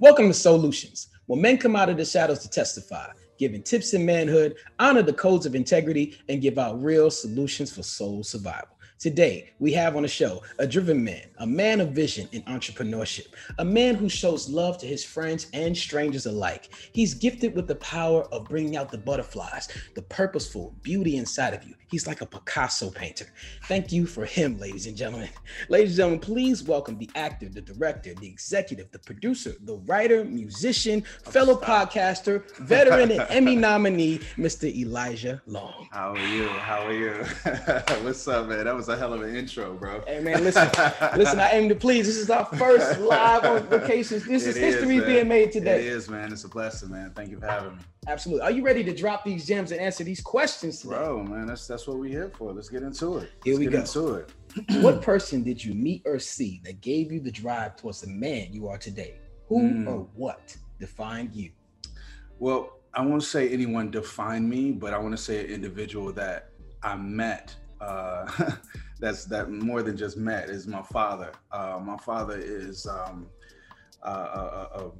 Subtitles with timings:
[0.00, 4.06] Welcome to Solutions, where men come out of the shadows to testify, giving tips in
[4.06, 8.77] manhood, honor the codes of integrity, and give out real solutions for soul survival.
[8.98, 13.28] Today, we have on the show a driven man, a man of vision and entrepreneurship,
[13.60, 16.70] a man who shows love to his friends and strangers alike.
[16.92, 21.62] He's gifted with the power of bringing out the butterflies, the purposeful beauty inside of
[21.62, 21.74] you.
[21.90, 23.26] He's like a Picasso painter.
[23.64, 25.30] Thank you for him, ladies and gentlemen.
[25.70, 30.22] Ladies and gentlemen, please welcome the actor, the director, the executive, the producer, the writer,
[30.24, 34.64] musician, fellow podcaster, veteran, and Emmy nominee, Mr.
[34.74, 35.88] Elijah Long.
[35.90, 36.46] How are you?
[36.48, 37.12] How are you?
[38.04, 38.66] What's up, man?
[38.66, 40.02] That was a hell of an intro, bro.
[40.06, 40.68] Hey man, listen,
[41.16, 41.40] listen.
[41.40, 42.06] I aim to please.
[42.06, 44.24] This is our first live on vacations.
[44.26, 45.80] This is, is history being made today.
[45.86, 46.32] It is, man.
[46.32, 47.12] It's a blessing, man.
[47.14, 47.82] Thank you for having me.
[48.06, 48.42] Absolutely.
[48.42, 50.94] Are you ready to drop these gems and answer these questions today?
[50.96, 52.52] Bro, man, that's that's what we're here for.
[52.52, 53.30] Let's get into it.
[53.44, 53.78] Here Let's we get go.
[53.78, 54.32] into it.
[54.82, 58.48] what person did you meet or see that gave you the drive towards the man
[58.52, 59.14] you are today?
[59.48, 59.86] Who Mm.
[59.88, 61.50] or what defined you?
[62.38, 66.50] Well, I won't say anyone defined me, but I want to say an individual that
[66.82, 67.54] I met.
[67.80, 68.52] Uh,
[69.00, 71.32] that's that more than just met is my father.
[71.52, 73.28] Uh, my father is um,
[74.02, 74.90] uh, uh, uh, uh,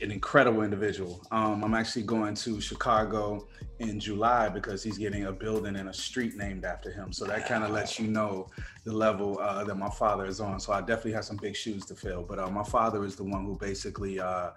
[0.00, 1.20] an incredible individual.
[1.30, 3.48] Um, I'm actually going to Chicago
[3.80, 7.12] in July because he's getting a building and a street named after him.
[7.12, 8.46] So that kind of lets you know
[8.84, 10.60] the level uh, that my father is on.
[10.60, 12.22] So I definitely have some big shoes to fill.
[12.22, 14.50] But uh, my father is the one who basically uh,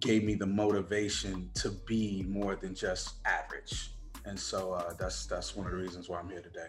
[0.00, 3.91] gave me the motivation to be more than just average.
[4.24, 6.68] And so uh, that's that's one of the reasons why I'm here today.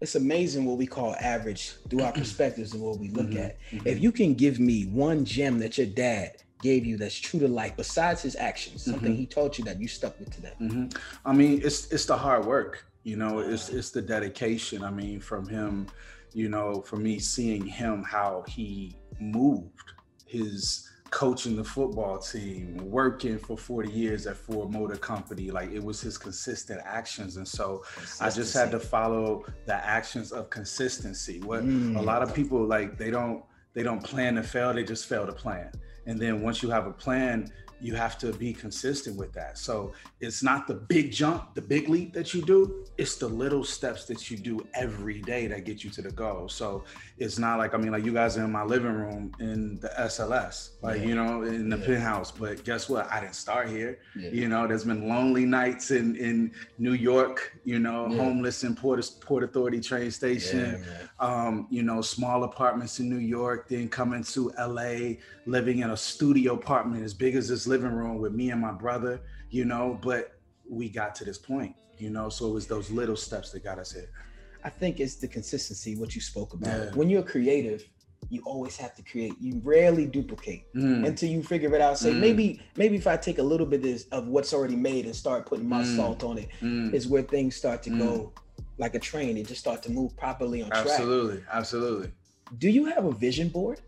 [0.00, 3.58] It's amazing what we call average through our perspectives and what we look Mhm, at.
[3.72, 3.86] mhm.
[3.86, 7.48] If you can give me one gem that your dad gave you that's true to
[7.48, 9.16] life, besides his actions, something Mhm.
[9.16, 10.54] he taught you that you stuck with today.
[10.58, 10.86] hmm
[11.24, 14.82] I mean, it's it's the hard work, you know, it's it's the dedication.
[14.82, 15.86] I mean, from him,
[16.32, 19.92] you know, for me seeing him how he moved,
[20.26, 25.82] his coaching the football team, working for 40 years at Ford Motor Company, like it
[25.82, 27.36] was his consistent actions.
[27.36, 27.84] And so
[28.20, 31.40] I just had to follow the actions of consistency.
[31.40, 32.04] What a Mm.
[32.04, 35.32] lot of people like they don't they don't plan to fail, they just fail to
[35.32, 35.70] plan.
[36.06, 39.58] And then once you have a plan, you have to be consistent with that.
[39.58, 43.64] So it's not the big jump, the big leap that you do, it's the little
[43.64, 46.48] steps that you do every day that get you to the goal.
[46.48, 46.84] So
[47.18, 49.88] it's not like I mean, like you guys are in my living room in the
[49.98, 51.06] SLS, like Yeah.
[51.06, 51.86] you know, in the Yeah.
[51.86, 52.30] penthouse.
[52.30, 53.10] But guess what?
[53.12, 53.98] I didn't start here.
[54.18, 54.30] Yeah.
[54.30, 57.58] You know, there's been lonely nights in in New York.
[57.64, 60.82] You know, homeless in Port Port Authority train station.
[61.20, 63.68] Um, you know, small apartments in New York.
[63.68, 65.16] Then coming to LA,
[65.46, 68.72] living in a studio apartment as big as this living room with me and my
[68.72, 69.20] brother.
[69.50, 70.32] You know, but
[70.68, 71.74] we got to this point.
[71.98, 74.10] You know, so it was those little steps that got us here.
[74.64, 76.68] I think it's the consistency, what you spoke about.
[76.78, 76.90] Yeah.
[76.94, 77.88] When you're creative,
[78.28, 79.32] you always have to create.
[79.40, 81.98] You rarely duplicate Mm, until you figure it out.
[81.98, 82.18] Say Mm.
[82.18, 85.46] maybe, maybe if I take a little bit of, of what's already made and start
[85.46, 85.96] putting my Mm.
[85.96, 86.92] salt on it, mm.
[86.92, 87.98] is where things start to Mm.
[87.98, 88.32] go
[88.78, 89.36] like a train.
[89.36, 90.86] It just start to move properly on track.
[90.86, 92.10] Absolutely, absolutely.
[92.58, 93.80] Do you have a vision board?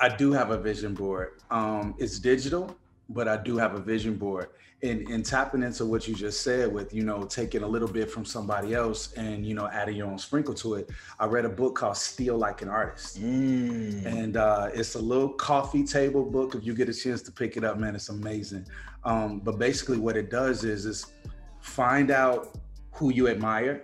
[0.00, 1.32] I do have a vision board.
[1.50, 2.74] Um, it's digital,
[3.10, 4.48] but I do have a vision board.
[4.82, 8.10] And, and tapping into what you just said with, you know, taking a little bit
[8.10, 10.90] from somebody else and, you know, adding your own sprinkle to it.
[11.18, 13.20] I read a book called Steal Like an Artist.
[13.20, 14.06] Mm.
[14.06, 16.54] And uh, it's a little coffee table book.
[16.54, 18.66] If you get a chance to pick it up, man, it's amazing.
[19.04, 21.12] Um, but basically what it does is, is
[21.60, 22.56] find out
[22.92, 23.82] who you admire,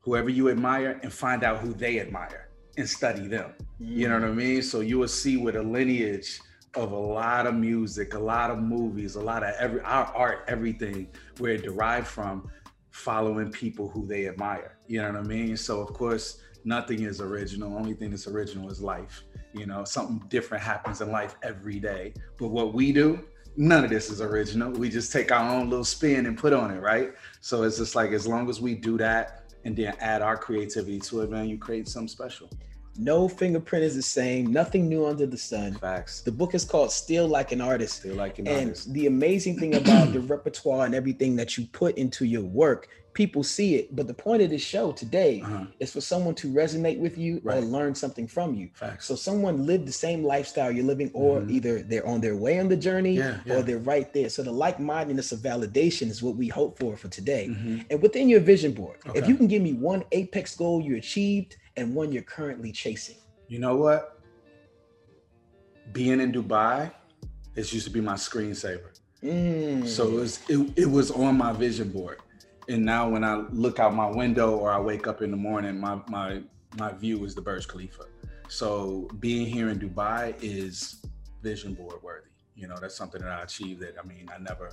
[0.00, 2.43] whoever you admire, and find out who they admire
[2.76, 3.52] and study them.
[3.78, 4.22] You know mm.
[4.22, 4.62] what I mean?
[4.62, 6.40] So you will see with a lineage
[6.74, 10.44] of a lot of music, a lot of movies, a lot of every our art,
[10.48, 11.08] everything
[11.38, 12.50] where it derived from
[12.90, 14.78] following people who they admire.
[14.86, 15.56] You know what I mean?
[15.56, 17.76] So of course, nothing is original.
[17.76, 19.24] Only thing that's original is life.
[19.52, 22.14] You know, something different happens in life every day.
[22.38, 23.20] But what we do,
[23.56, 24.72] none of this is original.
[24.72, 27.12] We just take our own little spin and put on it, right?
[27.40, 30.98] So it's just like as long as we do that and then add our creativity
[31.00, 32.48] to it, man, you create something special.
[32.96, 34.52] No fingerprint is the same.
[34.52, 35.74] Nothing new under the sun.
[35.74, 36.20] Facts.
[36.20, 37.96] The book is called Still Like an Artist.
[37.96, 38.86] Still like an And artist.
[38.86, 42.88] And the amazing thing about the repertoire and everything that you put into your work,
[43.14, 43.94] people see it.
[43.94, 45.66] But the point of this show today Uh-huh.
[45.80, 48.68] is for someone to resonate with you or learn something from you.
[48.74, 49.06] Facts.
[49.06, 51.50] So someone lived the same lifestyle you're living, or Mhm.
[51.50, 53.54] either they're on their way on the journey Yeah, yeah.
[53.56, 54.28] or they're right there.
[54.28, 57.48] So the like-mindedness of validation is what we hope for for today.
[57.50, 57.84] Mhm.
[57.90, 61.56] And within your vision board, if you can give me one apex goal you achieved
[61.76, 63.16] and one you're currently chasing.
[63.48, 64.20] You know what?
[65.92, 66.90] Being in Dubai,
[67.54, 68.90] this used to be my screensaver.
[69.22, 69.86] Mm.
[69.86, 72.18] So it was it, it was on my vision board.
[72.68, 75.78] And now when I look out my window or I wake up in the morning,
[75.78, 76.42] my my
[76.78, 78.04] my view is the Burj Khalifa.
[78.48, 81.04] So being here in Dubai is
[81.42, 82.28] vision board worthy.
[82.56, 84.72] You know, that's something that I achieved that I mean I never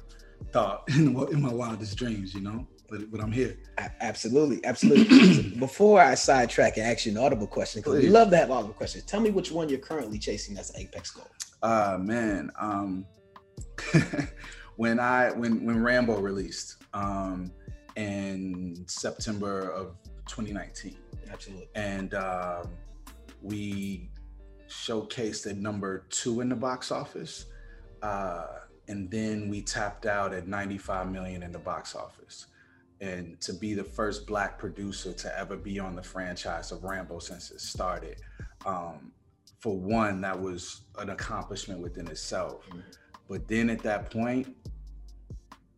[0.51, 2.33] thought in, in my wildest dreams.
[2.33, 3.57] You know, but but I'm here.
[3.99, 5.49] Absolutely, absolutely.
[5.59, 8.73] Before I sidetrack and ask you an audible question, because we love to have audible
[8.73, 9.03] questions.
[9.05, 11.27] Tell me which one you're currently chasing as apex goal.
[11.61, 13.05] Uh man, um,
[14.77, 17.51] when I when when Rambo released um,
[17.95, 19.95] in September of
[20.27, 20.95] 2019.
[21.31, 21.67] Absolutely.
[21.75, 22.69] And um,
[23.41, 24.09] we
[24.69, 27.45] showcased at number two in the box office.
[28.01, 28.47] Uh,
[28.87, 32.47] and then we tapped out at 95 million in the box office.
[32.99, 37.19] And to be the first black producer to ever be on the franchise of Rambo
[37.19, 38.21] since it started,
[38.65, 39.11] um,
[39.59, 42.65] for one, that was an accomplishment within itself.
[42.67, 42.79] Mm-hmm.
[43.27, 44.55] But then at that point,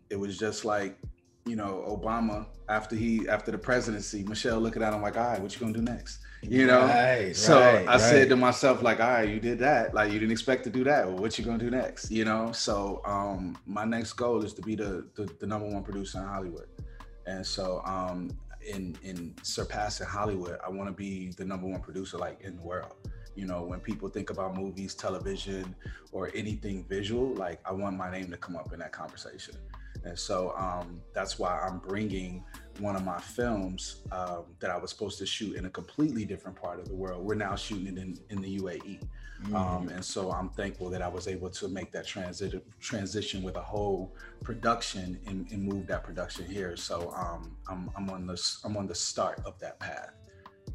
[0.09, 0.97] it was just like
[1.45, 5.41] you know, Obama after he after the presidency, Michelle looking at him like, all right,
[5.41, 6.19] what you gonna do next?
[6.41, 6.81] You know?
[6.81, 8.01] Right, so right, I right.
[8.01, 9.93] said to myself, like, all right, you did that.
[9.93, 11.07] Like you didn't expect to do that.
[11.07, 12.11] Well, what you gonna do next?
[12.11, 12.51] You know?
[12.51, 16.25] So um my next goal is to be the the, the number one producer in
[16.25, 16.67] Hollywood.
[17.25, 18.29] And so um
[18.65, 22.63] in in surpassing Hollywood, I want to be the number one producer like in the
[22.63, 22.95] world.
[23.35, 25.75] You know, when people think about movies, television,
[26.11, 29.55] or anything visual, like I want my name to come up in that conversation.
[30.05, 32.43] And so um, that's why I'm bringing
[32.79, 36.59] one of my films um, that I was supposed to shoot in a completely different
[36.59, 37.23] part of the world.
[37.23, 38.99] We're now shooting it in, in the UAE.
[39.43, 39.55] Mm-hmm.
[39.55, 43.57] Um, and so I'm thankful that I was able to make that transition transition with
[43.57, 46.77] a whole production and, and move that production here.
[46.77, 50.22] So um, I'm, I'm on the I'm on the start of that path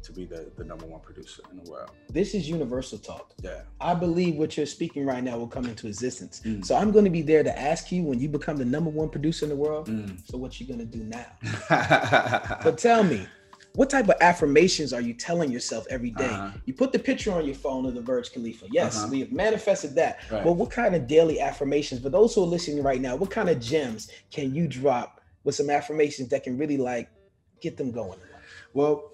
[0.03, 1.91] to be the, the number one producer in the world.
[2.09, 3.33] This is universal talk.
[3.41, 3.61] Yeah.
[3.79, 6.41] I believe what you're speaking right now will come into existence.
[6.45, 6.65] Mm.
[6.65, 9.09] So I'm going to be there to ask you when you become the number one
[9.09, 9.87] producer in the world.
[9.87, 10.19] Mm.
[10.29, 11.25] So what you going to do now?
[12.63, 13.27] but tell me,
[13.75, 16.25] what type of affirmations are you telling yourself every day?
[16.25, 16.51] Uh-huh.
[16.65, 18.65] You put the picture on your phone of the Burj Khalifa.
[18.71, 19.09] Yes, uh-huh.
[19.11, 20.19] we have manifested that.
[20.31, 20.43] Right.
[20.43, 23.49] But what kind of daily affirmations, for those who are listening right now, what kind
[23.49, 27.09] of gems can you drop with some affirmations that can really like
[27.61, 28.19] get them going?
[28.73, 29.11] Well,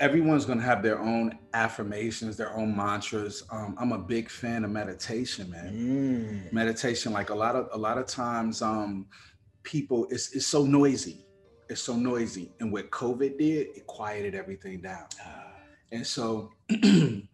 [0.00, 3.42] everyone's going to have their own affirmations, their own mantras.
[3.50, 5.72] Um, I'm a big fan of meditation, man.
[6.48, 6.52] Mm.
[6.52, 9.06] Meditation, like a lot of a lot of times, um,
[9.62, 11.24] people it's it's so noisy.
[11.68, 15.04] It's so noisy, and what COVID did, it quieted everything down.
[15.22, 15.52] Ah.
[15.92, 17.26] And so, if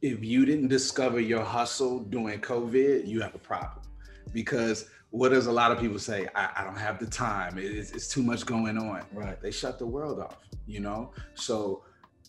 [0.00, 3.84] you didn't discover your hustle during COVID, you have a problem
[4.32, 6.28] because what does a lot of people say?
[6.34, 7.58] I, I don't have the time.
[7.58, 9.02] It's, it's, too much going on.
[9.12, 9.40] Right.
[9.40, 11.12] They shut the world off, you know?
[11.34, 11.82] So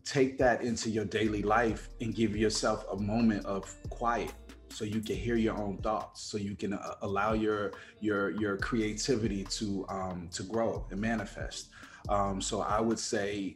[0.04, 4.34] take that into your daily life and give yourself a moment of quiet
[4.70, 8.58] so you can hear your own thoughts so you can uh, allow your your your
[8.58, 11.70] creativity to um to grow and manifest
[12.10, 13.54] um so i would say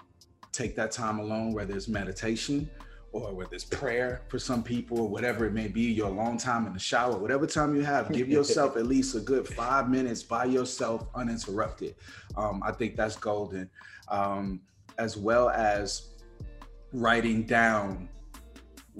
[0.51, 2.69] take that time alone whether it's meditation
[3.23, 6.67] or whether it's prayer for some people or whatever it may be, your long time
[6.67, 10.21] in the shower, whatever time you have, give yourself at least a good five minutes
[10.21, 11.95] by yourself uninterrupted.
[12.35, 13.69] Um, I think that's golden.
[14.09, 14.61] Um,
[14.97, 16.09] as well as
[16.93, 18.09] writing down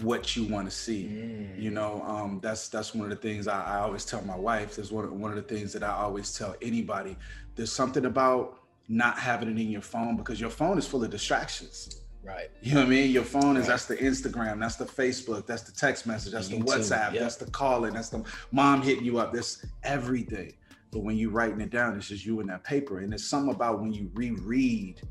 [0.01, 1.05] what you want to see.
[1.05, 1.61] Mm.
[1.61, 4.75] You know, um, that's that's one of the things I, I always tell my wife.
[4.75, 7.15] There's one one of the things that I always tell anybody.
[7.55, 11.09] There's something about not having it in your phone because your phone is full of
[11.09, 12.01] distractions.
[12.25, 12.49] Right.
[12.63, 13.11] You know what I mean?
[13.11, 13.73] Your phone is right.
[13.73, 17.21] that's the Instagram, that's the Facebook, that's the text message, that's the, WhatsApp, yep.
[17.21, 19.31] that's the calling, that's the mom hitting you up.
[19.31, 20.53] That's everything.
[20.91, 22.99] But when you're writing it down, it's just you and that paper.
[22.99, 25.01] And it's something about when you reread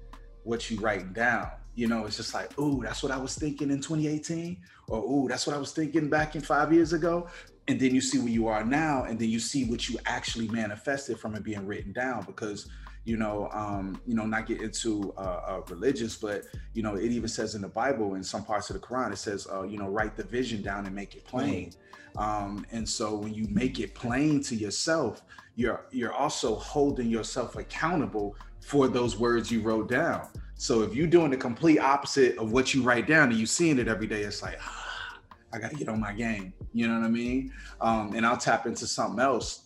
[0.43, 1.51] what you writing down.
[1.77, 4.57] You know, it's just like, oh, that's what I was thinking in 2018,
[4.89, 7.29] or oh, that's what I was thinking back in five years ago.
[7.69, 10.49] And then you see where you are now, and then you see what you actually
[10.49, 12.69] manifested from it being written down because
[13.05, 17.11] you know, um, you know, not get into uh, uh, religious, but you know, it
[17.11, 19.79] even says in the Bible, in some parts of the Quran, it says, uh, you
[19.79, 21.73] know, write the vision down and make it plain.
[22.17, 25.23] Um, and so when you make it plain to yourself,
[25.57, 30.29] you're you're also holding yourself accountable for those words you wrote down.
[30.57, 33.79] So if you're doing the complete opposite of what you write down and you're seeing
[33.79, 35.21] it every day, it's like, ah,
[35.53, 36.55] I gotta get on my game.
[36.73, 37.53] You know what I mean?
[37.81, 39.65] Um, and I'll tap into something else.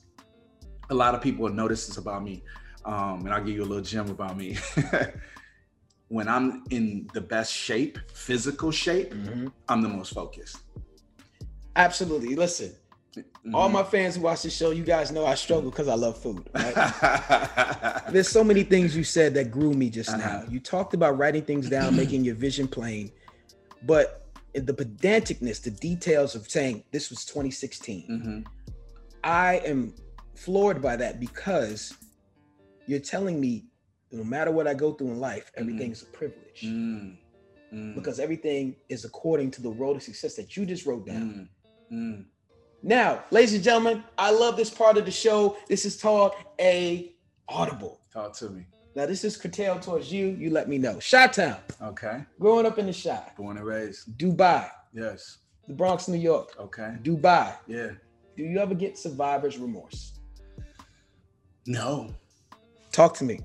[0.90, 2.42] A lot of people will notice this about me.
[2.85, 4.56] Um, and I'll give you a little gem about me.
[6.08, 9.49] when I'm in the best shape, physical shape, mm-hmm.
[9.68, 10.58] I'm the most focused.
[11.76, 12.35] Absolutely.
[12.35, 12.75] Listen,
[13.16, 13.54] mm-hmm.
[13.54, 16.16] all my fans who watch the show, you guys know I struggle because I love
[16.18, 16.49] food.
[16.54, 16.75] Right?
[18.11, 20.18] There's so many things you said that grew me just uh-huh.
[20.18, 20.44] now.
[20.49, 23.12] You talked about writing things down, making your vision plain,
[23.82, 28.06] but the pedanticness, the details of saying this was 2016.
[28.11, 28.40] Mm-hmm.
[29.23, 29.94] I am
[30.35, 31.94] floored by that because
[32.88, 33.66] you're telling me
[34.11, 35.61] no matter what I go through in life, mm-hmm.
[35.61, 35.92] everything mm.
[35.92, 36.62] is a privilege.
[36.64, 37.16] Mm.
[37.73, 37.95] Mm.
[37.95, 41.49] Because everything is according to the road of success that you just wrote down.
[41.92, 42.25] Mm.
[42.83, 45.59] Now, ladies and gentlemen, I love this part of the show.
[45.68, 47.12] This is called a
[47.49, 48.00] audible.
[48.12, 48.66] Talk to me.
[48.95, 50.28] Now, this is curtailed towards you.
[50.28, 50.99] You let me know.
[50.99, 51.59] Shot Town.
[51.83, 52.25] Okay.
[52.40, 53.33] Growing up in the Chi.
[53.37, 54.16] Born and raised.
[54.16, 54.71] Dubai.
[54.95, 55.38] Yes.
[55.66, 56.54] The Bronx, New York.
[56.59, 56.97] Okay.
[57.02, 57.54] Dubai.
[57.66, 57.90] Yeah.
[58.37, 60.18] Do you ever get survivor's remorse?
[61.66, 62.14] No.
[62.92, 63.40] Talk to me.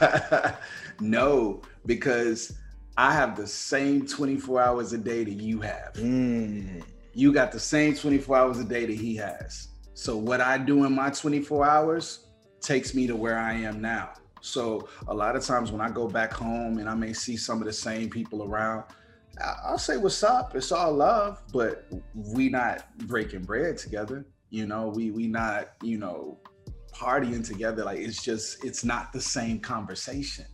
[1.00, 2.54] no, because
[2.96, 5.94] I have the same 24 hours a day that you have.
[5.94, 6.82] Mm.
[7.12, 9.68] You got the same 24 hours a day that he has.
[9.94, 12.26] So what I do in my 24 hours
[12.60, 14.12] takes me to where I am now.
[14.40, 17.60] So a lot of times when I go back home and I may see some
[17.60, 18.84] of the same people around,
[19.64, 20.54] I'll say what's up.
[20.54, 24.26] It's all love, but we not breaking bread together.
[24.50, 26.38] You know, we we not, you know,
[26.94, 27.84] partying together.
[27.84, 30.46] Like it's just it's not the same conversation.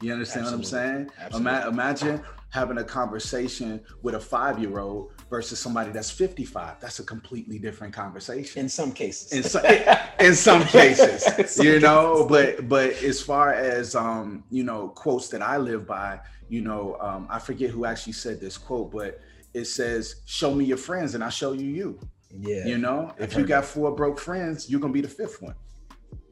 [0.00, 0.78] You understand Absolutely.
[0.78, 1.10] what I'm saying?
[1.18, 1.68] Absolutely.
[1.68, 6.80] imagine having a conversation with a five year old versus somebody that's 55.
[6.80, 8.60] That's a completely different conversation.
[8.60, 9.32] In some cases.
[9.32, 9.62] In, so,
[10.20, 12.56] in some cases, some you know, cases.
[12.58, 16.96] but but as far as um, you know, quotes that I live by, you know,
[17.00, 19.20] um, I forget who actually said this quote, but
[19.54, 21.98] it says, "Show me your friends, and I'll show you you."
[22.38, 22.66] Yeah.
[22.66, 23.68] You know, I've if you got that.
[23.68, 25.54] four broke friends, you're gonna be the fifth one.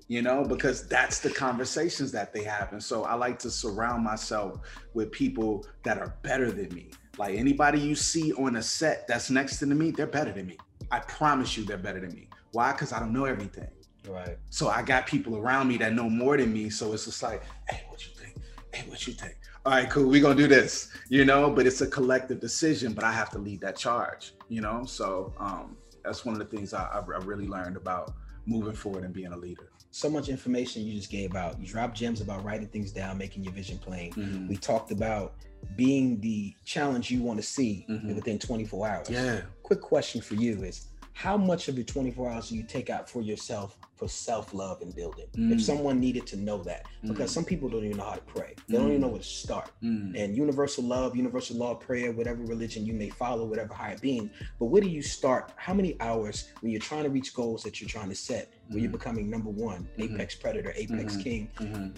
[0.07, 4.05] You know, because that's the conversations that they have, and so I like to surround
[4.05, 4.61] myself
[4.93, 6.91] with people that are better than me.
[7.17, 10.59] Like anybody you see on a set that's next to me, they're better than me.
[10.91, 12.29] I promise you, they're better than me.
[12.53, 12.73] Why?
[12.73, 13.71] Because I don't know everything.
[14.07, 14.37] Right.
[14.51, 16.69] So I got people around me that know more than me.
[16.69, 18.37] So it's just like, hey, what you think?
[18.75, 19.37] Hey, what you think?
[19.67, 23.03] all right, cool, we're gonna do this, you know, but it's a collective decision, but
[23.03, 24.85] I have to lead that charge, you know?
[24.85, 28.13] So um, that's one of the things I, I, I really learned about
[28.45, 29.71] moving forward and being a leader.
[29.95, 31.57] So much information you just gave out.
[31.61, 34.11] You dropped gems about writing things down, making your vision plain.
[34.15, 34.49] Mm-hmm.
[34.49, 35.35] We talked about
[35.77, 38.13] being the challenge you want to see mm-hmm.
[38.17, 39.09] within 24 hours.
[39.09, 39.43] Yeah.
[39.63, 43.09] Quick question for you is how much of your 24 hours do you take out
[43.09, 45.53] for yourself for self-love and building mm.
[45.53, 47.35] if someone needed to know that because mm.
[47.35, 48.81] some people don't even know how to pray they mm.
[48.81, 49.13] don't even know mm.
[49.13, 50.13] where to start mm.
[50.21, 54.29] and universal love universal law prayer whatever religion you may follow whatever higher being
[54.59, 57.81] but where do you start how many hours when you're trying to reach goals that
[57.81, 58.93] you're trying to set where you're mm.
[58.93, 60.15] becoming number one mm-hmm.
[60.15, 61.23] apex predator apex mm-hmm.
[61.23, 61.97] king mm-hmm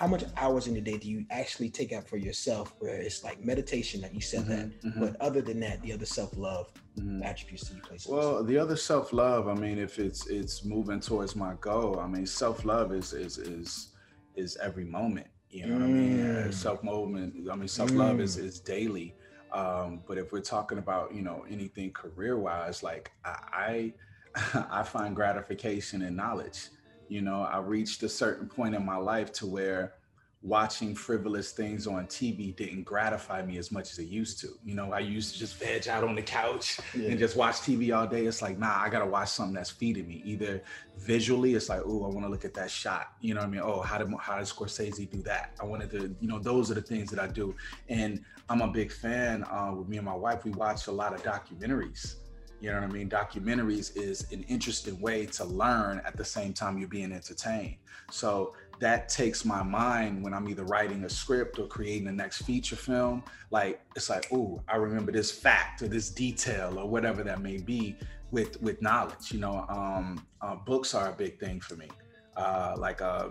[0.00, 3.22] how much hours in the day do you actually take out for yourself where it's
[3.22, 5.00] like meditation that you said mm-hmm, that mm-hmm.
[5.00, 7.22] but other than that the other self-love mm-hmm.
[7.22, 11.36] attributes that you place well the other self-love i mean if it's it's moving towards
[11.36, 13.90] my goal i mean self-love is is is
[14.36, 18.22] is every moment you know what i mean uh, self-movement i mean self-love mm.
[18.22, 19.14] is is daily
[19.52, 23.92] um, but if we're talking about you know anything career-wise like i
[24.34, 26.68] i, I find gratification in knowledge
[27.10, 29.94] you know, I reached a certain point in my life to where
[30.42, 34.48] watching frivolous things on TV didn't gratify me as much as it used to.
[34.64, 37.10] You know, I used to just veg out on the couch yeah.
[37.10, 38.24] and just watch TV all day.
[38.24, 40.22] It's like, nah, I gotta watch something that's feeding me.
[40.24, 40.62] Either
[40.98, 43.12] visually, it's like, oh, I want to look at that shot.
[43.20, 43.60] You know what I mean?
[43.62, 45.52] Oh, how did how did Scorsese do that?
[45.60, 47.54] I wanted to, you know, those are the things that I do.
[47.88, 49.44] And I'm a big fan.
[49.50, 52.14] Uh, with me and my wife, we watch a lot of documentaries.
[52.60, 53.08] You know what I mean?
[53.08, 57.76] Documentaries is an interesting way to learn at the same time you're being entertained.
[58.10, 62.42] So that takes my mind when I'm either writing a script or creating the next
[62.42, 63.22] feature film.
[63.50, 67.58] Like it's like, oh, I remember this fact or this detail or whatever that may
[67.58, 67.96] be
[68.30, 69.32] with with knowledge.
[69.32, 71.88] You know, um, uh, books are a big thing for me
[72.36, 73.28] uh, like uh,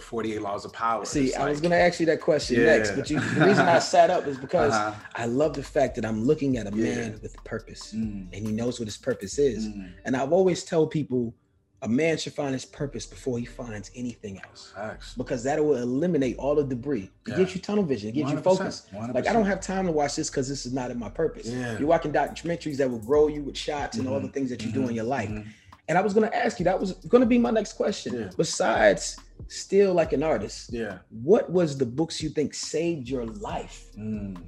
[0.00, 1.04] 48 laws of power.
[1.04, 2.66] See, I was going to ask you that question yeah.
[2.66, 4.92] next, but you, the reason I sat up is because uh-huh.
[5.14, 6.94] I love the fact that I'm looking at a yeah.
[6.94, 8.26] man with purpose mm.
[8.32, 9.68] and he knows what his purpose is.
[9.68, 9.92] Mm.
[10.04, 11.34] And I've always told people
[11.82, 15.14] a man should find his purpose before he finds anything else Facts.
[15.14, 17.36] because that will eliminate all the debris it yeah.
[17.36, 19.14] gives you tunnel vision it gives you focus 100%.
[19.14, 21.48] like i don't have time to watch this because this is not in my purpose
[21.48, 21.78] yeah.
[21.78, 24.06] you're watching documentaries that will grow you with shots mm-hmm.
[24.06, 24.34] and all the mm-hmm.
[24.34, 24.82] things that you mm-hmm.
[24.82, 25.48] do in your life mm-hmm.
[25.90, 28.14] And I was going to ask you, that was going to be my next question.
[28.14, 28.30] Yeah.
[28.36, 29.16] Besides
[29.48, 33.86] still like an artist, yeah, what was the books you think saved your life?
[33.98, 34.40] Mm.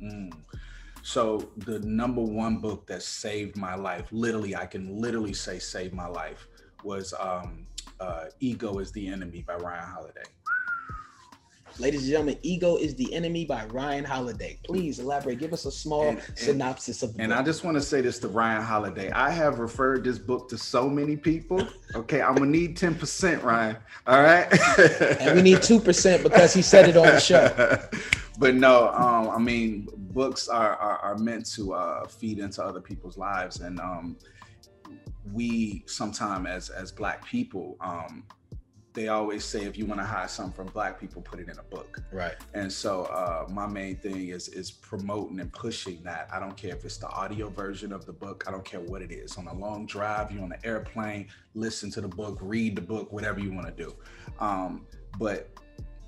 [0.00, 0.32] Mm.
[1.02, 5.94] So the number one book that saved my life, literally, I can literally say saved
[5.94, 6.46] my life,
[6.84, 7.66] was um,
[7.98, 10.28] uh, "Ego Is the Enemy" by Ryan Holiday.
[11.80, 14.58] Ladies and gentlemen, Ego is the Enemy by Ryan Holiday.
[14.64, 15.38] Please elaborate.
[15.38, 17.38] Give us a small and, synopsis of the And book.
[17.38, 19.12] I just want to say this to Ryan Holiday.
[19.12, 21.64] I have referred this book to so many people.
[21.94, 23.76] Okay, I'm gonna need 10%, Ryan.
[24.08, 24.48] All right.
[25.20, 27.78] and we need 2% because he said it on the show.
[28.40, 32.80] But no, um, I mean, books are, are, are meant to uh, feed into other
[32.80, 33.58] people's lives.
[33.60, 34.16] And um,
[35.32, 38.22] we sometimes as as black people, um,
[38.98, 41.56] they always say if you want to hide something from black people, put it in
[41.56, 42.02] a book.
[42.10, 42.34] Right.
[42.54, 46.28] And so uh, my main thing is is promoting and pushing that.
[46.32, 48.44] I don't care if it's the audio version of the book.
[48.48, 49.38] I don't care what it is.
[49.38, 53.12] On a long drive, you're on the airplane, listen to the book, read the book,
[53.12, 53.94] whatever you want to do.
[54.40, 54.84] Um,
[55.16, 55.48] but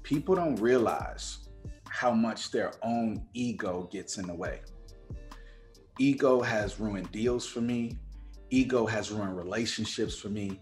[0.03, 1.49] people don't realize
[1.89, 4.63] how much their own ego gets in the way.
[6.01, 7.99] Ego has ruined deals for me.
[8.51, 10.59] Ego has ruined relationships for me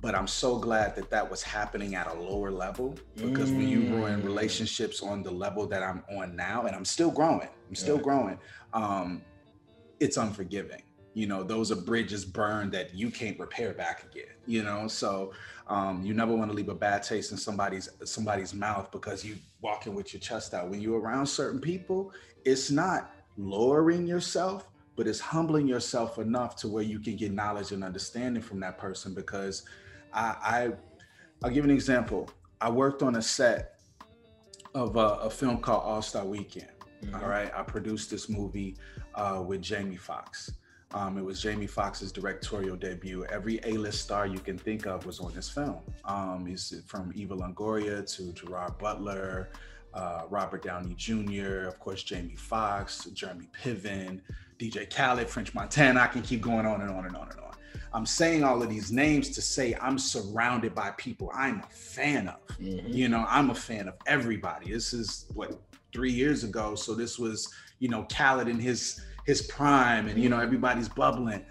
[0.00, 3.58] but I'm so glad that that was happening at a lower level because mm.
[3.58, 4.24] when you ruin mm.
[4.24, 8.04] relationships on the level that I'm on now, and I'm still growing, I'm still right.
[8.04, 8.38] growing,
[8.72, 9.22] um,
[9.98, 10.82] it's unforgiving.
[11.12, 14.32] You know, those are bridges burned that you can't repair back again.
[14.46, 15.32] You know, so
[15.66, 19.36] um, you never want to leave a bad taste in somebody's somebody's mouth because you
[19.60, 20.68] walking with your chest out.
[20.70, 22.12] When you're around certain people,
[22.44, 27.72] it's not lowering yourself, but it's humbling yourself enough to where you can get knowledge
[27.72, 29.64] and understanding from that person because
[30.12, 30.72] I, I
[31.42, 32.28] I'll give an example.
[32.60, 33.80] I worked on a set
[34.74, 36.68] of a, a film called All Star Weekend.
[37.02, 37.14] Mm-hmm.
[37.14, 38.76] All right, I produced this movie
[39.14, 40.52] uh, with Jamie Foxx.
[40.92, 43.24] Um, it was Jamie Foxx's directorial debut.
[43.26, 45.78] Every A-list star you can think of was on this film.
[46.04, 49.50] Um, he's from Eva Longoria to Gerard Butler,
[49.94, 54.20] uh, Robert Downey Jr., of course, Jamie Foxx, Jeremy Piven,
[54.58, 56.00] DJ Khaled, French Montana.
[56.00, 57.49] I can keep going on and on and on and on.
[57.92, 62.28] I'm saying all of these names to say I'm surrounded by people I'm a fan
[62.28, 62.46] of.
[62.58, 62.92] Mm-hmm.
[62.92, 64.72] You know, I'm a fan of everybody.
[64.72, 65.60] This is what
[65.92, 66.74] three years ago.
[66.74, 71.44] So this was, you know, Khaled in his his prime and you know, everybody's bubbling.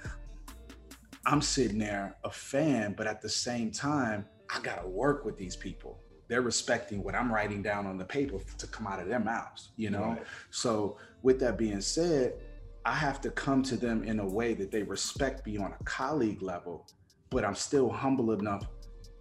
[1.26, 5.56] I'm sitting there a fan, but at the same time, I gotta work with these
[5.56, 6.00] people.
[6.28, 9.70] They're respecting what I'm writing down on the paper to come out of their mouths,
[9.78, 10.10] you know?
[10.10, 10.24] Right.
[10.52, 12.34] So with that being said,
[12.86, 15.84] I have to come to them in a way that they respect me on a
[15.84, 16.88] colleague level,
[17.30, 18.68] but I'm still humble enough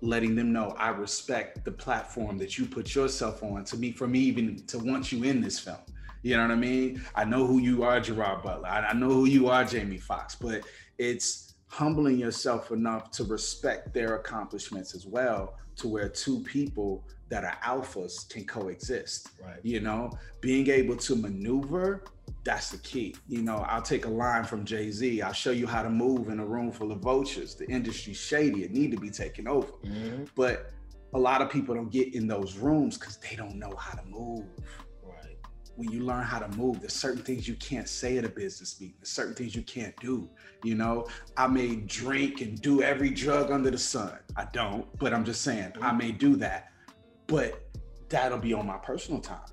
[0.01, 4.07] letting them know I respect the platform that you put yourself on to me for
[4.07, 5.79] me even to want you in this film.
[6.23, 7.03] You know what I mean?
[7.15, 8.69] I know who you are, Gerard Butler.
[8.69, 10.63] I, I know who you are, Jamie Foxx, but
[10.99, 17.45] it's humbling yourself enough to respect their accomplishments as well to where two people that
[17.45, 19.31] are alphas can coexist.
[19.43, 19.61] Right.
[19.63, 22.05] You know, being able to maneuver
[22.49, 23.15] that's the key.
[23.27, 25.21] You know, I'll take a line from Jay Z.
[25.21, 27.55] I'll show you how to move in a room full of vultures.
[27.55, 28.65] The industry's shady.
[28.65, 29.69] It need to be taken over.
[29.85, 30.25] Mm-hmm.
[30.35, 30.71] But
[31.13, 34.07] a lot of people don't get in those rooms because they don't know how to
[34.07, 34.47] move.
[35.03, 35.37] Right.
[35.77, 38.81] When you learn how to move, there's certain things you can't say at a business
[38.81, 38.97] meeting.
[38.99, 40.31] There's certain things you can't do.
[40.65, 41.07] You know,
[41.37, 44.19] I may drink and do every drug under the sun.
[44.39, 45.85] I don't, but I'm just saying mm-hmm.
[45.85, 46.73] I may do that.
[47.27, 47.69] But
[48.09, 49.45] that'll be on my personal time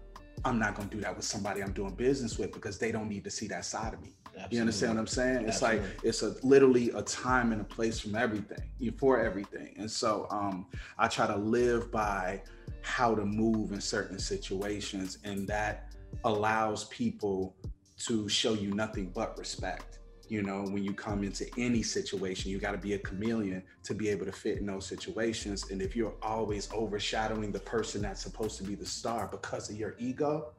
[0.45, 3.09] I'm not going to do that with somebody I'm doing business with because they don't
[3.09, 4.13] need to see that side of me.
[4.27, 4.55] Absolutely.
[4.55, 5.47] You understand what I'm saying?
[5.47, 5.89] It's Absolutely.
[5.89, 9.73] like it's a literally a time and a place from everything, for everything.
[9.77, 10.67] And so um,
[10.99, 12.43] I try to live by
[12.81, 17.55] how to move in certain situations, and that allows people
[17.97, 22.57] to show you nothing but respect you know when you come into any situation you
[22.57, 25.95] got to be a chameleon to be able to fit in those situations and if
[25.95, 30.51] you're always overshadowing the person that's supposed to be the star because of your ego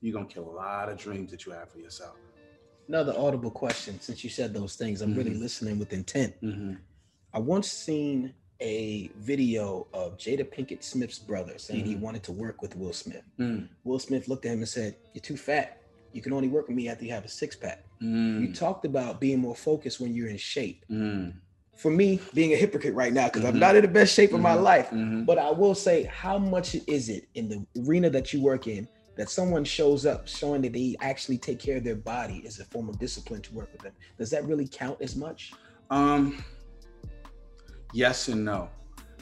[0.00, 2.16] you're going to kill a lot of dreams that you have for yourself
[2.88, 5.18] another audible question since you said those things i'm mm-hmm.
[5.18, 6.74] really listening with intent mm-hmm.
[7.34, 11.90] i once seen a video of jada pinkett smith's brother saying mm-hmm.
[11.90, 13.68] he wanted to work with will smith mm.
[13.84, 15.77] will smith looked at him and said you're too fat
[16.12, 17.84] you can only work with me after you have a six pack.
[18.02, 18.40] Mm.
[18.40, 20.84] You talked about being more focused when you're in shape.
[20.90, 21.34] Mm.
[21.76, 23.54] For me, being a hypocrite right now, because mm-hmm.
[23.54, 24.36] I'm not in the best shape mm-hmm.
[24.36, 24.64] of my mm-hmm.
[24.64, 25.24] life, mm-hmm.
[25.24, 28.88] but I will say, how much is it in the arena that you work in
[29.16, 32.64] that someone shows up showing that they actually take care of their body as a
[32.64, 33.92] form of discipline to work with them?
[34.16, 35.52] Does that really count as much?
[35.90, 36.42] Um,
[37.92, 38.70] yes and no,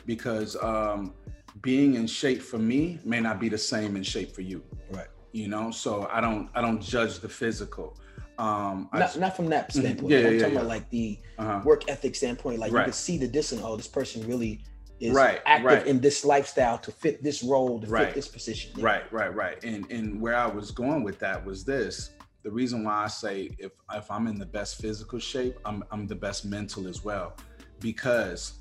[0.07, 1.13] because um,
[1.61, 4.63] being in shape for me may not be the same in shape for you.
[4.91, 7.99] Right you know so i don't i don't judge the physical
[8.39, 9.81] um not, not from that mm-hmm.
[9.81, 10.61] standpoint yeah, i'm yeah, talking yeah.
[10.61, 11.61] about like the uh-huh.
[11.65, 12.81] work ethic standpoint like right.
[12.81, 14.61] you can see the distance oh this person really
[14.99, 15.87] is right, active right.
[15.87, 18.07] in this lifestyle to fit this role to right.
[18.07, 18.85] fit this position yeah.
[18.85, 22.11] right right right and and where i was going with that was this
[22.43, 26.07] the reason why i say if if i'm in the best physical shape i'm i'm
[26.07, 27.37] the best mental as well
[27.81, 28.61] because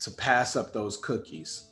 [0.00, 1.70] to pass up those cookies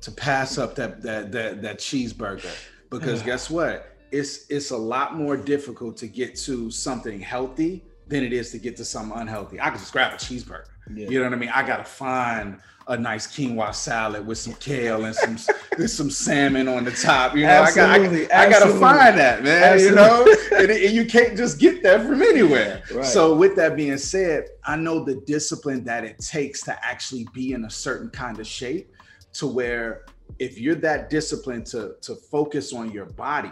[0.00, 2.54] to pass up that that that, that cheeseburger
[3.00, 3.96] because guess what?
[4.10, 8.58] It's it's a lot more difficult to get to something healthy than it is to
[8.58, 9.60] get to something unhealthy.
[9.60, 10.66] I can just grab a cheeseburger.
[10.92, 11.08] Yeah.
[11.08, 11.50] You know what I mean?
[11.54, 15.38] I gotta find a nice quinoa salad with some kale and some
[15.78, 17.34] with some salmon on the top.
[17.34, 19.62] You know, absolutely, I, got, I, I gotta find that, man.
[19.62, 19.88] Absolutely.
[19.88, 22.82] You know, and, and, you can't just get that from anywhere.
[22.92, 23.06] Right.
[23.06, 27.52] So, with that being said, I know the discipline that it takes to actually be
[27.52, 28.92] in a certain kind of shape
[29.34, 30.04] to where
[30.38, 33.50] if you're that disciplined to to focus on your body,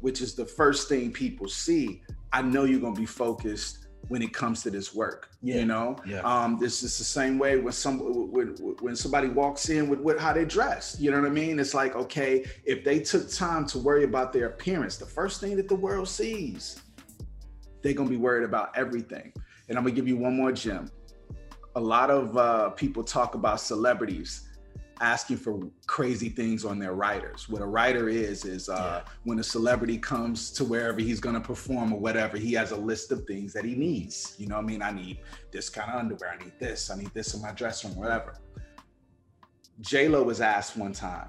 [0.00, 4.32] which is the first thing people see, I know you're gonna be focused when it
[4.32, 5.30] comes to this work.
[5.42, 5.56] Yeah.
[5.56, 6.20] You know, Yeah.
[6.20, 7.98] um, this is the same way when some
[8.30, 8.48] when,
[8.80, 10.96] when somebody walks in with, with how they dress.
[11.00, 11.58] You know what I mean?
[11.58, 15.56] It's like okay, if they took time to worry about their appearance, the first thing
[15.56, 16.80] that the world sees,
[17.82, 19.32] they're gonna be worried about everything.
[19.68, 20.90] And I'm gonna give you one more gem.
[21.74, 24.45] A lot of uh, people talk about celebrities
[25.00, 27.48] asking for crazy things on their writers.
[27.48, 31.40] What a writer is is uh, when a celebrity comes to wherever he's going to
[31.40, 34.34] perform or whatever, he has a list of things that he needs.
[34.38, 34.82] You know what I mean?
[34.82, 35.18] I need
[35.52, 36.36] this kind of underwear.
[36.40, 36.90] I need this.
[36.90, 38.36] I need this in my dressing room, whatever.
[39.80, 41.28] J Lo was asked one time,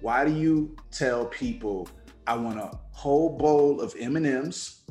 [0.00, 1.88] "Why do you tell people
[2.26, 4.82] I want a whole bowl of M and M's,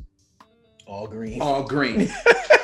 [0.85, 1.41] All green.
[1.41, 2.09] all green,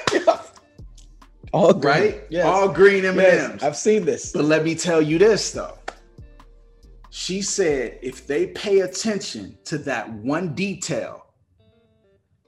[1.53, 1.93] All green.
[1.93, 2.23] right?
[2.29, 2.45] Yes.
[2.45, 3.49] All green M and yes.
[3.51, 4.31] M's." I've seen this.
[4.31, 5.77] But let me tell you this though.
[7.09, 11.25] She said if they pay attention to that one detail,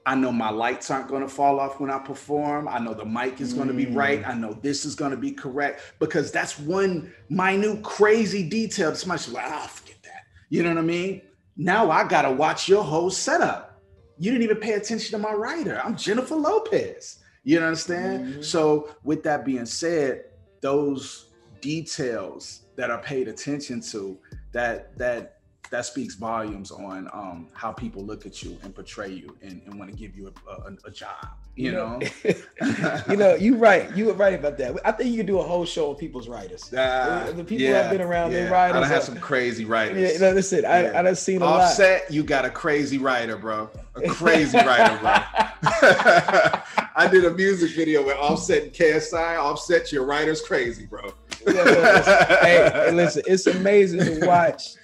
[0.06, 2.68] I know my lights aren't going to fall off when I perform.
[2.68, 3.96] I know the mic is going to be Mm.
[3.96, 4.26] right.
[4.26, 8.94] I know this is going to be correct because that's one minute crazy detail.
[8.94, 10.22] Somebody's like, ah, forget that.
[10.50, 11.22] You know what I mean?
[11.56, 13.80] Now I got to watch your whole setup.
[14.18, 15.80] You didn't even pay attention to my writer.
[15.82, 17.20] I'm Jennifer Lopez.
[17.44, 18.34] You understand?
[18.36, 18.44] Mhm.
[18.44, 20.24] So, with that being said,
[20.60, 21.30] those
[21.60, 24.18] details that are paid attention to,
[24.52, 25.33] that that
[25.74, 29.76] that speaks volumes on um, how people look at you and portray you and, and
[29.76, 31.26] want to give you a, a, a job.
[31.56, 32.00] You, know,
[33.08, 33.94] you know, you right.
[33.96, 34.76] You were right about that.
[34.84, 36.72] I think you could do a whole show on people's writers.
[36.76, 40.12] Ah, the people I've been around, they writers I have some crazy writers.
[40.12, 40.98] Yeah, no, listen, I, Yeah.
[40.98, 41.62] I done seen a lot.
[41.62, 43.68] Offset, you got a crazy writer, bro.
[43.96, 45.10] A crazy writer, bro.
[46.96, 49.38] I did a music video with Offset and KSI.
[49.38, 51.12] Offset, your writer's crazy, bro.
[51.46, 52.02] Yeah,
[52.42, 54.76] hey, hey, listen, it's amazing to watch.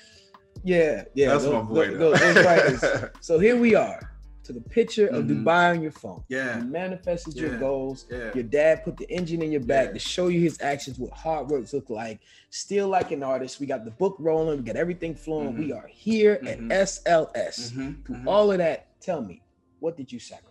[0.62, 1.96] Yeah, yeah, That's those, my boy.
[1.96, 2.84] those- those writers.
[3.20, 4.00] So here we are
[4.44, 5.44] to the picture of Mhm.
[5.44, 6.22] Dubai on your phone.
[6.28, 8.06] yeah, You manifested your goals.
[8.10, 8.30] yeah.
[8.34, 9.92] Your dad put the engine in your back Yeah.
[9.94, 12.20] to show you his actions, what hard works look like.
[12.50, 13.60] Still like an artist.
[13.60, 14.58] We got the book rolling.
[14.58, 15.54] We got everything flowing.
[15.54, 15.58] Mhm.
[15.58, 16.70] We are here Mhm.
[16.72, 17.70] at SLS.
[17.72, 18.26] Mhm, Through mhm.
[18.26, 19.42] all of that, tell me,
[19.78, 20.46] what did you sacrifice?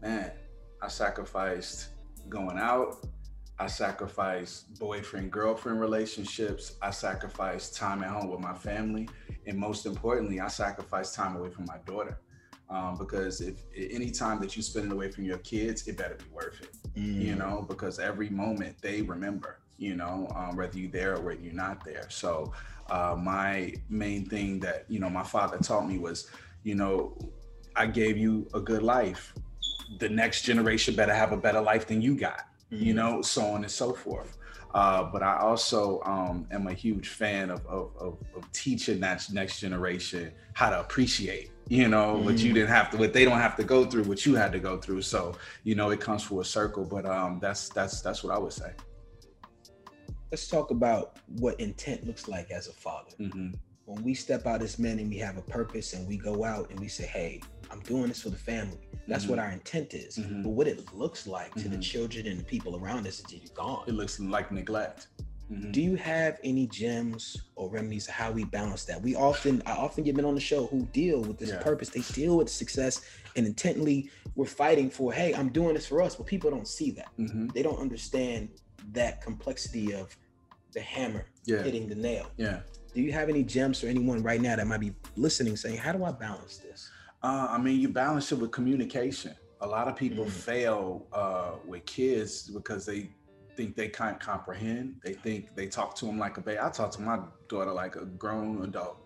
[0.00, 0.30] man,
[0.80, 1.88] I sacrificed
[2.30, 2.96] going out.
[3.60, 6.76] I sacrifice boyfriend girlfriend relationships.
[6.80, 9.06] I sacrifice time at home with my family.
[9.46, 12.18] And most importantly, I sacrifice time away from my daughter.
[12.70, 16.14] Um, because if any time that you spend it away from your kids, it better
[16.14, 17.20] be worth it, Mm.
[17.20, 21.40] you know, because every moment they remember, you know, um, whether you're there or whether
[21.42, 22.06] you're not there.
[22.08, 22.54] So,
[22.88, 26.30] uh, my main thing that, you know, my father taught me was,
[26.62, 27.18] you know,
[27.76, 29.34] I gave you a good life.
[29.98, 32.80] The next generation better have a better life than you got Mm.
[32.80, 34.36] you know, so on and so forth.
[34.72, 39.26] Uh, but I also um, am a huge fan of, of, of, of teaching that
[39.32, 42.54] next generation how to appreciate, you know, what you Mm.
[42.54, 44.78] didn't have to, what they don't have to go through, what you had to go
[44.78, 45.02] through.
[45.02, 46.84] So, you know, it comes full circle.
[46.84, 48.72] But um, that's that's that's what I would say.
[50.30, 53.10] Let's talk about what intent looks like as a father.
[53.18, 53.50] hmm
[53.86, 56.70] When we step out as men and we have a purpose and we go out
[56.70, 58.78] and we say, hey, I'm doing this for the family.
[59.06, 59.30] That's Mhm.
[59.30, 60.16] what our intent is.
[60.18, 60.42] Mhm.
[60.42, 61.82] But what it looks like to the Mhm.
[61.82, 63.84] children and the people around us is gone.
[63.88, 65.08] It looks like neglect.
[65.50, 65.72] Mhm.
[65.72, 69.02] Do you have any gems or remedies of how we balance that?
[69.02, 71.62] We often, I often get men on the show who deal with this Yeah.
[71.62, 71.88] purpose.
[71.88, 73.00] They deal with success
[73.36, 76.90] and intently we're fighting for, hey, I'm doing this for us, but people don't see
[76.92, 77.08] that.
[77.18, 77.52] Mhm.
[77.52, 78.50] They don't understand
[78.92, 80.16] that complexity of
[80.72, 81.62] the hammer Yeah.
[81.62, 82.30] hitting the nail.
[82.36, 82.60] Yeah.
[82.94, 85.92] Do you have any gems for anyone right now that might be listening saying, how
[85.92, 86.89] do I balance this?
[87.22, 89.34] Uh, I mean, you balance it with communication.
[89.60, 90.30] A lot of people Mm.
[90.30, 93.10] fail uh, with kids because they
[93.56, 94.96] think they can't comprehend.
[95.04, 96.58] They think they talk to them like a baby.
[96.58, 98.96] I talk to my daughter like a grown adult.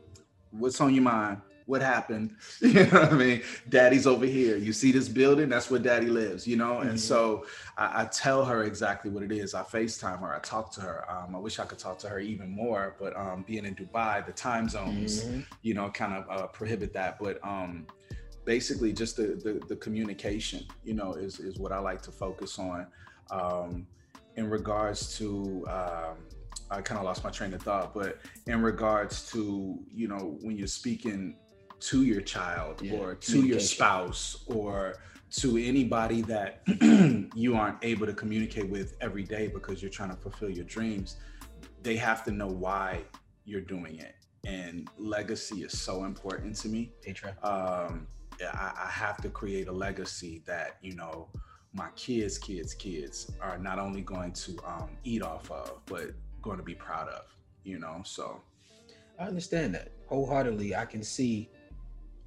[0.51, 1.41] What's on your mind?
[1.67, 2.37] What happened?
[2.61, 3.43] You know what I mean?
[3.69, 4.57] Daddy's over here.
[4.57, 5.49] You see this building?
[5.49, 6.75] That's where daddy lives, you know?
[6.77, 6.91] Mhm.
[6.91, 7.47] And so
[7.77, 9.55] I, I tell her exactly what it is.
[9.55, 10.33] I FaceTime her.
[10.33, 11.11] I talk to her.
[11.11, 14.25] Um, I wish I could talk to her even more, but um, being in Dubai,
[14.25, 15.45] the time zones, Mhm.
[15.63, 17.19] you know, kind of uh, prohibit that.
[17.19, 17.87] But um,
[18.45, 22.59] basically, just the, the the communication, you know, is is what I like to focus
[22.59, 22.87] on.
[23.31, 23.87] Um,
[24.37, 26.17] in regards to, um,
[26.71, 30.57] I kind of lost my train of thought, but in regards to, you know, when
[30.57, 31.37] you're speaking
[31.81, 34.97] to your child Yeah, or to your spouse or
[35.37, 36.63] to anybody that
[37.35, 41.17] you aren't able to communicate with every day because you're trying to fulfill your dreams,
[41.83, 43.03] they have to know why
[43.45, 44.15] you're doing it.
[44.47, 46.93] And legacy is so important to me.
[47.43, 48.07] Um,
[48.43, 51.29] I, I have to create a legacy that, you know,
[51.73, 56.11] my kids, kids, kids are not only going to um, eat off of, but
[56.43, 57.25] going to be proud of.
[57.65, 58.41] You know, so
[59.19, 60.75] I understand that wholeheartedly.
[60.77, 61.51] I can see.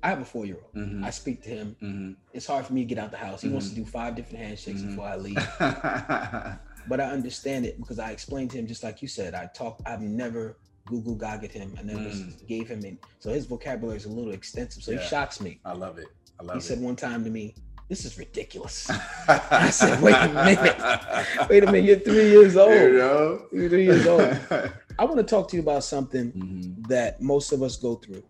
[0.03, 0.73] I have a four year old.
[0.75, 1.03] Mhm.
[1.03, 1.75] I speak to him.
[1.81, 2.15] Mhm.
[2.33, 3.41] It's hard for me to get out the house.
[3.41, 3.85] He wants to Mhm.
[3.85, 4.89] do five different handshakes Mhm.
[4.89, 5.35] before I leave.
[6.87, 9.33] but I understand it because I explained to him just like you said.
[9.33, 9.81] I talk.
[9.85, 11.75] I've never Google Gagged him.
[11.77, 12.47] and then Mm.
[12.47, 12.97] gave him it.
[13.19, 14.81] So his vocabulary is a little extensive.
[14.83, 14.99] So Yeah.
[15.01, 15.59] he shocks me.
[15.65, 16.07] I love it.
[16.39, 16.59] I love it.
[16.59, 16.67] He it.
[16.67, 17.53] said one time to me,
[17.89, 18.89] "This is ridiculous."
[19.29, 21.49] I said, "Wait a minute.
[21.49, 21.83] Wait a minute.
[21.83, 22.73] You're three years old.
[22.73, 23.45] You know?
[23.51, 24.21] You're three years old."
[24.99, 26.87] I want to talk to you about something Mhm.
[26.87, 28.23] that most of us go through.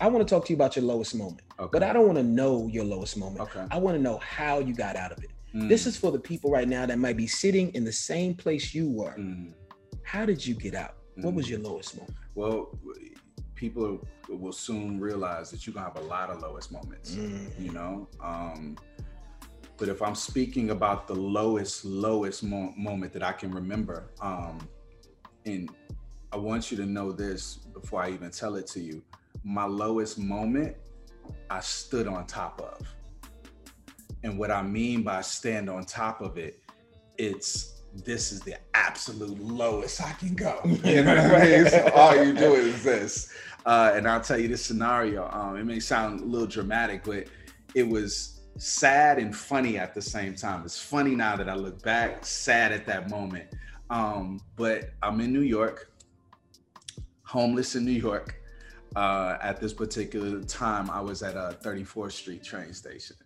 [0.00, 1.70] I want to talk to you about your lowest moment, Okay.
[1.72, 3.40] but I don't want to know your lowest moment.
[3.40, 3.64] Okay.
[3.70, 5.30] I want to know how you got out of it.
[5.54, 5.68] Mm.
[5.68, 8.74] This is for the people right now that might be sitting in the same place
[8.74, 9.14] you were.
[9.18, 9.52] Mm.
[10.02, 10.94] How did you get out?
[11.22, 11.50] What was Mm.
[11.50, 12.16] your lowest moment?
[12.34, 12.78] Well,
[13.54, 17.14] people will soon realize that you're gonna have a lot of lowest moments.
[17.16, 17.60] Mm.
[17.60, 18.08] You know.
[18.20, 18.76] Um,
[19.76, 24.58] but if I'm speaking about the lowest, lowest mo- moment that I can remember, um,
[25.44, 25.70] and
[26.32, 29.02] I want you to know this before I even tell it to you.
[29.44, 30.76] My lowest moment,
[31.50, 32.86] I stood on top of.
[34.24, 36.60] And what I mean by stand on top of it,
[37.16, 40.60] it's this is the absolute lowest I can go.
[40.84, 41.68] You know what I mean?
[41.68, 43.32] So all you do is this.
[43.66, 45.28] Uh, and I'll tell you this scenario.
[45.30, 47.26] Um, it may sound a little dramatic, but
[47.74, 50.62] it was sad and funny at the same time.
[50.64, 53.48] It's funny now that I look back, sad at that moment.
[53.90, 55.92] Um, but I'm in New York,
[57.24, 58.36] homeless in New York.
[58.96, 63.16] Uh, at this particular time, I was at a 34th Street train station,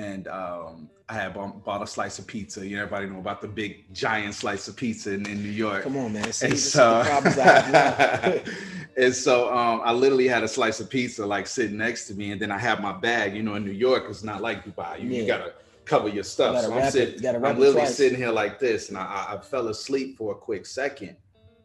[0.00, 2.66] and um, I had bought, bought a slice of pizza.
[2.66, 5.82] You know, everybody know about the big giant slice of pizza in, in New York.
[5.82, 6.32] Come on, man.
[6.32, 8.42] See, And so, I
[8.96, 12.32] and so um, I literally had a slice of pizza like sitting next to me,
[12.32, 13.36] and then I have my bag.
[13.36, 15.02] You know, in New York, it's not like Dubai.
[15.02, 15.52] You, you gotta
[15.84, 16.54] cover your stuff.
[16.54, 17.96] gotta so I'm sitting, you I'm literally twice.
[17.96, 21.16] sitting here like this, and I, I fell asleep for a quick second.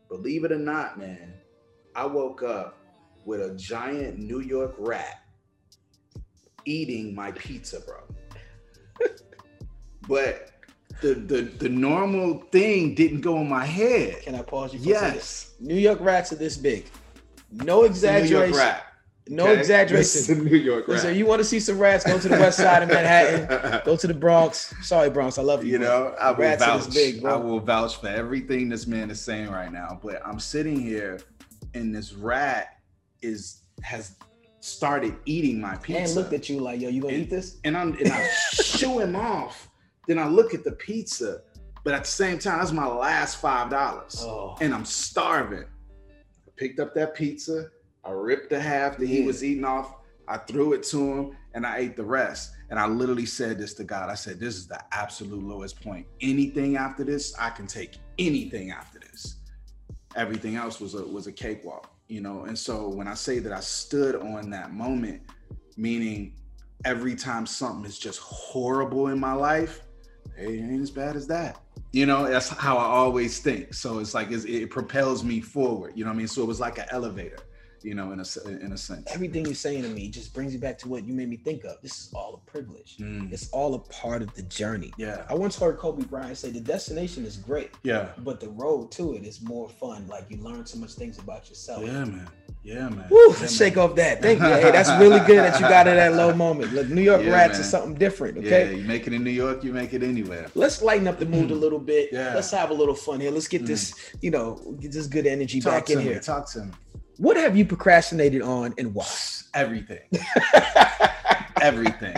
[0.10, 1.34] Believe it or not, man,
[1.96, 2.78] I woke up
[3.24, 5.22] with a giant New York rat
[6.66, 7.98] eating my pizza, bro.
[10.08, 10.52] but
[11.02, 14.22] the, the the normal thing didn't go in my head.
[14.24, 14.90] Can I pause you for a?
[14.90, 15.54] Yes.
[15.60, 16.86] New York rats are this big.
[17.52, 18.58] No It's New York exaggeration.
[18.58, 18.82] rat.
[19.28, 19.60] No okay?
[19.60, 20.44] Exaggeration.
[20.46, 20.96] New York rat.
[20.98, 22.06] Listen, you want to see some rats?
[22.06, 23.82] Go to the west side of Manhattan.
[23.84, 24.74] Go to the Bronx.
[24.84, 25.38] Sorry, Bronx.
[25.38, 25.74] I love you.
[25.74, 26.94] you know, I will Rats vouch.
[26.94, 27.26] big.
[27.26, 30.00] I will vouch for everything this man is saying right now.
[30.04, 31.20] But I'm sitting here,
[31.74, 32.78] and this rat
[33.22, 34.16] is has
[34.66, 36.02] started eating my pizza.
[36.02, 37.58] and looked at you like, yo, you gonna And- eat this?
[37.64, 39.70] and I'm and I shoo him off.
[40.08, 41.42] Then I look at the pizza,
[41.84, 45.66] but at the same time, that's my last five dollars, Oh, and I'm starving.
[45.66, 47.70] I picked up that pizza.
[48.04, 49.26] I ripped the half that he Yeah.
[49.28, 49.96] was eating off.
[50.28, 52.52] I threw it to him, and I ate the rest.
[52.72, 54.10] And I literally said this to God.
[54.10, 56.08] I said, "This is the absolute lowest point.
[56.22, 59.36] Anything after this, I can take anything after this.
[60.16, 63.52] Everything else was a was a cakewalk, you know." And so when I say that
[63.52, 65.22] I stood on that moment,
[65.78, 66.34] meaning
[66.84, 69.82] every time something is just horrible in my life,
[70.38, 71.60] hey, it ain't as bad as that.
[71.92, 73.74] You know, that's how I always think.
[73.74, 75.94] So it's like it's, it propels me forward.
[75.96, 76.28] You know what I mean?
[76.28, 77.40] So it was like an elevator.
[77.86, 78.26] You know, in a
[78.66, 79.04] in a sense.
[79.14, 81.64] everything you're saying to me just brings me back to what you made me think
[81.66, 81.76] of.
[81.84, 82.98] This is all a privilege.
[83.00, 84.92] Mm, It's all a part of the journey.
[84.98, 88.92] yeah, I once heard Kobe Bryant say the destination is great, yeah, but the road
[88.94, 90.08] to it is more fun.
[90.08, 91.84] Like you learn so much things about yourself.
[91.86, 92.28] yeah, man,
[92.64, 93.06] yeah, man.
[93.12, 93.50] Woo, Yeah, let's man.
[93.52, 94.20] shake off that.
[94.20, 94.46] Thank you.
[94.66, 96.74] Hey, that's really good that you got it at that low moment.
[96.74, 97.62] Look, New York Yeah, rats man.
[97.62, 98.40] is something different.
[98.40, 98.66] Okay.
[98.72, 100.48] Yeah, you make it in New York, you make it anywhere.
[100.56, 102.10] Let's lighten up the mood a little bit.
[102.12, 102.34] Yeah.
[102.34, 103.30] Let's have a little fun here.
[103.30, 106.04] Let's get this, you know, get this good energy Talk back in me.
[106.06, 106.20] here.
[106.20, 106.72] Talk to me.
[107.18, 109.08] What have you procrastinated on and why?
[109.54, 110.02] Everything.
[111.62, 112.16] Everything.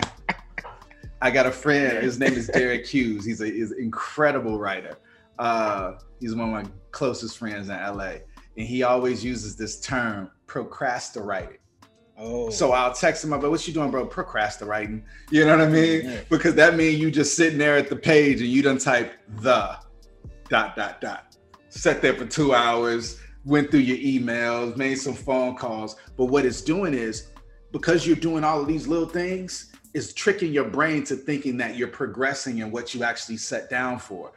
[1.20, 2.02] I got a friend.
[2.02, 3.24] His name is Derek Hughes.
[3.24, 4.98] He's a he's an incredible writer.
[5.38, 8.14] Uh, he's one of my closest friends in LA,
[8.56, 11.58] and he always uses this term procrastinating.
[12.20, 14.04] Oh, So I'll text him up, but what you doing, bro?
[14.04, 15.04] Procrastinating.
[15.30, 16.04] You know what I mean?
[16.04, 16.20] Yeah.
[16.28, 19.76] Because that means you just sitting there at the page and you done type the
[20.48, 21.36] dot dot dot.
[21.68, 25.96] Sat there for two hours, went through your emails, made some phone calls.
[26.16, 27.28] But what it's doing is
[27.72, 31.76] because you're doing all of these little things, is tricking your brain to thinking that
[31.76, 34.32] you're progressing in what you actually set down for.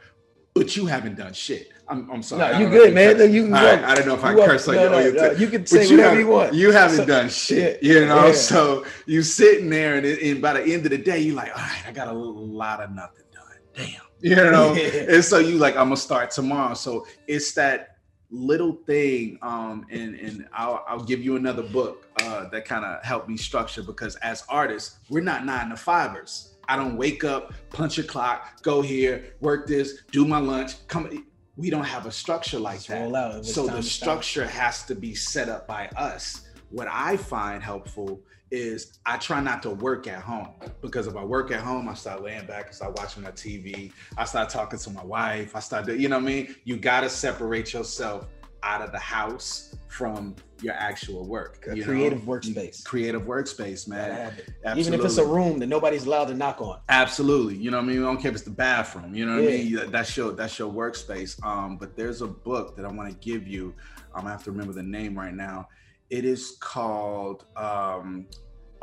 [0.54, 1.68] But you haven't done shit.
[1.88, 2.52] I'm, I'm sorry.
[2.52, 3.16] no, you good, man.
[3.16, 3.30] curse.
[3.30, 5.12] You can right, I don't know if I You up- curse on no, no, your
[5.14, 5.30] no.
[5.32, 6.54] You can say you whatever you want.
[6.54, 8.26] You haven't So- done shit, yeah, you know.
[8.26, 8.32] yeah.
[8.32, 11.62] So you sitting there, and, and by the end of the day, you're like, all
[11.62, 13.42] right, I got a lot of nothing done.
[13.74, 14.72] Damn, you know.
[14.76, 15.14] Yeah.
[15.14, 16.74] and so you like, I'm gonna start tomorrow.
[16.74, 17.91] So it's that
[18.32, 23.04] little thing, um, and and I'll I'll give you another book uh, that kind of
[23.04, 26.54] helped me structure because as artists, we're not nine to fivers.
[26.68, 31.26] I don't wake up, punch a clock, go here, work this, do my lunch, come.
[31.56, 33.02] we don't have a structure like that.
[33.02, 33.34] roll out.
[33.34, 36.48] It was So the structure has to be set up by us.
[36.70, 38.20] What I find helpful
[38.52, 40.50] is I try not to work at home
[40.82, 43.90] because if I work at home, I start laying back, I start watching my TV,
[44.18, 46.54] I start talking to my wife, I start, do- you know what I mean?
[46.64, 48.28] You got to separate yourself
[48.62, 51.66] out of the house from your actual work.
[51.68, 51.86] A you know?
[51.86, 52.84] creative workspace.
[52.84, 54.32] Creative workspace, man.
[54.76, 56.78] Even if it's a room that nobody's allowed to knock on.
[56.88, 57.56] Absolutely.
[57.56, 57.98] You know what I mean?
[57.98, 59.14] I don't care if it's the bathroom.
[59.14, 59.90] You know what I mean?
[59.90, 61.42] That's your that's your workspace.
[61.44, 63.74] Um, but there's a book that I want to give you.
[64.14, 65.68] I'm gonna have to remember the name right now.
[66.12, 68.26] It is called um,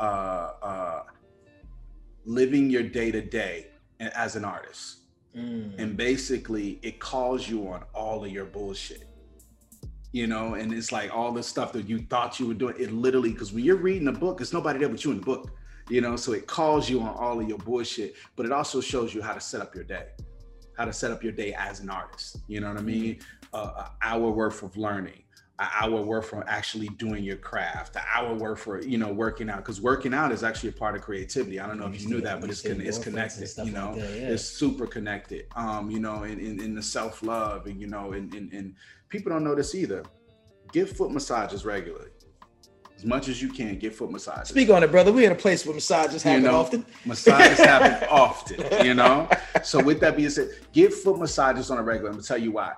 [0.00, 1.02] uh, uh,
[2.24, 3.68] "Living Your Day to Day
[4.00, 4.96] as an Artist,"
[5.36, 5.78] Mm.
[5.78, 9.04] and basically it calls you on all of your bullshit.
[10.10, 12.74] You know, and it's like all the stuff that you thought you were doing.
[12.80, 15.24] It literally, because when you're reading a book, it's nobody there but you in the
[15.24, 15.52] book
[15.88, 19.12] you know so it calls you on all of your bullshit but it also shows
[19.12, 20.06] you how to set up your day
[20.76, 23.18] how to set up your day as an artist you know what i mean
[23.52, 25.20] uh, an hour worth of learning
[25.60, 29.50] an hour worth of actually doing your craft an hour worth for you know working
[29.50, 32.08] out because working out is actually a part of creativity i don't know if you
[32.08, 36.24] knew that but it's con- it's connected you know it's super connected um you know
[36.24, 38.74] in in, in the self-love and you know and, and and
[39.10, 40.02] people don't know this either
[40.72, 42.10] give foot massages regularly
[42.96, 45.10] as much as you can get foot massages Speak on it, brother.
[45.10, 46.84] We in a place where massages You happen know, often.
[47.06, 49.26] massages happen often, you know.
[49.62, 52.10] So with that being said, get foot massages on a regular.
[52.10, 52.74] I'm gonna tell you why.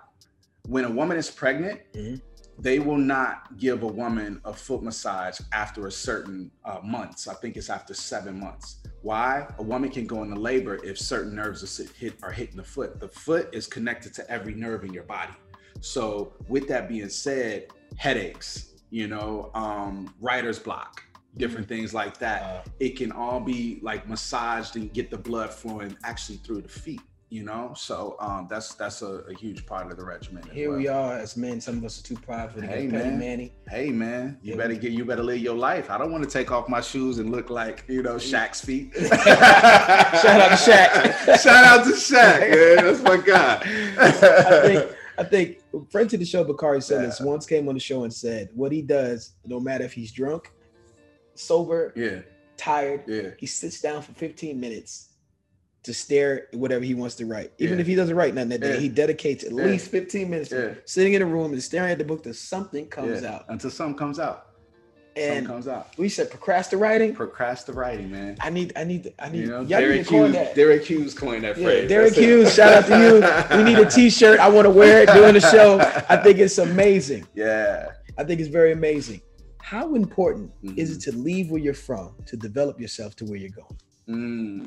[0.69, 2.21] When a woman is pregnant, Mhm.
[2.59, 7.27] They will not give a woman a foot massage after a certain uh, months.
[7.27, 8.79] I think it's after seven months.
[9.03, 9.47] Why?
[9.59, 12.65] A woman can go into labor if certain nerves are sit- hit are hitting the
[12.65, 13.01] foot.
[13.01, 15.33] The foot is connected to every nerve in your body.
[15.81, 21.03] So with that being said, headaches, you know, um, writer's block,
[21.39, 25.51] different things like that Uh, it can all be like massaged and get the blood
[25.51, 27.01] flowing actually through the feet
[27.33, 30.69] you know so um that's that's a, a huge part of the regimen as here
[30.69, 30.77] well.
[30.79, 31.61] we are as men.
[31.63, 33.19] Some of us are too prideful to Hey, get man.
[33.19, 33.53] manny.
[33.71, 36.31] hey man you Yeah, better get you better live your life i don't want to
[36.31, 41.41] take off my shoes and look like you know Shaq's feet Shout out to Shaq.
[41.43, 43.63] shout out to Shaq man that's my guy
[43.99, 47.25] I think I think friend to the show, Bakari said Yeah.
[47.27, 50.51] once came on the show and said what he does, no matter if he's drunk,
[51.35, 52.21] sober, yeah
[52.57, 55.09] tired, yeah he sits down for 15 minutes
[55.85, 57.53] to stare at whatever he wants to write.
[57.59, 57.81] Even Yeah.
[57.83, 58.81] if he doesn't write nothing that day, Yeah.
[58.81, 59.65] he dedicates at Yeah.
[59.65, 60.53] least 15 minutes
[60.85, 63.45] sitting in a room and staring at the book till something comes out.
[63.49, 64.47] until something comes out
[65.15, 67.15] something And comes out we said procrastinating.
[67.15, 69.41] procrastinating man I need, I need, I need.
[69.41, 70.55] you know Derek Hughes, that.
[70.55, 72.25] Derek Hughes coined that phrase Derek That's it.
[72.25, 73.59] Hughes, shout out to you.
[73.59, 74.39] We need a T-shirt.
[74.41, 75.79] I want to wear it during the show.
[76.09, 77.27] I think it's amazing.
[77.35, 79.21] yeah I think it's very amazing.
[79.59, 80.97] How important is Mhm.
[80.97, 83.77] it to leave where you're from to develop yourself to where you're going?
[84.09, 84.67] Mm,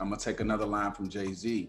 [0.00, 1.68] I'm gonna take another line from Jay Z.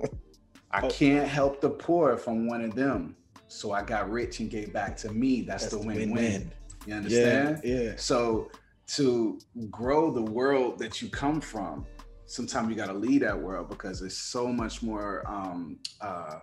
[0.70, 0.90] I Oh.
[0.90, 3.16] can't help the poor if I'm one of them.
[3.46, 5.42] So I got rich and gave back to me.
[5.42, 6.50] That's, the win-win.
[6.86, 7.60] You Yeah, understand?
[7.62, 7.92] yeah.
[7.96, 8.50] So
[8.88, 9.38] to
[9.70, 11.86] grow the world that you come from,
[12.26, 15.22] sometimes you got to lead that world because there's so much more.
[15.30, 16.40] Um, uh,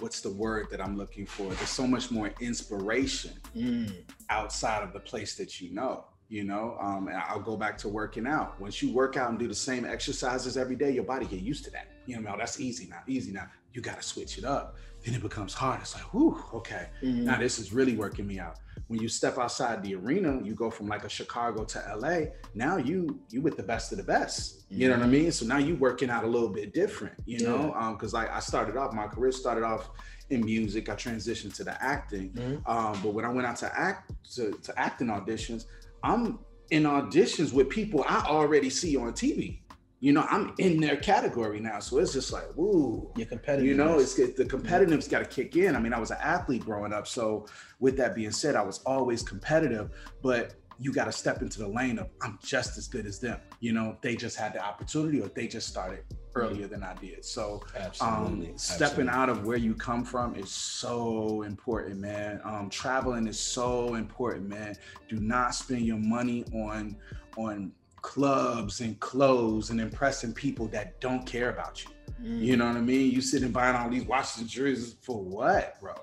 [0.00, 1.48] what's the word that I'm looking for?
[1.54, 3.94] There's so much more inspiration Mm,
[4.28, 7.88] outside of the place that you know you know um and i'll go back to
[7.88, 8.60] working out.
[8.60, 11.64] Once you work out and do the same exercises every day your body get used
[11.64, 11.86] to that.
[12.06, 13.46] You know that's easy now easy now.
[13.72, 14.76] You got to switch it up.
[15.04, 15.80] Then it becomes hard.
[15.82, 16.88] It's like whew okay.
[17.02, 17.24] Mhm.
[17.24, 18.58] now this is really working me out.
[18.88, 22.20] When you step outside the arena you go from like a chicago to la
[22.54, 24.64] now you you with the best of the best.
[24.70, 25.30] You know what i mean?
[25.32, 27.72] So now you working out a little bit different you know?
[27.74, 29.90] Um because like i started off my career started off
[30.30, 30.88] in music.
[30.88, 32.30] I transitioned to the acting.
[32.30, 32.68] Mhm.
[32.68, 35.66] um, but when I went out to act to, to acting auditions,
[36.06, 36.38] I'm
[36.70, 39.60] in auditions with people I already see on TV.
[39.98, 43.10] You know, I'm in their category now, so it's just like, woo.
[43.16, 43.66] Your competitive.
[43.66, 45.74] You know, it's the competitiveness got to kick in.
[45.74, 47.46] I mean, I was an athlete growing up, so
[47.80, 49.90] with that being said, I was always competitive,
[50.22, 53.40] but you got to step into the lane of I'm just as good as them.
[53.60, 57.24] You know, they just had the opportunity, or they just started earlier than I did.
[57.24, 58.50] So absolutely.
[58.50, 62.40] um, stepping out of where you come from is so important, man.
[62.44, 64.76] Um, traveling is so important, man.
[65.08, 66.96] Do not spend your money on
[67.36, 67.72] on
[68.02, 71.90] clubs and clothes and impressing people that don't care about you.
[72.22, 72.40] Mm.
[72.40, 73.10] You know what I mean?
[73.10, 75.94] You sitting buying all these watches and jerseys for what, bro?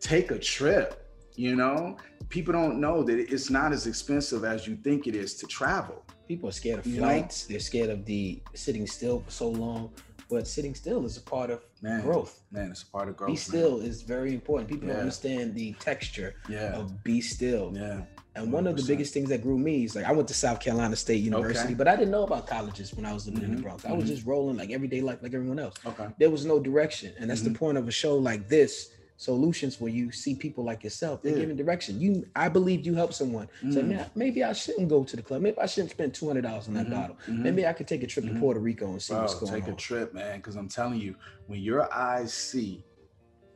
[0.00, 1.04] Take a trip.
[1.36, 1.96] You know,
[2.28, 6.04] people don't know that it's not as expensive as you think it is to travel.
[6.26, 7.46] People are scared of flights.
[7.46, 9.90] They're scared of the sitting still for so long.
[10.30, 12.42] But sitting still is a part of Man, growth.
[12.52, 13.28] man, it's a part of growth.
[13.28, 13.38] Be man.
[13.38, 14.68] still is very important.
[14.68, 17.72] People don't understand the texture Yeah, of be still.
[17.74, 18.02] yeah.
[18.34, 20.60] And one of the biggest things that grew me is like I went to South
[20.60, 21.74] Carolina State University, Okay.
[21.74, 23.84] but I didn't know about colleges when I was living in Mhm, the Bronx.
[23.86, 24.08] I was mhm.
[24.08, 25.76] just rolling like everyday life like everyone else.
[25.86, 26.08] Okay.
[26.18, 27.14] There was no direction.
[27.18, 27.54] And that's Mhm.
[27.54, 31.32] the point of a show like this, Solutions, where you see people like yourself, they're
[31.32, 31.38] Yeah.
[31.40, 32.00] giving direction.
[32.00, 33.48] You I believe you help someone.
[33.72, 33.88] So Mm.
[33.88, 35.42] now maybe I shouldn't go to the club.
[35.42, 37.16] Maybe I shouldn't spend two hundred dollars on that Mhm, bottle.
[37.26, 37.38] mhm.
[37.42, 38.38] Maybe I could take a trip to Mhm.
[38.38, 39.58] Puerto Rico and see Bro, what's going on.
[39.60, 39.74] take on.
[39.74, 40.36] a trip, man.
[40.36, 41.16] Because I'm telling you,
[41.46, 42.86] when your eyes see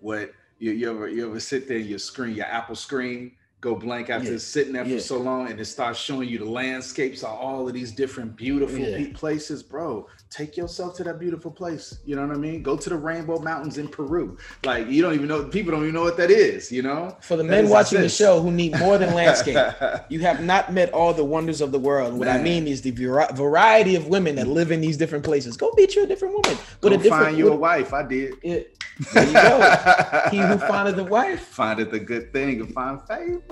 [0.00, 4.10] what you, you ever you ever sit there, your screen, your Apple screen go blank
[4.10, 4.38] after Yeah.
[4.38, 4.96] sitting there Yeah.
[4.96, 8.36] for so long, and it starts showing you the landscapes of all of these different
[8.36, 9.06] beautiful Yeah.
[9.14, 10.08] places, bro.
[10.30, 11.98] Take yourself to that beautiful place.
[12.04, 12.62] You know what I mean?
[12.64, 14.36] Go to the Rainbow Mountains in Peru.
[14.64, 16.72] Like you don't even know people don't even know what that is.
[16.72, 17.16] You know?
[17.20, 19.56] For the That men watching the show who need more than landscape,
[20.08, 22.14] you have not met all the wonders of the world.
[22.18, 25.56] What I mean is the variety of women that live in these different places.
[25.56, 27.24] Go meet you a different woman Go with a different.
[27.26, 27.92] find you a wife.
[27.94, 28.34] I did.
[28.42, 28.76] it-
[29.14, 30.20] there you go.
[30.30, 31.40] he who findeth a wife.
[31.40, 33.51] Findeth the good thing and find favor.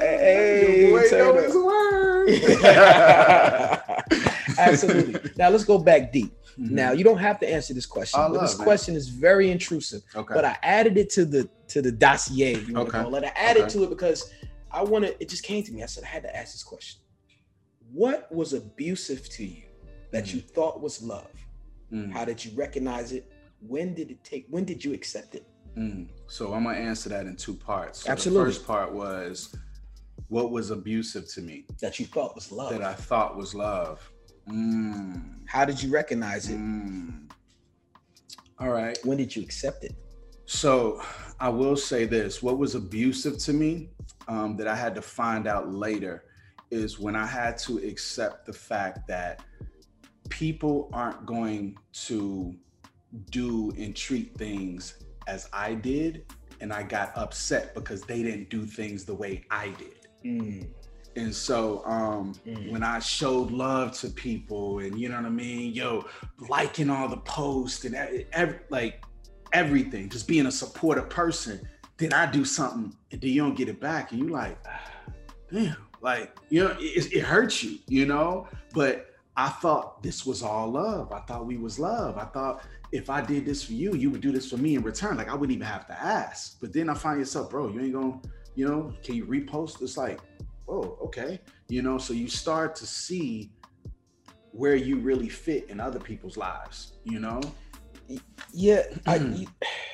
[0.00, 2.28] Hey, Your boy turn know his word.
[4.58, 5.30] Absolutely.
[5.36, 6.32] Now let's go back deep.
[6.58, 6.70] Mhm.
[6.70, 9.50] Now you don't have to answer this question, I but this love, question is very
[9.50, 10.02] intrusive.
[10.14, 10.34] okay.
[10.34, 12.98] But I added it to the to the dossier, if you want Okay.
[12.98, 13.24] to call it.
[13.24, 13.72] I added Okay.
[13.72, 14.30] to it because
[14.70, 15.16] I wanted.
[15.20, 15.82] It just came to me.
[15.82, 17.00] I said I had to ask this question.
[17.92, 19.62] What was abusive to you
[20.12, 21.30] that you thought was love?
[21.92, 23.30] Mm, How did you recognize it?
[23.60, 24.46] When did it take?
[24.48, 25.44] When did you accept it?
[25.76, 26.06] mm.
[26.26, 28.04] So I'm gonna answer that in two parts.
[28.04, 28.44] So Absolutely.
[28.44, 29.54] The first part was
[30.28, 32.70] what was abusive to me That you thought was love.
[32.72, 34.10] that I thought was love.
[34.48, 36.56] Mm, How did you recognize it?
[36.58, 37.30] mm.
[38.60, 38.96] All right.
[39.04, 39.94] When did you accept it?
[40.46, 41.02] So
[41.40, 43.90] I will say this: what was abusive to me
[44.28, 46.24] um, that I had to find out later
[46.70, 49.42] is when I had to accept the fact that
[50.28, 52.54] people aren't going to
[53.30, 54.94] do and treat things
[55.26, 56.24] as I did,
[56.60, 60.08] and I got upset because they didn't do things the way I did.
[60.24, 60.66] Mm,
[61.16, 62.70] And so um Mm.
[62.72, 66.06] when I showed love to people and you know what I mean, yo,
[66.48, 69.04] liking all the posts and e- ev- like
[69.52, 71.60] everything, just being a supportive person,
[71.98, 74.58] then I do something and then you don't get it back and you like,
[75.52, 78.48] damn, like you know, it, it hurts you, you know.
[78.72, 81.12] But I thought this was all love.
[81.12, 82.16] I thought we was love.
[82.18, 84.82] I thought if I did this for you, you would do this for me in
[84.82, 85.16] return.
[85.16, 86.60] Like I wouldn't even have to ask.
[86.60, 88.20] But then I find yourself, bro, you ain't gonna,
[88.54, 89.82] you know, can you repost?
[89.82, 90.20] It's like,
[90.68, 91.40] oh, okay.
[91.68, 93.50] You know, so you start to see
[94.52, 97.40] where you really fit in other people's lives, you know?
[98.52, 98.82] yeah.
[99.06, 99.46] I,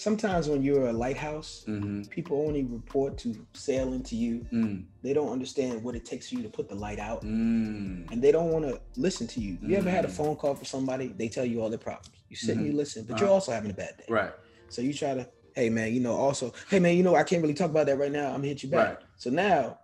[0.00, 2.02] sometimes when you're a lighthouse, Mm-hmm.
[2.10, 4.46] people only report to sailing to you.
[4.52, 7.22] Mm, They don't understand what it takes for you to put the light out.
[7.24, 9.58] mm, and they don't want to listen to you.
[9.62, 10.12] You ever had a Mm.
[10.18, 11.08] phone call for somebody?
[11.08, 12.16] They tell you all their problems.
[12.28, 12.70] You sit and Mhm.
[12.70, 13.24] you listen, but Uh-huh.
[13.26, 14.04] you're also having a bad day.
[14.08, 14.32] right.
[14.70, 17.42] So you try to, hey man, you know, also, hey man, you know, I can't
[17.42, 18.26] really talk about that right now.
[18.28, 18.88] I'm gonna hit you back.
[18.88, 18.98] Right.
[19.18, 19.78] So now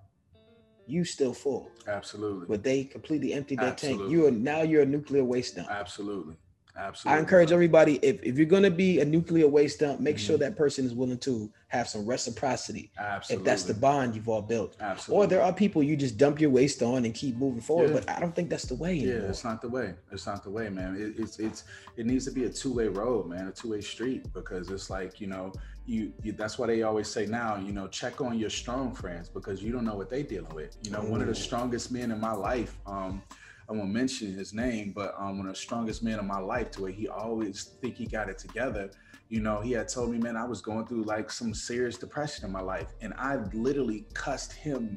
[0.87, 2.47] you still full, Absolutely.
[2.49, 4.01] but they completely emptied their tank.
[4.09, 5.69] You are now you're a nuclear waste dump.
[5.71, 6.37] Absolutely.
[6.77, 7.16] Absolutely.
[7.16, 10.41] I encourage everybody if, if you're gonna be a nuclear waste dump, make sure Mhm.
[10.41, 12.91] that person is willing to have some reciprocity.
[12.99, 13.43] Absolutely.
[13.43, 14.77] If that's the bond you've all built.
[14.81, 15.24] Absolutely.
[15.24, 17.89] Or there are people you just dump your waste on and keep moving forward.
[17.91, 17.95] Yeah.
[18.01, 19.31] But I don't think that's the way Yeah, anymore.
[19.31, 19.95] it's not the way.
[20.12, 20.97] It's not the way, man.
[20.97, 21.64] It, it's it's
[21.97, 24.91] it needs to be a two way road, man, a two way street because it's
[24.91, 25.53] like you know
[25.87, 29.29] you, you that's why they always say now you know check on your strong friends
[29.29, 30.77] because you don't know what they dealing with.
[30.83, 32.77] You know, one of the strongest men in my life.
[32.87, 33.22] um
[33.69, 36.71] I won't mention his name, but um, one of the strongest men in my life,
[36.73, 38.91] to where he always think he got it together.
[39.29, 42.45] You know, he had told me, man, I was going through like some serious depression
[42.45, 44.97] in my life, and I literally cussed him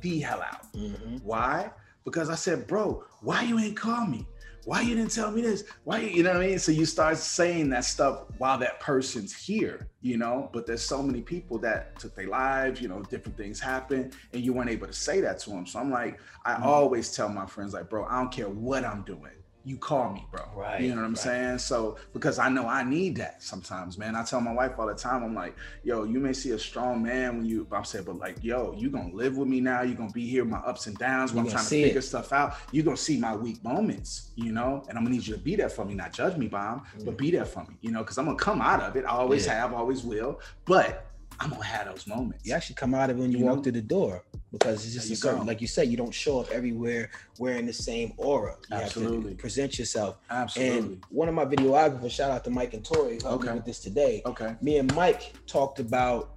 [0.00, 0.72] the hell out.
[0.74, 1.22] Mhm.
[1.22, 1.70] Why?
[2.04, 4.26] Because I said, bro, why you ain't call me?
[4.64, 5.64] Why you didn't tell me this?
[5.84, 6.58] Why you, you know what I mean?
[6.58, 10.48] So you start saying that stuff while that person's here, you know.
[10.52, 14.42] But there's so many people that took their lives, you know, different things happen, and
[14.42, 15.66] you weren't able to say that to them.
[15.66, 16.62] So I'm like, I Mhm.
[16.62, 19.32] always tell my friends, like, bro, I don't care what I'm doing.
[19.66, 20.42] You call me, bro.
[20.54, 21.18] Right, You know what I'm right.
[21.18, 21.58] saying?
[21.58, 24.14] So because I know I need that sometimes, man.
[24.14, 27.02] I tell my wife all the time, I'm like, yo, you may see a strong
[27.02, 29.80] man when you, I'm saying, but like, yo, you gonna live with me now.
[29.80, 32.02] You're gonna be here my ups and downs when You I'm trying to figure it.
[32.02, 32.56] stuff out.
[32.72, 35.56] You're gonna see my weak moments, you know, and I'm gonna need you to be
[35.56, 37.16] there for me, not judge me, bomb, but mm.
[37.16, 39.04] be there for me, you know, because I'm gonna come out of it.
[39.06, 39.60] I always Yeah.
[39.60, 41.06] have, always will, but
[41.40, 42.44] I'm gonna have those moments.
[42.46, 43.62] You actually come out of it when you, You walk know?
[43.62, 44.22] through the door
[44.54, 45.44] because it's just a certain, go.
[45.46, 48.56] like you said, you don't show up everywhere wearing the same aura.
[48.70, 49.32] You have Absolutely.
[49.32, 50.16] to present yourself.
[50.30, 50.78] Absolutely.
[50.78, 53.80] And one of my videographers, shout out to Mike and Tori, helped me with this
[53.80, 54.22] today.
[54.24, 54.54] okay.
[54.62, 56.36] Me and Mike talked about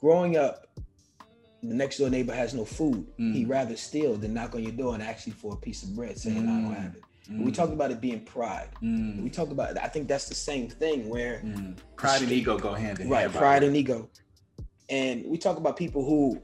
[0.00, 0.66] growing up.
[1.62, 3.06] The next door neighbor has no food.
[3.18, 3.34] Mm.
[3.34, 5.96] He'd rather steal than knock on your door and ask you for a piece of
[5.96, 6.76] bread, saying, "I don't Mm.
[6.82, 8.68] have it." We talked about it being pride.
[8.80, 9.76] Mm, We talked about.
[9.82, 11.74] I think that's the same thing where mm.
[11.96, 13.34] pride and ego go hand in right hand.
[13.34, 14.08] Right, pride and ego
[14.88, 16.40] And we talk about people who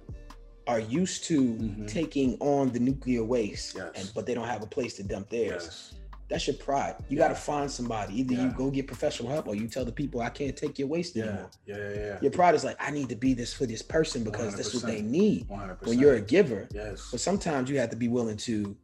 [0.67, 1.89] are used to Mhm.
[1.89, 3.91] taking on the nuclear waste, Yes.
[3.97, 5.63] and but they don't have a place to dump theirs.
[5.65, 5.95] Yes.
[6.29, 6.95] That's your pride.
[7.11, 7.25] You Yeah.
[7.29, 8.21] got to find somebody.
[8.21, 10.89] Either you go get professional help, or you tell the people, "I can't take your
[10.89, 11.25] waste Yeah.
[11.25, 11.77] anymore." Yeah.
[11.77, 11.95] Yeah.
[11.95, 12.19] Yeah.
[12.23, 14.85] Your pride is like, "I need to be this for this person because that's what
[14.85, 15.11] they 100%.
[15.11, 15.47] need."
[15.87, 17.09] When you're a giver, yes.
[17.11, 18.75] but sometimes you have to be willing to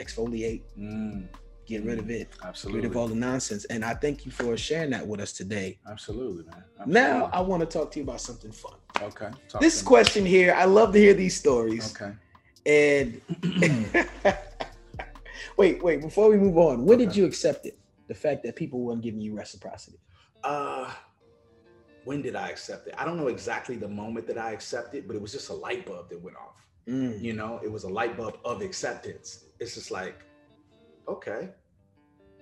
[0.00, 1.28] exfoliate, Mm,
[1.66, 2.80] get rid of it, absolutely.
[2.82, 3.64] get rid of all the nonsense.
[3.66, 5.78] And I thank you for sharing that with us today.
[5.90, 6.62] Absolutely, man.
[6.86, 8.74] Now I want to talk to you about something fun.
[9.02, 9.30] okay.
[9.48, 9.88] Talk This to me.
[9.88, 11.94] question here, I love to hear these stories.
[11.94, 12.12] Okay.
[12.66, 13.20] And
[15.56, 17.78] wait, wait, before we move on, when did you accept it?
[18.08, 19.98] The fact that people weren't giving you reciprocity.
[20.42, 20.90] Uh,
[22.04, 22.94] when did I accept it?
[22.98, 25.86] I don't know exactly the moment that I accepted, but it was just a light
[25.86, 26.66] bulb that went off.
[26.86, 29.44] Mm, You know, it was a light bulb of acceptance.
[29.58, 30.16] It's just like,
[31.08, 31.50] okay,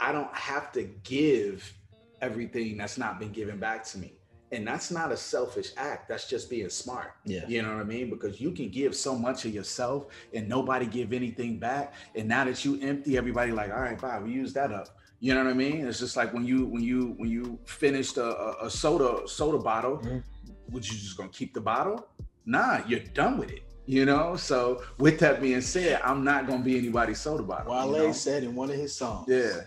[0.00, 1.72] I don't have to give
[2.20, 4.14] everything that's not been given back to me.
[4.52, 6.08] And that's not a selfish act.
[6.10, 7.12] That's just being smart.
[7.24, 7.46] yeah.
[7.48, 8.10] You know what I mean?
[8.10, 11.94] Because you can give so much of yourself and nobody give anything back.
[12.14, 14.88] And now that you empty, everybody like, all right, bye, we use that up.
[15.20, 15.86] You know what I mean?
[15.86, 19.98] It's just like when you when you when you finished a, a, soda soda bottle,
[19.98, 20.22] Mhm.
[20.70, 22.08] would you just gonna keep the bottle?
[22.44, 23.62] Nah, you're done with it.
[23.86, 24.36] You know.
[24.36, 27.72] So with that being said, I'm not gonna be anybody's soda bottle.
[27.86, 28.12] you Wale know?
[28.12, 29.62] said in one of his songs, Yeah.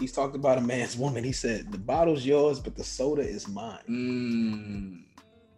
[0.00, 1.22] he's talked about a man's woman.
[1.24, 3.78] He said, The bottle's yours, but the soda is mine.
[3.88, 5.02] Mm.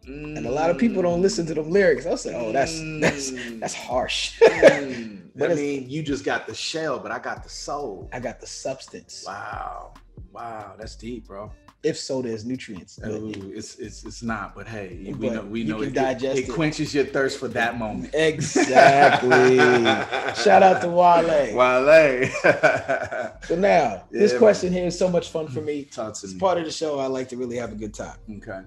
[0.06, 2.06] And a lot of people don't listen to them lyrics.
[2.06, 3.60] I'll say, Oh, that's that's Mm.
[3.60, 4.38] that's harsh.
[4.40, 5.16] Mm.
[5.38, 8.08] But I mean, you just got the shell, but I got the soul.
[8.12, 9.22] I got the substance.
[9.24, 9.94] Wow,
[10.32, 11.52] wow, that's deep, bro.
[11.84, 12.98] If soda is nutrients.
[13.06, 16.48] Ooh, it's it's it's not, but hey, we But know we know it, it, it.
[16.50, 18.12] quenches your thirst for that moment.
[18.14, 19.56] Exactly.
[20.42, 21.54] Shout out to Wale.
[21.56, 22.28] Wale.
[23.44, 25.84] So now, this Yeah, question here is so much fun for me.
[25.84, 26.40] Talk to It's me.
[26.40, 26.98] part of the show.
[26.98, 28.18] I like to really have a good time.
[28.38, 28.60] Okay,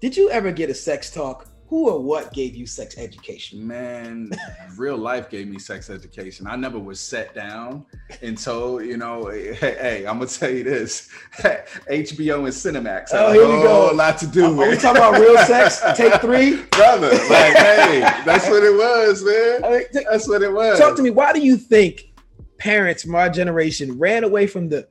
[0.00, 1.46] Did you ever get a sex talk?
[1.68, 3.66] Who or what gave you sex education?
[3.66, 4.30] man,
[4.76, 6.46] real life gave me sex education.
[6.46, 7.84] I never was set down
[8.22, 11.08] and told, you know, hey, hey I'm gonna tell you this:
[11.42, 13.86] HBO and Cinemax Oh, a here we go.
[13.88, 14.70] whole lot to do Are with.
[14.70, 15.82] we talking about real sex?
[15.96, 16.62] Take three.
[16.70, 17.10] brother.
[17.10, 19.64] Like, hey, that's what it was, man.
[19.64, 20.78] I mean, t- That's what it was.
[20.78, 21.10] talk to me.
[21.10, 22.12] Why do you think
[22.58, 24.86] parents from our generation ran away from the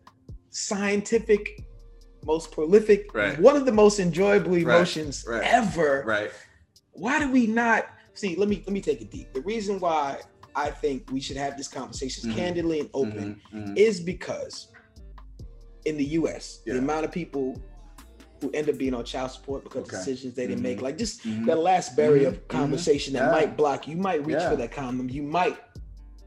[0.50, 1.62] scientific,
[2.26, 3.40] most prolific, Right.
[3.40, 6.04] one of the most enjoyable emotions right, ever?
[6.06, 6.32] Right.
[6.96, 8.36] Why do we not see?
[8.36, 9.34] Let me let me take it deep.
[9.34, 10.22] The reason why
[10.56, 12.36] I think we should have this conversation Mhm.
[12.36, 13.78] candidly and open Mhm, mhm.
[13.78, 14.68] is because
[15.86, 17.62] in the US, the amount of people
[18.42, 19.98] who end up being on child support because Okay.
[19.98, 20.84] of decisions they didn't make, Mhm.
[20.84, 21.46] like just Mhm.
[21.46, 23.32] that last barrier of conversation that Yeah.
[23.32, 23.96] might block you.
[23.96, 24.50] You might reach Yeah.
[24.50, 25.10] for that condom.
[25.10, 25.58] You might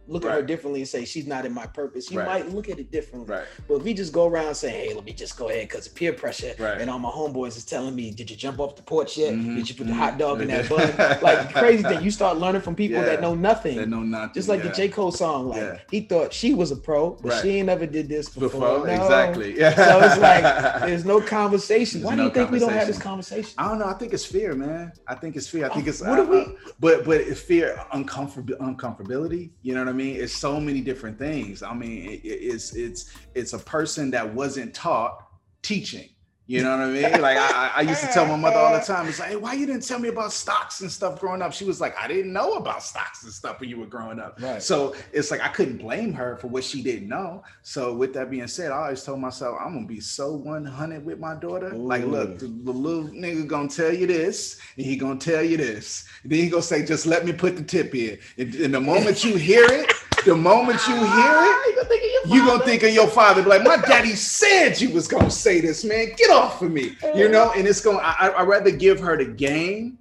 [0.08, 2.10] look at her differently and say she's not in my purpose.
[2.10, 2.26] You Right.
[2.44, 3.32] might look at it differently.
[3.34, 3.44] Right.
[3.68, 5.94] But if we just go around saying, "Hey, let me just go ahead because of
[5.94, 6.80] peer pressure," Right.
[6.80, 9.34] and all my homeboys is telling me, "Did you jump off the porch yet?
[9.34, 9.96] Mhm, Did you put the mhm.
[9.96, 12.02] hot dog in that bun?" Like crazy thing.
[12.02, 13.76] You start learning from people that know nothing.
[13.76, 14.34] They know nothing.
[14.34, 14.70] Just like yeah.
[14.70, 14.88] the J.
[14.88, 15.78] Cole song, like Yeah.
[15.90, 17.42] he thought she was a pro, but Right.
[17.42, 18.48] she ain't never did this before.
[18.48, 18.86] before.
[18.86, 18.92] No.
[18.92, 19.58] Exactly.
[19.58, 19.74] Yeah.
[19.88, 20.42] So it's like
[20.86, 22.00] there's no conversation.
[22.00, 23.52] There's Why do you think we don't have this conversation?
[23.58, 23.86] I don't know.
[23.86, 24.92] I think it's fear, man.
[25.06, 25.66] I think it's fear.
[25.66, 29.50] I think it's What do I- we- I- but but it's fear, uncomfortable, uncomfortability.
[29.62, 29.97] You know what I mean?
[30.00, 31.62] It's so many different things.
[31.62, 35.26] I mean, it- it's it's it's a person that wasn't taught
[35.62, 36.08] teaching.
[36.48, 37.20] You know what I mean?
[37.20, 39.52] Like I, I- used to tell my mother all the time, it's like, hey, why
[39.52, 41.52] you didn't tell me about stocks and stuff growing up?
[41.52, 44.40] She was like, I didn't know about stocks and stuff when you were growing up.
[44.40, 44.62] Right.
[44.62, 47.44] So it's like I couldn't blame her for what she didn't know.
[47.62, 51.18] So with that being said, I always told myself I'm gonna be so 100 with
[51.18, 51.70] my daughter.
[51.70, 55.58] Like, look, the, the little nigga gonna tell you this, and he gonna tell you
[55.58, 56.06] this.
[56.22, 58.18] And then he gonna say, just let me put the tip in.
[58.38, 59.92] And, and the moment you hear it,
[60.24, 63.42] the moment you hear it, you're gonna think of your father.
[63.42, 66.12] Be like, my daddy said you was gonna say this, man.
[66.16, 67.52] Get off of me, you know.
[67.56, 67.98] And it's going.
[68.02, 69.98] I I rather give her the game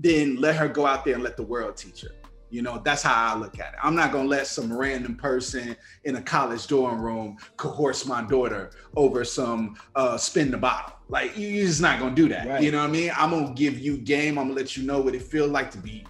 [0.00, 2.10] than let her go out there and let the world teach her.
[2.50, 3.78] You know, that's how I look at it.
[3.82, 8.70] I'm not gonna let some random person in a college dorm room coerce my daughter
[8.96, 10.94] over some uh spin the bottle.
[11.10, 12.46] Like you- you're just not gonna do that.
[12.48, 12.62] Right.
[12.62, 13.12] You know what I mean?
[13.16, 14.38] I'm gonna give you game.
[14.38, 16.04] I'm gonna let you know what it feels like to be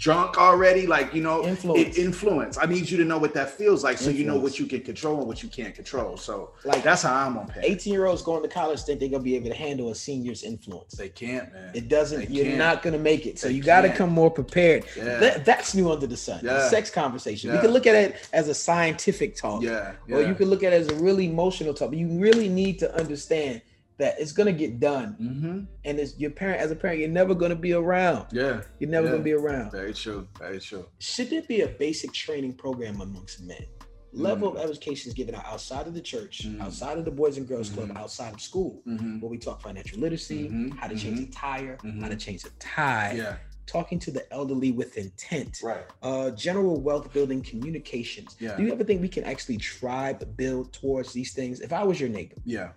[0.00, 0.86] drunk already.
[0.86, 1.96] Like you know, Influence.
[1.96, 2.56] it- influence.
[2.58, 4.80] I need you to know what that feels like, so you know what you can
[4.80, 6.16] control and what you can't control.
[6.16, 7.60] So Like that's how I'm on pay.
[7.62, 10.42] 18 year olds going to college think they're gonna be able to handle a senior's
[10.42, 10.94] influence.
[10.94, 11.70] They can't, man.
[11.74, 12.20] It doesn't.
[12.28, 12.58] They You're can't.
[12.58, 13.38] not gonna make it.
[13.38, 14.84] So They you got to come more prepared.
[14.96, 15.18] Yeah.
[15.18, 16.40] That, that's new under the sun.
[16.42, 17.52] The sex conversation.
[17.52, 20.16] We can look at it as a scientific talk, yeah, yeah.
[20.16, 21.90] or you can look at it as a really emotional talk.
[21.90, 23.60] But you really need to understand
[24.00, 25.58] that it's gonna get done, mm-hmm.
[25.84, 26.60] and it's your parent.
[26.60, 28.26] As a parent, you're never gonna be around.
[28.32, 29.12] Yeah, You're never Yeah.
[29.12, 29.70] gonna be around.
[29.70, 30.26] very true.
[30.38, 30.86] Very true.
[30.98, 33.64] Should there be a basic training program amongst men?
[34.12, 34.56] level Mm.
[34.56, 36.60] of education is given out outside of the church, Mm.
[36.60, 37.96] outside of the Boys and Girls Club, Mhm.
[37.96, 39.20] outside of school, Mhm.
[39.20, 40.48] where we talk financial literacy,
[40.80, 43.36] how to change a tire, how to change a tie, Yeah.
[43.66, 45.84] talking to the elderly with intent, Right.
[46.02, 48.34] uh, general wealth building communications.
[48.40, 48.56] Yeah.
[48.56, 51.60] Do you ever think we can actually try to build towards these things?
[51.60, 52.70] If I was your neighbor Yeah.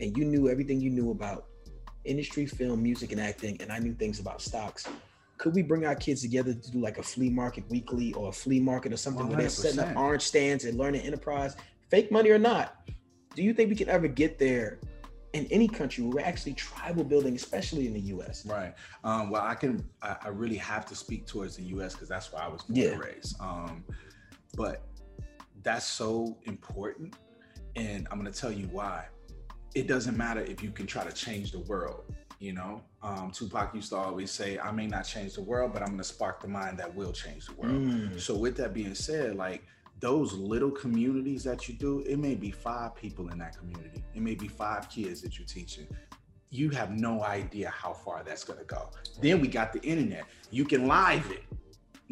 [0.00, 1.46] And you knew everything you knew about
[2.04, 4.88] industry, film, music, and acting, and I knew things about stocks,
[5.36, 8.32] could we bring our kids together to do like a flea market weekly or a
[8.32, 11.56] flea market or something where they're setting up orange stands and learning enterprise,
[11.88, 12.76] fake money or not?
[13.34, 14.80] Do you think we can ever get there
[15.32, 18.44] in any country where we're actually tribal building, especially in the US?
[18.44, 18.74] Right.
[19.04, 19.88] Um, well, I can.
[20.02, 21.94] I, I really have to speak towards the U.S.
[21.94, 22.88] because that's where I was born Yeah.
[22.90, 23.40] and raised.
[23.40, 23.84] Um,
[24.56, 24.82] but
[25.62, 27.14] that's so important,
[27.76, 29.06] and I'm going to tell you why.
[29.74, 32.04] It doesn't matter if you can try to change the world.
[32.38, 35.82] You know, um, Tupac used to always say, "I may not change the world, but
[35.82, 38.72] I'm going to spark the mind that will change the world." Mm, So with that
[38.72, 39.62] being said, like
[40.00, 44.02] those little communities that you do, it may be five people in that community.
[44.14, 45.86] It may be five kids that you're teaching.
[46.48, 48.88] You have no idea how far that's gonna go.
[49.20, 50.24] Then we got the internet.
[50.50, 51.44] You can live it.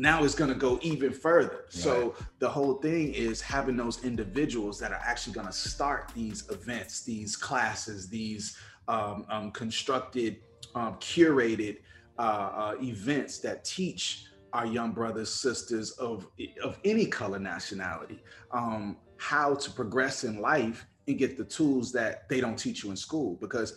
[0.01, 1.65] Now it's gonna go even further.
[1.71, 7.03] So the whole thing is having those individuals that are actually gonna start these events,
[7.03, 10.37] these classes, these um, um, constructed,
[10.77, 11.79] um, curated
[12.17, 16.29] uh, uh, events that teach our young brothers, sisters of
[16.63, 18.23] of any color, nationality,
[18.53, 22.91] um, how to progress in life and get the tools that they don't teach you
[22.91, 23.37] in school.
[23.41, 23.77] Because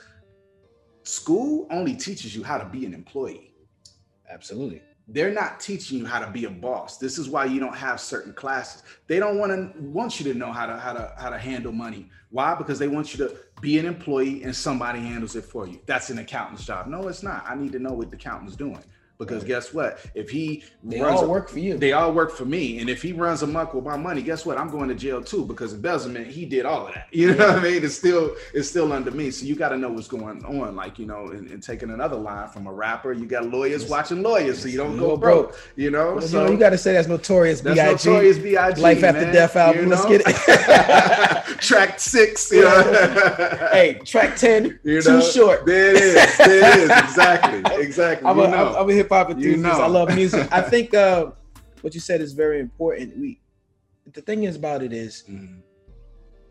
[1.01, 3.55] school only teaches you how to be an employee.
[4.29, 4.83] absolutely.
[5.13, 6.97] They're not teaching you how to be a boss.
[6.97, 8.83] This is why you don't have certain classes.
[9.07, 11.73] They don't want to want you to know how to how to how to handle
[11.73, 12.09] money.
[12.29, 12.55] Why?
[12.55, 15.81] Because they want you to be an employee and somebody handles it for you.
[15.85, 16.87] That's an accountant's job.
[16.87, 17.43] No, it's not.
[17.45, 18.83] I need to know what the accountant's doing.
[19.21, 19.47] Because Right.
[19.49, 19.99] guess what?
[20.15, 21.77] If he They runs all a- work for you.
[21.77, 22.79] they all work for me.
[22.79, 24.57] And if he runs amok with my money, guess what?
[24.57, 27.07] I'm going to jail too because embezzlement, he did all of that.
[27.21, 27.83] You know what I mean?
[27.85, 29.29] It's still it's still under me.
[29.31, 30.75] So you got to know what's going on.
[30.75, 33.91] Like, you know, and, and taking another line from a rapper, you got lawyers Yes.
[33.91, 35.49] watching lawyers, so you don't go broke.
[35.49, 35.59] broke.
[35.75, 36.13] You know?
[36.13, 37.61] Well, you so know, you got to say that's notorious.
[37.61, 38.09] that's B.I.G.
[38.09, 38.81] notorious B.I.G.
[38.81, 39.83] Life After man, Death album.
[39.83, 40.09] you Let's know?
[40.09, 40.35] get it.
[41.61, 42.51] Track six.
[42.51, 42.81] You know?
[43.71, 45.65] hey, track ten, You too short.
[45.65, 46.37] There it is.
[46.37, 46.89] There it is.
[46.89, 47.83] Exactly.
[47.83, 48.27] Exactly.
[48.27, 49.19] I'm You a, I'm.
[49.21, 49.79] I'm hip hop enthusiast.
[49.79, 49.83] know.
[49.83, 50.47] I love music.
[50.51, 51.31] I think uh,
[51.81, 53.17] what you said is very important.
[53.17, 53.39] We,
[54.13, 55.61] the thing is about it is Mhm.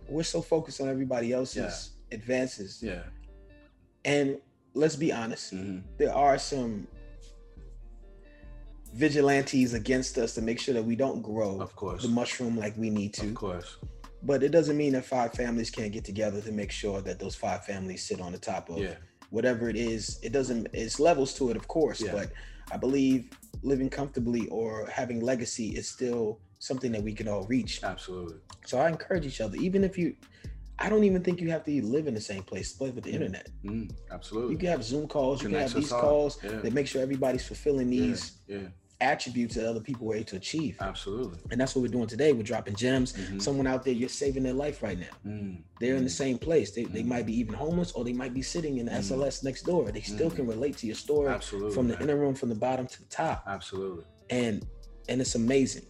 [0.08, 3.02] we're so focused on everybody else's advances, Yeah.
[4.04, 4.38] and
[4.74, 5.82] let's be honest, Mhm.
[5.98, 6.86] there are some
[8.92, 12.02] vigilantes against us to make sure that we don't grow Of course.
[12.02, 13.28] the mushroom like we need to.
[13.28, 13.76] Of course.
[14.22, 17.34] But it doesn't mean that five families can't get together to make sure that those
[17.36, 18.96] five families sit on the top of Yeah.
[19.30, 20.18] whatever it is.
[20.22, 20.68] It doesn't.
[20.72, 22.00] It's levels to it, of course.
[22.02, 22.12] Yeah.
[22.12, 22.32] But
[22.70, 23.30] I believe
[23.62, 27.82] living comfortably or having legacy is still something that we can all reach.
[27.82, 28.36] Absolutely.
[28.66, 30.14] So I encourage each other, even if you.
[30.82, 32.80] I don't even think you have to live in the same place.
[32.80, 33.14] Live with the Mm.
[33.14, 33.48] internet.
[33.62, 34.52] Mm, absolutely.
[34.54, 35.42] You can have Zoom calls.
[35.42, 36.00] You can have these all.
[36.00, 36.60] calls Yeah.
[36.62, 38.68] that make sure everybody's fulfilling Yeah, these Yeah.
[39.00, 40.76] Attributes that other people were able to achieve.
[40.80, 41.38] Absolutely.
[41.50, 42.32] And that's what we're doing today.
[42.32, 43.12] We're dropping gems.
[43.14, 43.40] Mhm.
[43.40, 45.06] Someone out there, you're saving their life right now.
[45.26, 46.72] Mm, They're in the mm, same place.
[46.72, 47.06] They, they Mhm.
[47.06, 48.92] might be even homeless or they might be sitting in the.
[48.92, 49.90] SLS next door.
[49.90, 51.72] They still can relate to your story Absolutely.
[51.72, 52.02] from the man.
[52.02, 53.44] inner room, from the bottom to the top.
[53.46, 54.04] Absolutely.
[54.28, 54.66] And
[55.08, 55.86] and it's amazing.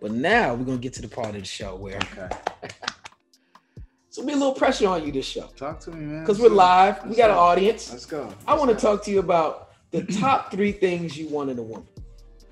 [0.00, 2.28] But now we're gonna get to the part of the show where Okay.
[4.10, 5.48] so be a little pressure on you this show.
[5.56, 6.20] Talk to me, man.
[6.20, 7.02] Because we're live.
[7.02, 7.90] We Let's got an audience.
[7.90, 8.32] Let's go.
[8.46, 11.62] I want to talk to you about the top three things you want in a
[11.62, 11.86] woman.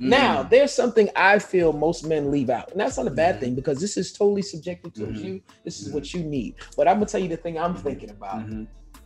[0.01, 0.09] Mm.
[0.09, 3.40] Now, there's something I feel most men leave out, and that's not a bad Mhm.
[3.40, 5.24] thing because this is totally subjective to Mhm.
[5.24, 5.43] you.
[5.64, 6.57] This is what you need.
[6.76, 8.45] But I'm gonna tell you the thing I'm thinking about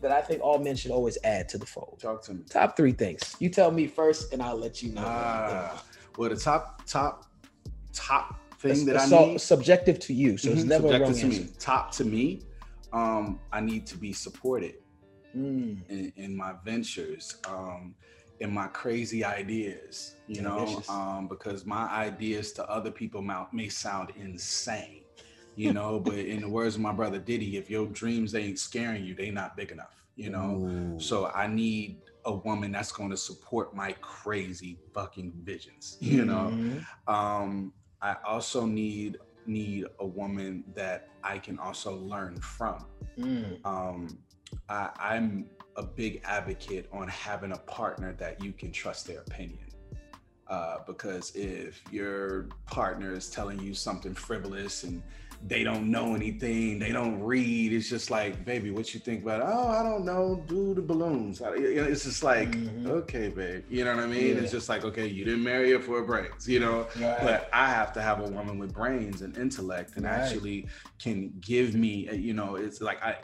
[0.00, 1.98] that I think all men should always add to the fold.
[2.00, 2.44] Talk to me.
[2.48, 3.34] Top three things.
[3.40, 5.02] You tell me first, and I'll let you know.
[5.04, 5.82] Ah,
[6.16, 7.24] well, the top, top,
[7.92, 9.40] top thing It's- that it's I need.
[9.40, 11.42] subjective to you, so it's Mhm, never subjective to answer.
[11.42, 11.48] me.
[11.58, 12.42] Top to me.
[12.92, 14.76] Um, I need to be supported
[15.36, 17.94] Mm, in, in my ventures, um,
[18.40, 20.14] in my crazy ideas.
[20.28, 23.22] You know, um, because my ideas to other people
[23.52, 25.02] may sound insane.
[25.54, 29.04] You know, but in the words of my brother Diddy, if your dreams ain't scaring
[29.04, 30.04] you, they not big enough.
[30.16, 30.66] You know,
[30.96, 31.00] Ooh.
[31.00, 35.98] So I need a woman that's going to support my crazy fucking visions.
[36.00, 36.50] You know.
[36.52, 36.84] Mhm.
[37.06, 37.72] Um,
[38.02, 42.84] I also need need a woman that I can also learn from.
[43.18, 44.18] Mm, Um,
[44.68, 49.58] I, I'm a big advocate on having a partner that you can trust their opinion.
[50.48, 55.02] Uh, because if your partner is telling you something frivolous and
[55.46, 56.78] they don't know anything.
[56.78, 57.72] They don't read.
[57.72, 59.40] It's just like, baby, what you think about?
[59.40, 59.46] It?
[59.48, 60.42] Oh, I don't know.
[60.46, 61.42] Do the balloons.
[61.44, 62.88] It's just like, mm-hmm.
[62.88, 63.64] okay, babe.
[63.68, 64.36] You know what I mean?
[64.36, 64.42] Yeah.
[64.42, 66.88] It's just like, okay, you didn't marry her for brains, you know.
[66.98, 67.18] Right.
[67.20, 70.14] But I have to have a woman with brains and intellect, and right.
[70.14, 70.68] actually
[70.98, 73.16] can give me, you know, it's like I.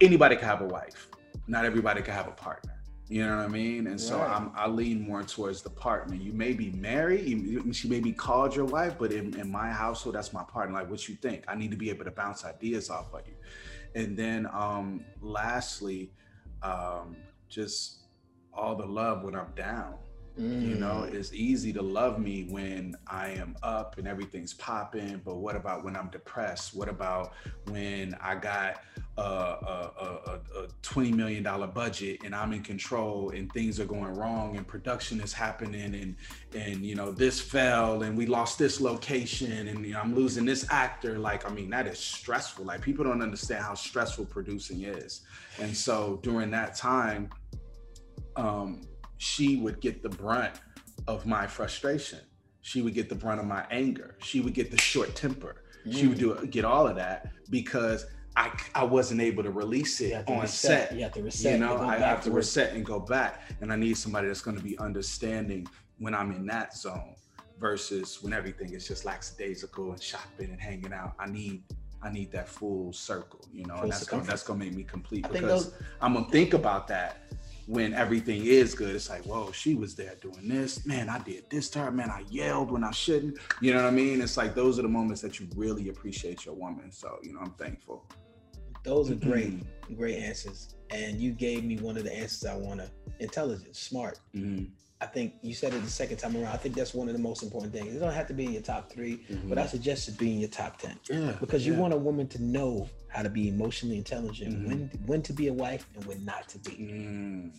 [0.00, 1.09] Anybody can have a wife.
[1.50, 2.80] Not everybody can have a partner.
[3.08, 3.88] You know what I mean?
[3.88, 6.14] And so I'm, I lean more towards the partner.
[6.14, 9.68] You may be married, you, she may be called your wife, but in, in my
[9.68, 10.76] household, that's my partner.
[10.76, 11.42] Like, what you think?
[11.48, 13.34] I need to be able to bounce ideas off of you.
[13.96, 16.12] And then, um, lastly,
[16.62, 17.16] um,
[17.48, 18.04] just
[18.52, 19.94] all the love when I'm down.
[20.40, 20.68] Mm.
[20.68, 21.12] You know, mm.
[21.12, 25.84] it's easy to love me when I am up and everything's popping, but what about
[25.84, 26.74] when I'm depressed?
[26.74, 27.34] What about
[27.66, 28.80] when I got
[29.18, 29.92] a, a,
[30.26, 31.42] a, a $20 million
[31.74, 36.16] budget and I'm in control and things are going wrong and production is happening and,
[36.54, 40.46] and, you know, this fell and we lost this location and you know, I'm losing
[40.46, 41.18] this actor.
[41.18, 42.64] Like, I mean, that is stressful.
[42.64, 45.20] Like people don't understand how stressful producing is.
[45.58, 47.28] And so during that time,
[48.36, 48.82] um,
[49.20, 50.54] she would get the brunt
[51.06, 52.20] of my frustration.
[52.62, 54.16] She would get the brunt of my anger.
[54.22, 55.62] She would get the short temper.
[55.86, 55.94] Mm.
[55.94, 56.40] She would mm.
[56.40, 60.88] do get all of that because I, I wasn't able to release it on reset.
[60.88, 60.96] set.
[60.96, 61.52] You have to reset.
[61.52, 63.42] You know, I have to reset and go back.
[63.60, 65.68] And I need somebody that's going to be understanding
[65.98, 67.14] when I'm in that zone
[67.60, 71.12] versus when everything is just lackadaisical and shopping and hanging out.
[71.18, 71.62] I need
[72.02, 74.82] I need that full circle, you know, full and that's gonna, that's gonna make me
[74.82, 77.18] complete I because those, I'm gonna think about that
[77.70, 80.84] when everything is good, it's like, whoa, she was there doing this.
[80.86, 81.92] Man, I did this to her.
[81.92, 83.38] Man, I yelled when I shouldn't.
[83.60, 84.20] You know what I mean?
[84.20, 86.90] It's like those are the moments that you really appreciate your woman.
[86.90, 88.04] So, you know, I'm thankful.
[88.82, 89.94] Those are great, mm-hmm.
[89.94, 90.74] great answers.
[90.90, 92.90] And you gave me one of the answers I want to
[93.20, 94.18] intelligent, smart.
[94.34, 94.64] Mm-hmm.
[95.02, 96.52] I think you said it the second time around.
[96.52, 97.94] I think that's one of the most important things.
[97.94, 99.48] It don't have to be in your top 3 mm-hmm.
[99.48, 100.98] but I suggest it be in your top ten.
[101.08, 104.68] Yeah, because you want a woman to know how to be emotionally intelligent, mm-hmm.
[104.68, 106.72] when when to be a wife and when not to be.
[106.72, 107.50] Mm.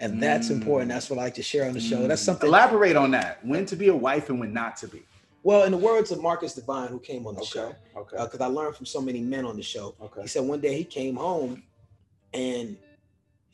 [0.00, 0.52] And that's mm.
[0.56, 0.90] important.
[0.90, 2.06] That's what I like to share on the show.
[2.06, 2.26] That's mm.
[2.26, 2.48] something.
[2.48, 3.44] Elaborate on that.
[3.46, 5.02] When to be a wife and when not to be.
[5.44, 7.50] Well, in the words of Marcus Divine, who came on the okay.
[7.50, 9.94] show, okay, because uh, I learned from so many men on the show.
[10.00, 10.22] Okay.
[10.22, 11.62] He said one day he came home,
[12.32, 12.76] and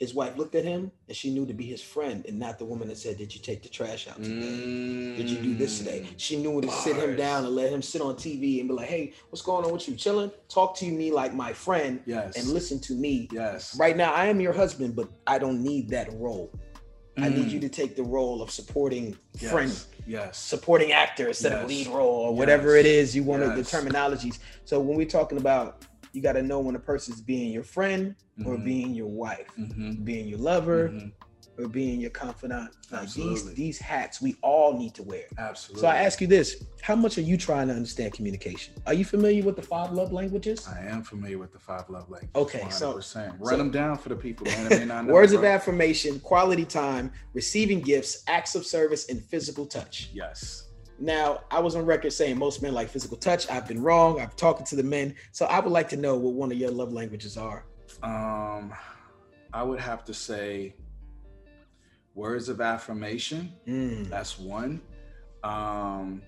[0.00, 2.64] his wife looked at him and she knew to be his friend and not the
[2.64, 4.46] woman that said, Did you take the trash out today?
[4.46, 5.16] Mm.
[5.18, 6.06] Did you do this today?
[6.08, 6.14] Mm.
[6.16, 6.80] She knew to Bars.
[6.80, 9.66] sit him down and let him sit on TV and be like, Hey, what's going
[9.66, 9.94] on with you?
[9.94, 10.32] Chilling?
[10.48, 12.34] Talk to me like my friend yes.
[12.38, 13.28] and listen to me.
[13.30, 13.78] Yes.
[13.78, 16.50] Right now, I am your husband, but I don't need that role.
[17.18, 17.24] Mm.
[17.24, 17.50] I need mm.
[17.50, 19.52] you to take the role of supporting yes.
[19.52, 21.62] friend, yes, supporting actor instead yes.
[21.62, 23.70] of lead role or whatever it is you want yes.
[23.70, 24.38] the terminologies.
[24.64, 28.14] So when we're talking about you got to know when a person's being your friend
[28.38, 28.48] mm-hmm.
[28.48, 30.02] or being your wife, mm-hmm.
[30.04, 31.08] being your lover, mm-hmm
[31.60, 32.70] or being your confidant.
[32.90, 35.24] Like these these hats we all need to wear.
[35.38, 35.82] Absolutely.
[35.82, 38.74] So I ask you this: How much are you trying to understand communication?
[38.86, 40.66] Are you familiar with the five love languages?
[40.66, 42.34] I am familiar with the five love languages.
[42.34, 42.72] Okay, 100%.
[42.72, 45.06] so run so, them down for the people, man.
[45.06, 50.10] words of affirmation, quality time, receiving gifts, acts of service, and physical touch.
[50.12, 50.69] Yes.
[51.00, 53.50] Now, I was on record saying most men like physical touch.
[53.50, 54.20] I've been wrong.
[54.20, 55.14] I've talked to the men.
[55.32, 57.64] So I would like to know what one of your love languages are.
[58.02, 58.74] Um,
[59.52, 60.74] I would have to say
[62.14, 63.52] words of affirmation.
[63.66, 64.10] Mm.
[64.10, 64.82] That's one.
[65.42, 66.20] Um,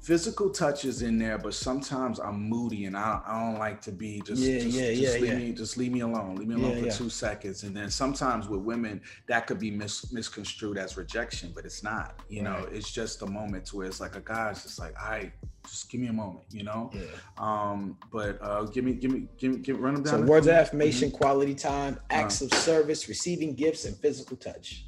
[0.00, 3.92] physical touch is in there, but sometimes I'm moody and I, I don't like to
[3.92, 5.38] be just yeah, just, yeah, just yeah, leave yeah.
[5.38, 6.36] me just leave me alone.
[6.36, 6.92] Leave me alone yeah, for yeah.
[6.92, 7.62] two seconds.
[7.64, 12.20] And then sometimes with women that could be mis- misconstrued as rejection, but it's not.
[12.28, 12.60] You right.
[12.60, 15.32] know, it's just a moment where it's like a guy's just like, I
[15.68, 16.90] just give me a moment, you know.
[16.94, 17.02] Yeah.
[17.36, 20.20] Um, but uh, give me, give me, give me, give, run them down.
[20.20, 21.18] So words of affirmation, mm-hmm.
[21.18, 24.86] quality time, acts uh, of service, receiving gifts, and physical touch.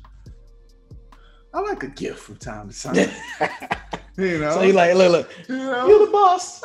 [1.52, 3.90] I like a gift from time to time.
[4.20, 4.52] you know.
[4.52, 5.86] So you like, look, look, you know?
[5.88, 6.60] you're the boss.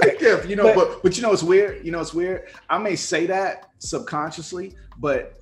[0.00, 0.74] get a gift, you know.
[0.74, 1.84] But, but but you know it's weird.
[1.84, 2.48] You know it's weird.
[2.68, 5.38] I may say that subconsciously, but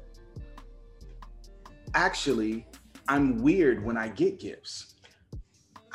[1.95, 2.66] actually,
[3.09, 4.93] I'm weird when I get gifts.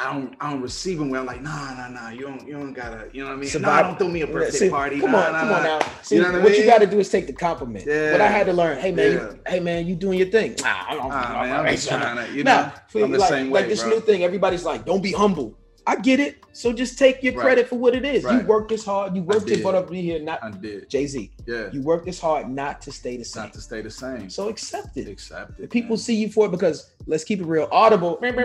[0.01, 2.53] I don't I don't receive them where I'm like, nah, nah, nah, you don't you
[2.53, 3.49] don't gotta, you know what I mean?
[3.49, 3.83] Survive.
[3.83, 5.01] Nah, don't throw me a birthday See, party.
[5.01, 5.79] Come nah, on, nah, come on now.
[6.03, 6.61] See, you know what, what mean?
[6.61, 7.85] you gotta do is take the compliment.
[7.85, 8.13] Yeah.
[8.13, 9.11] What I had to learn, hey man, yeah.
[9.11, 10.55] you, hey man, you doing your thing.
[10.61, 13.29] Nah, I don't, ah, man, I'm just trying to, you know, nah, I'm the like,
[13.29, 13.89] same way, like this bro.
[13.89, 15.58] new thing, everybody's like, don't be humble.
[15.89, 16.45] I get it.
[16.53, 17.41] So just take your right.
[17.41, 18.23] credit for what it is.
[18.23, 18.41] Right.
[18.41, 19.15] You worked this hard.
[19.15, 20.19] You worked it, but up here.
[20.19, 20.87] Not I did.
[20.87, 21.31] Jay Z.
[21.47, 21.69] Yeah.
[21.71, 23.43] You worked this hard not to stay the same.
[23.45, 24.29] Not to stay the same.
[24.29, 25.07] So accept it.
[25.07, 25.71] Accept it.
[25.71, 25.97] People man.
[25.97, 27.67] see you for it because let's keep it real.
[27.71, 28.19] Audible.
[28.21, 28.43] Many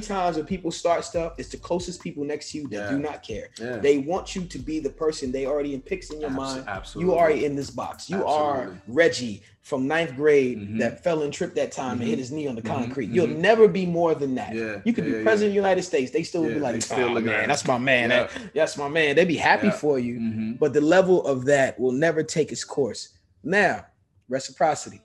[0.00, 2.90] times when people start stuff, it's the closest people next to you that Yeah.
[2.90, 3.48] do not care.
[3.60, 3.76] Yeah.
[3.76, 6.64] They want you to be the person they already in picks in your Abs- mind.
[6.68, 7.12] absolutely.
[7.12, 8.08] You are in this box.
[8.08, 10.78] You are Reggie from ninth grade Mhm.
[10.78, 12.06] that fell and tripped that time and Mhm.
[12.06, 12.68] hit his knee on the Mhm.
[12.74, 13.10] concrete.
[13.10, 13.36] You'll Mhm.
[13.36, 14.54] never be more than that.
[14.54, 16.10] Yeah, You could yeah, be yeah, president of the United States.
[16.10, 18.08] They still would be like, still oh, man, at that's my man.
[18.08, 18.28] Yeah.
[18.28, 19.14] That- that's my man.
[19.14, 19.72] They'd be happy Yeah.
[19.74, 20.14] for you.
[20.18, 23.10] hmm But the level of that will never take its course.
[23.44, 23.84] Now,
[24.30, 25.02] reciprocity.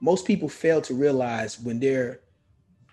[0.00, 2.20] Most people fail to realize when they're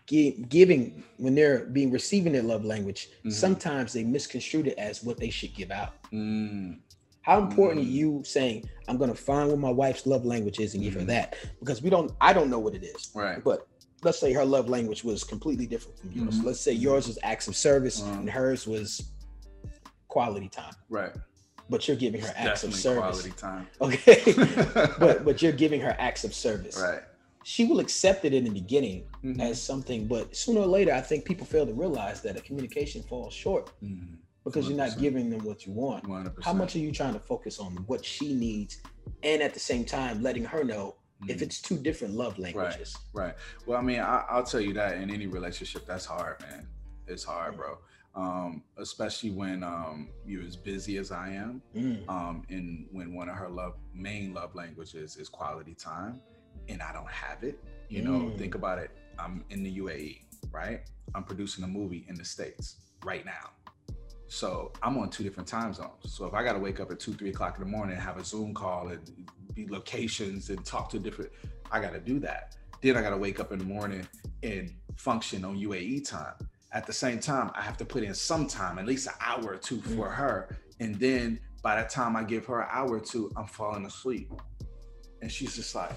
[0.06, 5.18] gi- giving, when they're being receiving their love language, sometimes they misconstrue it as what
[5.18, 5.94] they should give out.
[6.12, 6.78] mm
[7.22, 10.84] How important are you saying, I'm gonna find what my wife's love language is and
[10.84, 11.08] give her Mhm.
[11.08, 11.36] that?
[11.60, 13.12] Because we don't, I don't know what it is.
[13.14, 13.44] Right.
[13.44, 13.68] But
[14.04, 16.40] let's say her love language was completely different from yours.
[16.40, 16.46] Mhm.
[16.46, 18.12] Let's say yours was acts of service Uh-huh.
[18.14, 19.04] and hers was
[20.08, 20.74] quality time.
[20.90, 21.14] Right.
[21.70, 22.98] But you're giving her acts of service.
[23.00, 23.68] quality time.
[23.82, 24.24] Okay.
[25.00, 26.80] but but you're giving her acts of service.
[26.82, 27.02] right.
[27.44, 29.40] She will accept it in the beginning Mhm.
[29.42, 33.02] as something, but sooner or later, I think people fail to realize that a communication
[33.04, 33.72] falls short
[34.44, 36.04] Because you're not giving them what you want.
[36.06, 36.44] 100%.
[36.44, 38.82] How much are you trying to focus on what she needs,
[39.24, 40.96] and at the same time letting her know
[41.28, 41.42] if Mhm.
[41.44, 42.96] it's two different love languages?
[43.14, 43.26] Right.
[43.28, 43.36] right.
[43.68, 46.68] Well, I mean, I, I'll tell you that in any relationship, that's hard, man.
[47.08, 47.78] It's hard, bro.
[48.16, 53.30] Um, especially when um, you're as busy as I am, Mm, um, and when one
[53.30, 56.20] of her love main love languages is quality time,
[56.68, 57.64] and I don't have it.
[57.90, 58.38] You know, Mm.
[58.38, 58.92] think about it.
[59.20, 60.82] I'm in the UAE, right?
[61.14, 63.52] I'm producing a movie in the states right now.
[64.32, 65.92] So I'm on two different time zones.
[66.06, 68.02] So if I got to wake up at two, three o'clock in the morning and
[68.02, 69.02] have a Zoom call and
[69.54, 71.34] be locations and talk to different,
[71.70, 72.56] I got to do that.
[72.82, 74.08] Then I got to wake up in the morning
[74.42, 76.36] and function on UAE time.
[76.72, 79.44] At the same time, I have to put in some time, at least an hour
[79.52, 80.16] or two for mm.
[80.16, 80.58] her.
[80.80, 84.32] And then by the time I give her an hour or two, I'm falling asleep.
[85.22, 85.92] And she's just like,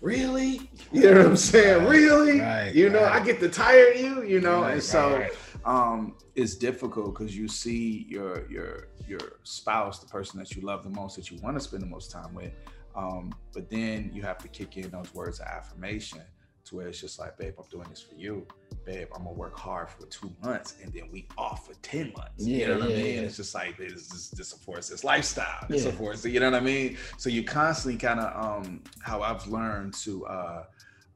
[0.00, 0.68] really?
[0.90, 1.84] You know what I'm saying?
[1.84, 2.40] Right, Really?
[2.40, 3.22] right, you know, right.
[3.22, 4.64] I get to tire you, you know?
[4.64, 5.24] And so
[5.64, 10.82] um it's difficult because you see your your your spouse the person that you love
[10.84, 12.52] the most that you want to spend the most time with
[12.96, 16.20] um but then you have to kick in those words of affirmation
[16.64, 18.46] to where it's just like babe i'm doing this for you.
[18.86, 22.46] Babe i'm gonna work hard for two months and then we off for 10 months.
[22.46, 23.14] You know what yeah, i mean?
[23.16, 23.20] yeah.
[23.20, 25.66] it's just like this this, this supports this lifestyle.
[25.68, 25.90] This Yeah.
[25.90, 26.96] supports you know what i mean?
[27.18, 30.64] So you constantly kind of um how i've learned to uh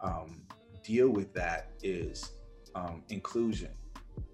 [0.00, 0.42] um
[0.82, 2.32] deal with that is
[2.74, 3.70] um inclusion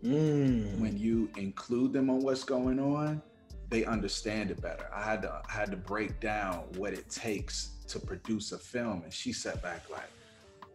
[0.04, 0.78] Mm.
[0.78, 3.20] when you include them on what's going on,
[3.68, 4.88] they understand it better.
[4.94, 9.02] I had to I had to break down what it takes to produce a film,
[9.04, 10.10] and she sat back like,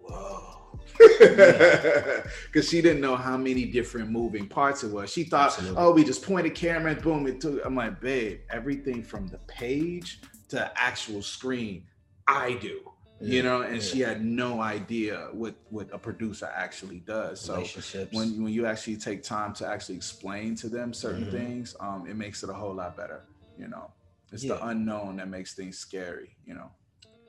[0.02, 5.12] "Whoa," because she didn't know how many different moving parts it was.
[5.12, 5.78] She thought, Absolutely.
[5.78, 9.28] "Oh, we just point a camera and boom, it took." I'm like, "Babe, everything from
[9.28, 11.86] the page to the actual screen,
[12.28, 12.92] I do."
[13.22, 13.82] You know, and yeah.
[13.82, 17.40] she had no idea what what a producer actually does.
[17.42, 17.64] So
[18.12, 21.32] when when you actually take time to actually explain to them certain Mhm.
[21.32, 23.24] things, um, it makes it a whole lot better.
[23.58, 23.94] You know,
[24.34, 24.56] it's Yeah.
[24.56, 26.36] the unknown that makes things scary.
[26.46, 26.72] You know.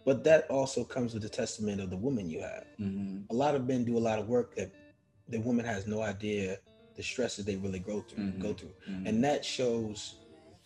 [0.05, 2.65] but that also comes with the testament of the woman you have.
[2.79, 3.23] Mm-hmm.
[3.29, 4.71] A lot of men do a lot of work that
[5.29, 6.59] the woman has no idea
[6.95, 8.23] the stresses they really go through.
[8.25, 8.39] Mhm.
[8.41, 9.07] Go through, Mm-hmm.
[9.09, 9.99] and that shows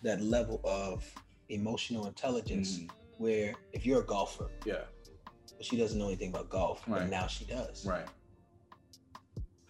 [0.03, 0.99] that level of
[1.49, 2.79] emotional intelligence.
[2.81, 2.91] Mhm.
[3.16, 4.85] Where if you're a golfer, Yeah.
[5.61, 7.01] But she doesn't know anything about golf, Right.
[7.01, 7.85] but now she does.
[7.85, 8.07] Right.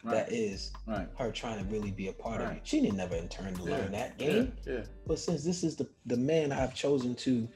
[0.05, 0.14] Right.
[0.14, 1.09] That is right.
[1.18, 2.59] her trying to really be a part of Right.
[2.59, 2.62] it.
[2.66, 3.76] She didn't never intern to Yeah.
[3.76, 4.57] learn that game.
[4.64, 4.84] Yeah.
[5.05, 7.49] But since this is the the man I've chosen to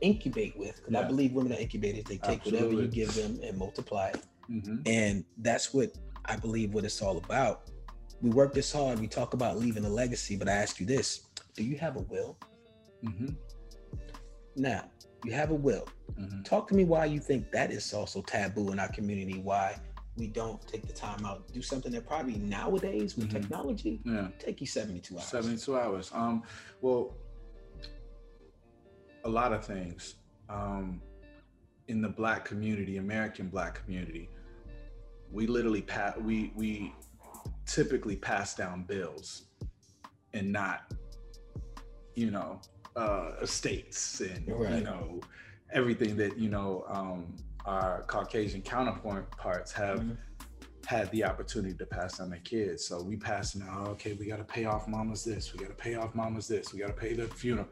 [0.00, 3.58] incubate with, because I believe women are incubators, they take whatever you give them and
[3.58, 4.22] multiply it.
[4.48, 4.82] Mm-hmm.
[4.86, 5.92] And that's what
[6.26, 7.68] I believe what it's all about.
[8.22, 11.22] We work this hard, we talk about leaving a legacy, but I ask you this
[11.54, 12.38] do you have a will?
[13.04, 13.34] Mm-hmm.
[14.54, 14.88] Now,
[15.24, 15.86] you have a will.
[16.18, 16.42] Mm-hmm.
[16.42, 19.76] Talk to me why you think that is also taboo in our community, why
[20.16, 23.32] we don't take the time out to do something that probably nowadays with Mhm.
[23.32, 24.28] technology Yeah.
[24.38, 25.24] take you 72 hours.
[25.26, 26.10] 72 hours.
[26.12, 26.42] Um,
[26.80, 27.14] well,
[29.24, 30.16] a lot of things.
[30.48, 31.00] Um,
[31.88, 34.28] in the black community, American black community,
[35.32, 36.94] we literally pa- we we
[37.66, 39.44] typically pass down bills
[40.32, 40.92] and not,
[42.14, 42.60] you know,
[42.96, 44.46] uh, estates and
[44.78, 45.20] you know
[45.72, 47.34] everything that you know um,
[47.66, 50.16] our Caucasian counterparts have Mhm.
[50.86, 52.84] had the opportunity to pass on their kids.
[52.84, 55.74] So we passing out, okay, we got to pay off mama's this, we got to
[55.74, 57.68] pay off mama's this, we got to pay the funeral.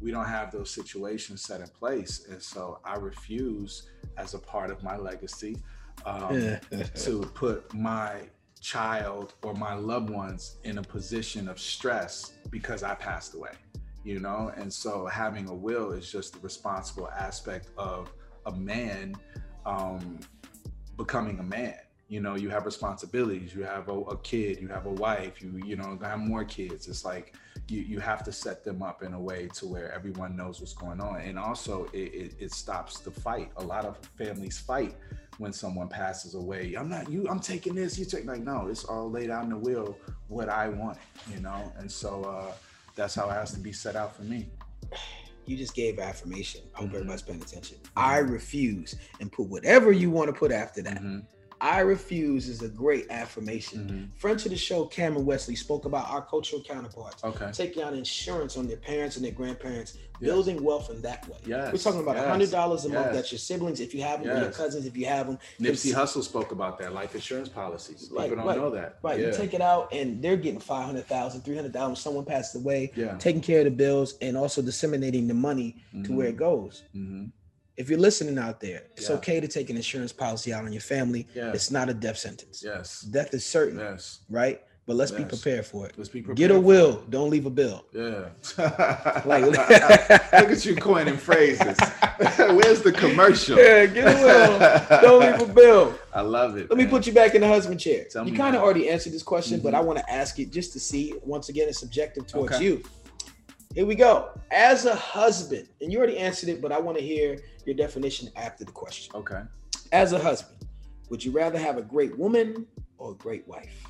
[0.00, 2.26] We don't have those situations set in place.
[2.28, 5.58] And so I refuse, as a part of my legacy,
[6.04, 6.58] um,
[7.04, 8.22] to put my
[8.60, 13.52] child or my loved ones in a position of stress because I passed away,
[14.06, 14.52] you know?
[14.56, 18.12] And so having a will is just the responsible aspect of
[18.46, 19.16] a man
[19.66, 20.20] um,
[20.96, 21.74] becoming a man.
[22.08, 23.52] You know, you have responsibilities.
[23.52, 24.60] You have a, a kid.
[24.60, 25.42] You have a wife.
[25.42, 26.86] You you know have more kids.
[26.86, 27.34] It's like
[27.68, 30.72] you you have to set them up in a way to where everyone knows what's
[30.72, 33.50] going on, and also it, it, it stops the fight.
[33.56, 34.94] A lot of families fight
[35.38, 36.74] when someone passes away.
[36.78, 37.26] I'm not you.
[37.28, 37.98] I'm taking this.
[37.98, 38.68] You take like no.
[38.68, 39.98] It's all laid out in the will
[40.28, 40.98] what I want.
[41.34, 42.52] You know, and so uh,
[42.96, 44.48] that's how it has to be set out for me
[45.46, 46.60] you just gave affirmation.
[46.74, 46.96] I hope mm-hmm.
[46.96, 47.78] everybody's paying attention.
[47.78, 47.98] Mm-hmm.
[47.98, 50.98] I refuse and put whatever you want to put after that.
[50.98, 51.20] Mm-hmm.
[51.60, 53.80] I refuse is a great affirmation.
[53.80, 54.18] Mm-hmm.
[54.18, 57.24] Friend to the show, Cameron Wesley, spoke about our cultural counterparts.
[57.24, 57.50] Okay.
[57.52, 60.30] Taking out insurance on their parents and their grandparents, yes.
[60.30, 61.38] building wealth in that way.
[61.46, 61.72] Yes.
[61.72, 62.94] We're talking about hundred dollars a yes.
[62.94, 63.12] month.
[63.12, 64.38] That's your siblings if you have them, yes.
[64.38, 65.38] or your cousins if you have them.
[65.60, 68.10] Nipsey Hussle spoke about that, life insurance policies.
[68.10, 68.98] Like, People don't right, know that.
[69.02, 69.18] Right.
[69.20, 69.26] Yeah.
[69.28, 71.96] You take it out and they're getting 500,000, 300,000.
[71.96, 73.16] Someone passed away, yeah.
[73.18, 76.04] taking care of the bills and also disseminating the money mm-hmm.
[76.04, 76.82] to where it goes.
[76.94, 77.26] Mm-hmm
[77.76, 79.16] if you're listening out there, it's yeah.
[79.16, 81.26] okay to take an insurance policy out on your family.
[81.34, 81.54] Yes.
[81.54, 82.62] It's not a death sentence.
[82.64, 83.02] Yes.
[83.02, 83.78] Death is certain.
[83.78, 84.20] Yes.
[84.30, 84.62] Right?
[84.86, 85.22] But let's yes.
[85.22, 85.94] be prepared for it.
[85.96, 86.38] Let's be prepared.
[86.38, 87.02] Get a will.
[87.10, 87.84] Don't leave a bill.
[87.92, 88.28] Yeah.
[89.26, 91.76] like look at you coining phrases.
[92.38, 93.58] Where's the commercial?
[93.58, 95.00] Yeah, get a will.
[95.02, 95.98] Don't leave a bill.
[96.14, 96.70] I love it.
[96.70, 96.86] Let man.
[96.86, 98.06] me put you back in the husband chair.
[98.10, 99.66] Tell you kind of already answered this question, mm-hmm.
[99.66, 101.14] but I want to ask it just to see.
[101.24, 102.64] Once again, it's subjective towards okay.
[102.64, 102.84] you.
[103.76, 104.30] Here we go.
[104.50, 108.30] As a husband, and you already answered it, but I want to hear your definition
[108.34, 109.14] after the question.
[109.14, 109.42] Okay.
[109.92, 110.64] As a husband,
[111.10, 112.66] would you rather have a great woman
[112.96, 113.84] or a great wife?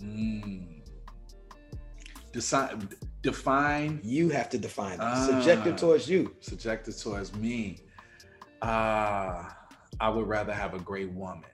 [0.00, 0.80] Mm.
[2.30, 3.98] Decide, define.
[4.04, 5.26] You have to define it.
[5.26, 6.32] subjective towards you.
[6.38, 7.78] Subjective towards me.
[8.62, 9.42] Uh,
[9.98, 11.50] I would rather have a great woman.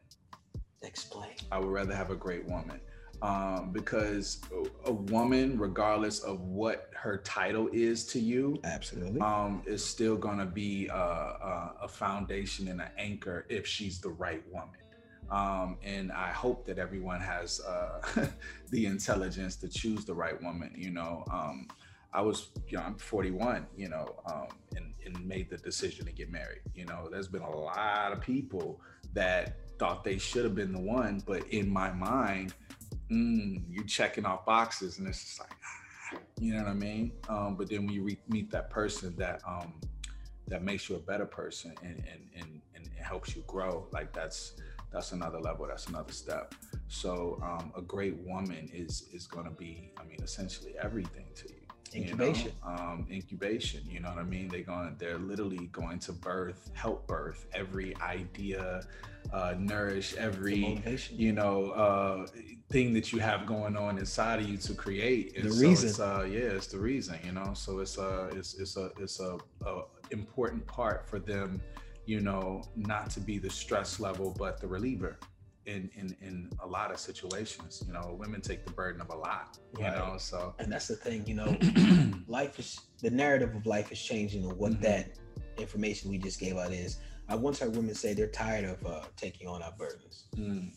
[0.82, 1.36] Explain.
[1.50, 2.82] I would rather have a great woman
[3.22, 4.40] um, because
[4.84, 10.38] a woman, regardless of what her title is to you, absolutely, um, is still going
[10.38, 14.76] to be a, a, a, foundation and an anchor if she's the right woman.
[15.30, 18.26] Um, and I hope that everyone has uh,
[18.70, 20.72] the intelligence to choose the right woman.
[20.76, 21.68] You know, um,
[22.12, 26.12] I was, you know, I'm 41, you know, um, and, and made the decision to
[26.12, 26.62] get married.
[26.74, 28.80] You know, there's been a lot of people
[29.14, 32.54] that thought they should have been the one, but in my mind,
[33.12, 37.12] mm, you checking off boxes, and it's just like, ah, you know what I mean?
[37.28, 39.74] Um, but then when you re- meet that person that um,
[40.48, 44.54] that makes you a better person and and, and and helps you grow, like that's
[44.92, 45.66] that's another level.
[45.66, 46.54] That's another step.
[46.88, 51.48] So um, a great woman is is going to be, I mean, essentially everything to
[51.48, 51.61] you
[51.94, 52.82] incubation you know?
[52.82, 54.48] um, incubation you know what i mean?
[54.48, 58.82] They're going they're literally going to birth help birth every idea
[59.32, 62.26] uh, nourish every you know uh,
[62.70, 65.36] thing that you have going on inside of you to create.
[65.36, 65.88] And the so reason.
[65.88, 67.52] it's, uh, yeah it's the reason you know?
[67.54, 71.60] So it's a it's, it's a it's a, a important part for them
[72.04, 75.18] you know not to be the stress level but the reliever
[75.66, 79.16] in in in a lot of situations you know women take the burden of a
[79.16, 79.96] lot you right.
[79.96, 81.56] know so and that's the thing you know
[82.26, 84.82] life is the narrative of life is changing and what mm-hmm.
[84.82, 85.18] that
[85.58, 86.98] information we just gave out is
[87.28, 90.72] i once heard women say they're tired of uh, taking on our burdens mm.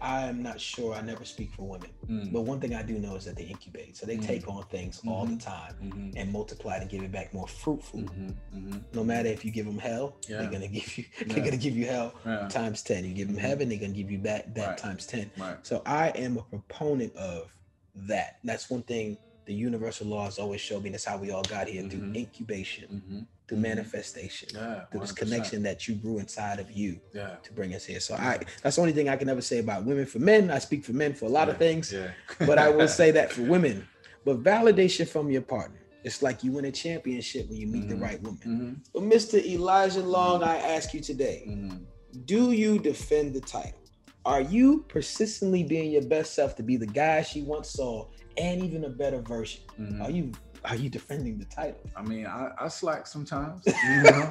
[0.00, 0.94] I'm not sure.
[0.94, 2.32] I never speak for women, mm.
[2.32, 3.96] but one thing I do know is that they incubate.
[3.96, 4.26] So they mm.
[4.26, 5.08] take on things mm-hmm.
[5.08, 6.10] all the time mm-hmm.
[6.16, 8.00] and multiply and give it back more fruitful.
[8.00, 8.58] Mm-hmm.
[8.58, 8.78] mm-hmm.
[8.94, 10.38] No matter if you give them hell, yeah.
[10.38, 11.04] they're gonna give you.
[11.22, 11.34] Yeah.
[11.34, 12.48] They're gonna give you hell yeah.
[12.48, 13.04] times ten.
[13.04, 13.46] You give them mm-hmm.
[13.46, 14.78] heaven, they're gonna give you back that right.
[14.78, 15.30] times ten.
[15.38, 15.56] Right.
[15.62, 17.54] So I am a proponent of
[17.94, 18.38] that.
[18.42, 20.90] That's one thing the universal laws always show me.
[20.90, 22.16] That's how we all got here through mm-hmm.
[22.16, 23.62] incubation the mm-hmm.
[23.62, 27.36] manifestation, yeah, through this connection that you grew inside of you yeah.
[27.42, 28.00] to bring us here.
[28.00, 30.06] So I that's the only thing I can ever say about women.
[30.06, 31.94] For men, I speak for men for a lot yeah, of things,
[32.38, 33.86] but I will say that for women.
[34.24, 35.78] But validation from your partner.
[36.04, 37.90] It's like you win a championship when you meet mm-hmm.
[37.90, 38.40] the right woman.
[38.44, 38.72] Mm-hmm.
[38.92, 39.44] But Mr.
[39.44, 41.76] Elijah Long, I ask you today, mm-hmm.
[42.24, 43.78] do you defend the title?
[44.24, 48.62] Are you persistently being your best self to be the guy she once saw and
[48.62, 49.62] even a better version?
[49.78, 50.02] Mm-hmm.
[50.02, 50.32] Are you
[50.64, 51.80] are you defending the title?
[51.96, 53.62] I mean, I, I slack sometimes.
[53.66, 54.30] You know,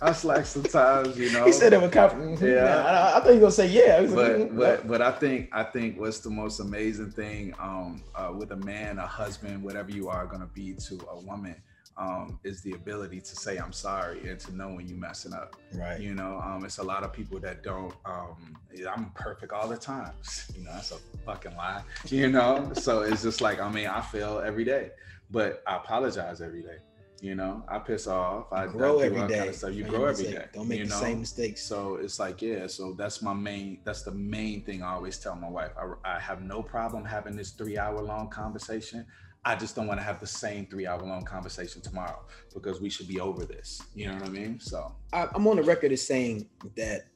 [0.00, 1.18] I slack sometimes.
[1.18, 2.40] You know, he said it with confidence.
[2.40, 4.02] Yeah, I, I thought you were gonna say yeah.
[4.02, 8.32] But like, but but I think I think what's the most amazing thing um, uh,
[8.36, 11.56] with a man, a husband, whatever you are gonna be to a woman.
[11.96, 15.54] Um, is the ability to say I'm sorry and to know when you're messing up.
[15.74, 16.00] Right.
[16.00, 17.94] You know, um, it's a lot of people that don't.
[18.04, 18.56] Um,
[18.92, 20.10] I'm perfect all the time.
[20.56, 21.82] You know, that's a fucking lie.
[22.08, 24.90] You know, so it's just like I mean, I fail every day
[25.34, 26.78] but I apologize every day.
[27.20, 28.52] You know, I piss off.
[28.52, 29.38] I grow every day.
[29.38, 29.72] Kind of stuff.
[29.72, 30.44] You grow every day.
[30.52, 31.00] Don't make you the know?
[31.00, 31.62] same mistakes.
[31.62, 32.66] So it's like, yeah.
[32.66, 33.80] So that's my main.
[33.84, 35.70] That's the main thing I always tell my wife.
[35.78, 39.06] I, I have no problem having this three hour long conversation.
[39.46, 42.20] I just don't want to have the same three hour long conversation tomorrow
[42.54, 43.82] because we should be over this.
[43.94, 44.60] You know what I mean?
[44.60, 47.06] So I, I'm on the record as saying that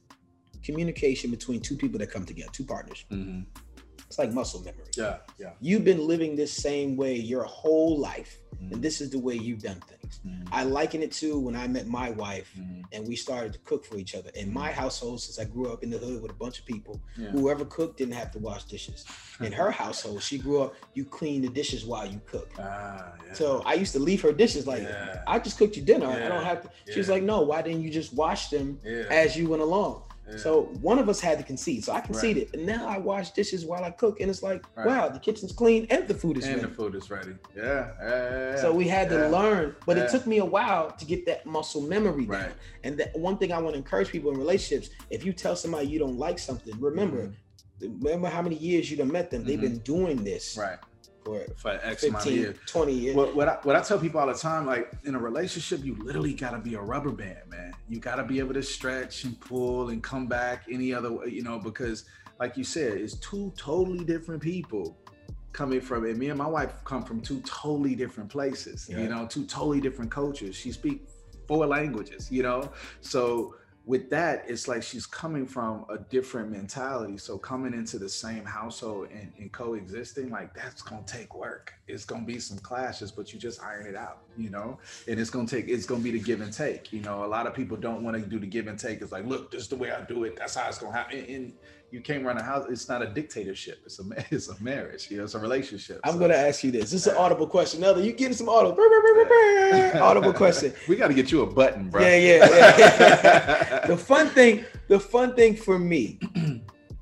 [0.63, 3.45] communication between two people that come together, two partners, mhm.
[4.09, 4.85] It's like muscle memory.
[4.97, 5.51] yeah, yeah.
[5.61, 9.35] You've been living this same way your whole life, Mhm, and this is the way
[9.35, 10.19] you've done things.
[10.25, 12.85] mhm, I liken it to when I met my wife mhm.
[12.91, 14.31] and we started to cook for each other.
[14.33, 16.99] In my household, since I grew up in the hood with a bunch of people,
[17.17, 17.29] Yeah.
[17.29, 19.05] whoever cooked didn't have to wash dishes.
[19.41, 22.49] In her household, she grew up, you clean the dishes while you cook.
[22.57, 23.33] Ah, yeah.
[23.33, 25.21] So I used to leave her dishes like, Yeah.
[25.27, 26.07] I just cooked you dinner.
[26.07, 26.69] I don't have to.
[26.91, 28.79] She was like, no, why didn't you just wash them
[29.11, 30.03] as you went along?
[30.29, 30.37] Yeah.
[30.37, 31.83] So one of us had to concede.
[31.83, 32.49] So I conceded.
[32.53, 34.19] And now I wash dishes while I cook.
[34.21, 34.87] And it's like, Right.
[34.87, 36.67] wow, the kitchen's clean and the food is and ready.
[36.69, 37.33] the food is ready.
[37.55, 37.91] Yeah.
[38.01, 38.55] yeah.
[38.57, 41.81] So we had to learn, but it took me a while to get that muscle
[41.81, 42.41] memory down.
[42.41, 42.51] Right.
[42.83, 45.87] And that one thing I want to encourage people in relationships: if you tell somebody
[45.87, 47.31] you don't like something, remember,
[47.81, 49.43] remember how many years you done met them.
[49.45, 49.61] They've Mhm.
[49.61, 50.77] been doing this Right.
[51.23, 52.57] For For X amount of years.
[52.65, 53.15] 20 years.
[53.15, 55.95] What, what, I, what I tell people all the time, like in a relationship, you
[55.95, 57.73] literally got to be a rubber band, man.
[57.87, 61.27] You got to be able to stretch and pull and come back any other way,
[61.27, 62.05] you know, because
[62.39, 64.97] like you said, it's two totally different people
[65.51, 69.01] coming from, and me and my wife come from two totally different places, Yeah.
[69.01, 70.55] you know, two totally different cultures.
[70.55, 71.11] She speaks
[71.47, 73.55] four languages, you know, so
[73.89, 77.17] with that, it's like she's coming from a different mentality.
[77.17, 81.73] So coming into the same household and, and coexisting, like that's gonna take work.
[81.87, 84.77] It's gonna be some clashes, but you just iron it out, you know.
[85.07, 85.67] And it's gonna take.
[85.67, 86.93] It's gonna be the give and take.
[86.93, 89.01] You know, a lot of people don't want to do the give and take.
[89.01, 90.35] It's like, look, this is the way I do it.
[90.35, 91.25] That's how it's gonna happen.
[91.27, 91.53] And
[91.91, 92.67] you can't run a house.
[92.69, 93.81] It's not a dictatorship.
[93.85, 95.09] It's a it's a marriage.
[95.09, 95.99] You know, it's a relationship.
[96.03, 96.91] I'm So- gonna ask you this.
[96.91, 97.83] This is an audible question.
[97.83, 98.77] Another, you getting some audible?
[100.01, 100.73] Audible question.
[100.87, 102.01] we got to get you a button, bro.
[102.01, 103.85] Yeah, yeah, yeah.
[103.87, 106.19] the fun thing, the fun thing for me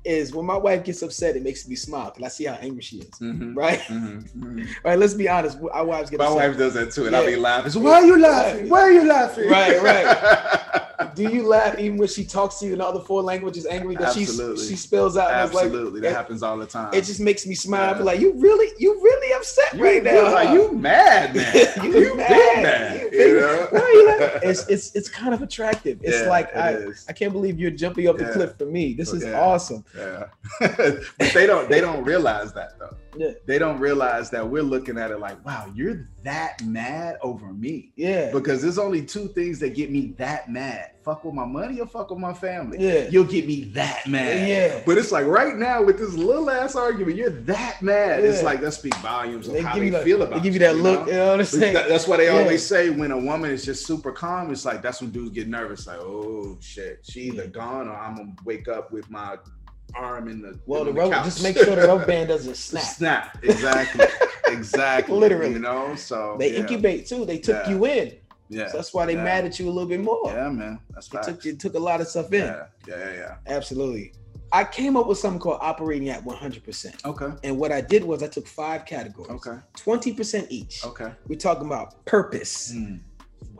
[0.08, 2.82] is when my wife gets upset, it makes me smile because I see how angry
[2.82, 3.10] she is.
[3.20, 3.80] Mhm, Right?
[3.80, 4.66] mhm, mhm.
[4.84, 4.98] Right.
[4.98, 5.58] Let's be honest.
[5.72, 6.48] Our wives get My upset.
[6.48, 7.70] wife does that too, and I'll be laughing.
[7.72, 8.68] So, why are you laughing?
[8.68, 9.48] Why are you laughing?
[9.48, 10.64] Right, right.
[11.14, 13.94] Do you laugh even when she talks to you in the other four languages angry
[13.96, 14.66] that she Absolutely.
[14.66, 15.30] she spills out?
[15.32, 16.92] And it's like, Absolutely, that it- happens all the time.
[16.92, 17.96] it just makes me smile.
[17.96, 18.02] Yeah.
[18.02, 20.12] Like, you really, you really upset you, right now?
[20.14, 21.54] you, like, huh?" you mad, man.
[21.84, 22.62] You you mad.
[22.62, 23.00] mad.
[23.12, 23.66] You You, know?
[23.70, 24.40] Why are you laughing?
[24.50, 25.98] It's it's it's kind of attractive.
[26.02, 27.04] It's Yeah, like it I is.
[27.08, 28.32] I can't believe you're jumping up the Yeah.
[28.32, 28.94] cliff for me.
[28.94, 29.40] This is Yeah.
[29.40, 29.84] awesome.
[29.98, 30.24] Yeah.
[31.18, 32.96] but they don't they don't realize that though.
[33.16, 33.32] Yeah.
[33.46, 37.90] They don't realize that we're looking at it like, wow, you're that mad over me.
[37.96, 38.30] Yeah.
[38.32, 40.92] Because there's only two things that get me that mad.
[41.04, 42.78] Fuck with my money or fuck with my family.
[42.78, 43.08] Yeah.
[43.10, 44.46] You'll get me that mad.
[44.48, 44.82] Yeah.
[44.86, 48.22] But it's like right now with this little ass argument, you're that mad.
[48.24, 50.60] It's like that speak volumes of They how they you feel about they give you
[50.60, 51.06] that you look.
[51.06, 51.12] know?
[51.12, 51.74] You know what I'm saying?
[51.74, 52.38] that's why they Yeah.
[52.38, 55.48] always say when a woman is just super calm, it's like that's when dudes get
[55.48, 55.86] nervous.
[55.86, 59.38] Like, oh shit, she either gone or I'm gonna wake up with my
[59.94, 61.24] arm in the Well, the on rubber, couch.
[61.24, 62.82] just make sure the rope band doesn't snap.
[62.84, 63.38] Snap.
[63.42, 64.06] Exactly.
[64.52, 65.16] exactly.
[65.16, 65.52] Literally.
[65.52, 65.94] You know.
[65.96, 66.60] So They yeah.
[66.60, 67.24] incubate too.
[67.24, 67.70] They took Yeah.
[67.70, 68.12] you in.
[68.50, 68.68] Yeah.
[68.68, 69.24] So that's why they yeah.
[69.24, 70.30] mad at you a little bit more.
[70.32, 70.78] Yeah, man.
[70.90, 72.44] That's It took it took a lot of stuff in.
[72.44, 72.66] Yeah.
[72.86, 72.96] Yeah.
[72.98, 73.12] Yeah.
[73.12, 73.34] Yeah.
[73.46, 74.12] Absolutely.
[74.50, 77.04] I came up with something called operating at 100%.
[77.04, 77.28] Okay.
[77.44, 79.58] And what I did was I took five categories, Okay.
[79.76, 80.82] 20% each.
[80.86, 81.12] Okay.
[81.26, 83.00] We're talking about purpose, Mm.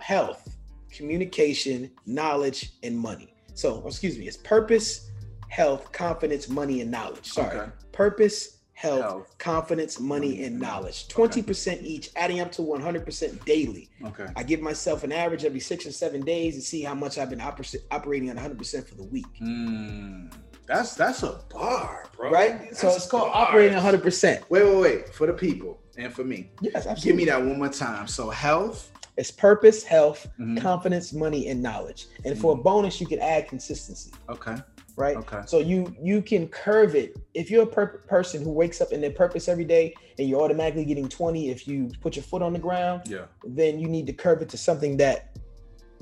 [0.00, 0.48] health,
[0.90, 3.34] communication, knowledge, and money.
[3.52, 5.07] So, excuse me, it's purpose,
[5.48, 7.26] health, confidence, money, and knowledge.
[7.32, 7.58] Sorry.
[7.58, 7.70] Okay.
[7.92, 9.38] Purpose, health, Health.
[9.38, 11.08] confidence, money, and knowledge.
[11.08, 13.90] 20% each, adding up to 100% daily.
[14.04, 14.26] Okay.
[14.36, 17.30] I give myself an average every six or seven days and see how much I've
[17.30, 19.26] been oper- operating at 100% for the week.
[19.42, 20.32] Mm.
[20.66, 22.30] That's that's a bar, bro.
[22.30, 22.76] Right?
[22.76, 23.48] So it's called bars.
[23.48, 24.42] operating 100%.
[24.50, 25.08] Wait, wait, wait.
[25.14, 27.02] For the people and for me, Yes, absolutely.
[27.04, 28.06] give me that one more time.
[28.06, 28.92] So health.
[29.16, 30.60] It's purpose, health, Mhm.
[30.60, 32.06] confidence, money, and knowledge.
[32.24, 34.54] And for a bonus, you can add consistency, Okay.
[34.98, 35.16] Right?
[35.16, 35.40] Okay.
[35.46, 37.16] So you you can curve it.
[37.34, 40.40] If you're a per- person who wakes up in their purpose every day and you're
[40.42, 43.26] automatically getting 20 if you put your foot on the ground, Yeah.
[43.44, 45.36] then you need to curve it to something that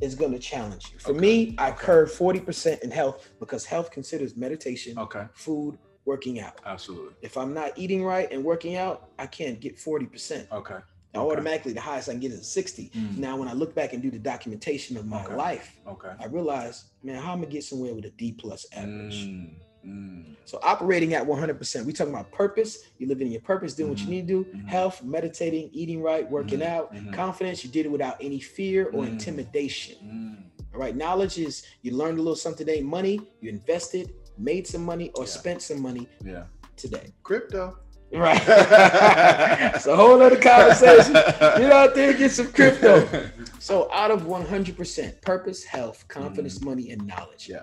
[0.01, 0.99] is going to challenge you.
[0.99, 1.79] For Okay, me, I okay.
[1.79, 5.25] curve 40% in health because health considers meditation, Okay.
[5.35, 6.61] food, working out.
[6.67, 7.15] Absolutely.
[7.23, 10.51] If I'm not eating right and working out, I can't get 40%.
[10.53, 10.79] Okay.
[11.19, 11.33] Okay.
[11.33, 12.91] automatically, the highest I can get is 60.
[12.95, 13.19] Mm.
[13.19, 15.35] Now, when I look back and do the documentation of my Okay.
[15.35, 16.13] life, Okay.
[16.19, 19.27] I realize, man, how am I gonna get somewhere with a D plus average?
[19.29, 19.51] Mm.
[19.87, 20.25] Mm.
[20.45, 21.87] So operating at 100%.
[21.87, 22.79] We talking about purpose.
[22.99, 24.11] You living in your purpose, doing what you Mhm.
[24.11, 24.51] need to do.
[24.59, 24.67] Mhm.
[24.69, 26.67] Health, meditating, eating right, working Mhm.
[26.67, 26.93] out.
[26.95, 27.13] Mhm.
[27.13, 29.09] Confidence, you did it without any fear or Mm.
[29.13, 29.97] intimidation.
[30.03, 30.65] Mm.
[30.75, 30.97] All right.
[30.97, 32.81] Knowledge is you learned a little something today.
[32.83, 35.31] Money, you invested, made some money, or Yeah.
[35.31, 36.45] spent some money Yeah.
[36.77, 37.13] today.
[37.23, 37.79] Crypto.
[38.13, 38.41] Right.
[39.75, 41.13] it's a whole other conversation.
[41.13, 43.29] Get out there and get some crypto.
[43.59, 47.49] So out of 100%, purpose, health, confidence, money, and knowledge.
[47.49, 47.61] Yeah.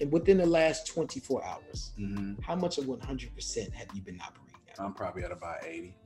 [0.00, 2.42] And within the last 24 hours, Mhm.
[2.42, 4.80] how much of 100% have you been operating at?
[4.80, 5.96] I'm probably at about 80.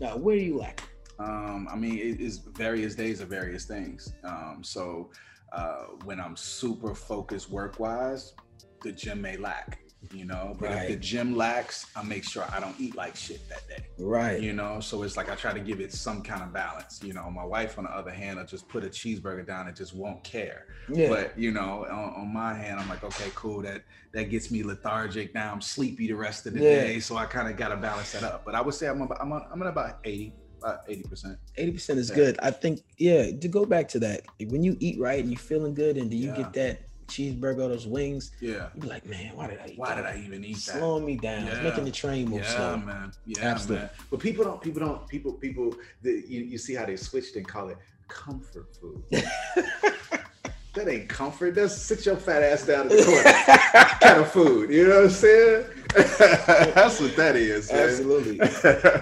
[0.00, 0.82] Now, where do you lack?
[1.18, 4.12] Um, I mean, it is various days of various things.
[4.24, 5.10] Um, so
[5.52, 8.34] uh, when I'm super focused work wise,
[8.82, 9.78] the gym may lack
[10.12, 10.56] you know.
[10.58, 10.82] But right.
[10.82, 13.86] if the gym lacks, I make sure I don't eat like shit that day.
[13.98, 14.40] Right.
[14.40, 17.00] You know, so it's like I try to give it some kind of balance.
[17.02, 19.76] You know, my wife on the other hand, I just put a cheeseburger down and
[19.76, 20.66] just won't care.
[20.92, 21.08] Yeah.
[21.08, 23.62] But you know, on, on, my hand, I'm like, okay, cool.
[23.62, 23.82] That
[24.12, 25.34] that gets me lethargic.
[25.34, 26.80] Now I'm sleepy the rest of the yeah.
[26.80, 28.44] day, so I kind of got to balance that up.
[28.44, 30.32] But I would say I'm about, I'm, I'm at about eighty.
[30.62, 31.36] About 80%.
[31.58, 32.16] 80% is yeah.
[32.16, 32.38] good.
[32.42, 35.74] I think, yeah, to go back to that, when you eat right and you're feeling
[35.74, 38.32] good and do you get that cheeseburger those wings.
[38.40, 38.68] Yeah.
[38.74, 39.96] You'd be like, man, why did I eat Why that?
[39.96, 40.78] did I even eat that?
[40.78, 41.46] Slowing me down.
[41.46, 41.52] Yeah.
[41.52, 42.76] It's making the train move yeah, slow.
[42.78, 43.12] man.
[43.26, 43.86] Yeah, Absolutely.
[43.86, 43.90] man.
[44.10, 47.46] But people don't, people don't, people, people, the, you, you see how they switched and
[47.46, 47.78] call it
[48.08, 49.02] comfort food.
[49.10, 51.54] that ain't comfort.
[51.54, 54.70] That's sit your fat ass down in the corner kind of food.
[54.70, 55.64] You know what I'm saying?
[55.96, 57.72] That's what that is.
[57.72, 57.88] Man.
[57.88, 58.40] Absolutely.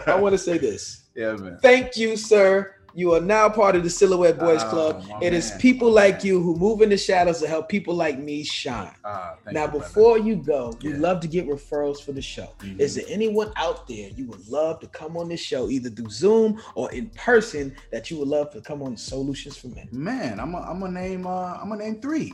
[0.06, 1.00] I want to say this.
[1.16, 1.58] Yeah, man.
[1.62, 5.04] Thank you, sir, you are now part of the Silhouette Boys oh, Club.
[5.20, 5.34] It man.
[5.34, 8.94] is people like you who move in the shadows to help people like me shine.
[9.04, 10.28] Uh, now, you, before brother.
[10.28, 12.48] you go, we'd love to get referrals for the show.
[12.60, 12.80] Mm-hmm.
[12.80, 16.10] Is there anyone out there you would love to come on this show, either through
[16.10, 19.88] Zoom or in person, that you would love to come on Solutions for Men?
[19.90, 22.32] Man, I'm gonna name uh, I'm gonna name three.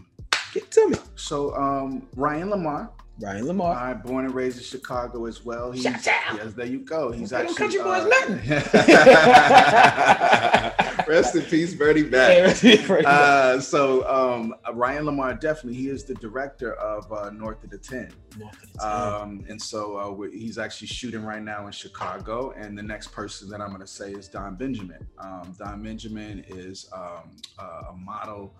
[0.52, 0.96] Get to me.
[1.14, 2.90] So um, Ryan Lamar.
[3.20, 3.76] Ryan Lamar.
[3.76, 5.72] I born and raised in Chicago as well.
[5.72, 6.36] He's, Shout out.
[6.36, 7.12] Yes, there you go.
[7.12, 8.36] He's okay, actually country boys uh, nothing.
[11.08, 12.64] Rest in peace, Bernie Mac.
[13.04, 17.78] uh, so um, Ryan Lamar definitely he is the director of uh, North of the
[17.78, 18.10] Ten.
[18.38, 18.90] North of the 10.
[18.90, 22.52] Um, and so uh, he's actually shooting right now in Chicago.
[22.56, 25.06] And the next person that I'm going to say is Don Benjamin.
[25.18, 28.54] Um, Don Benjamin is um, a model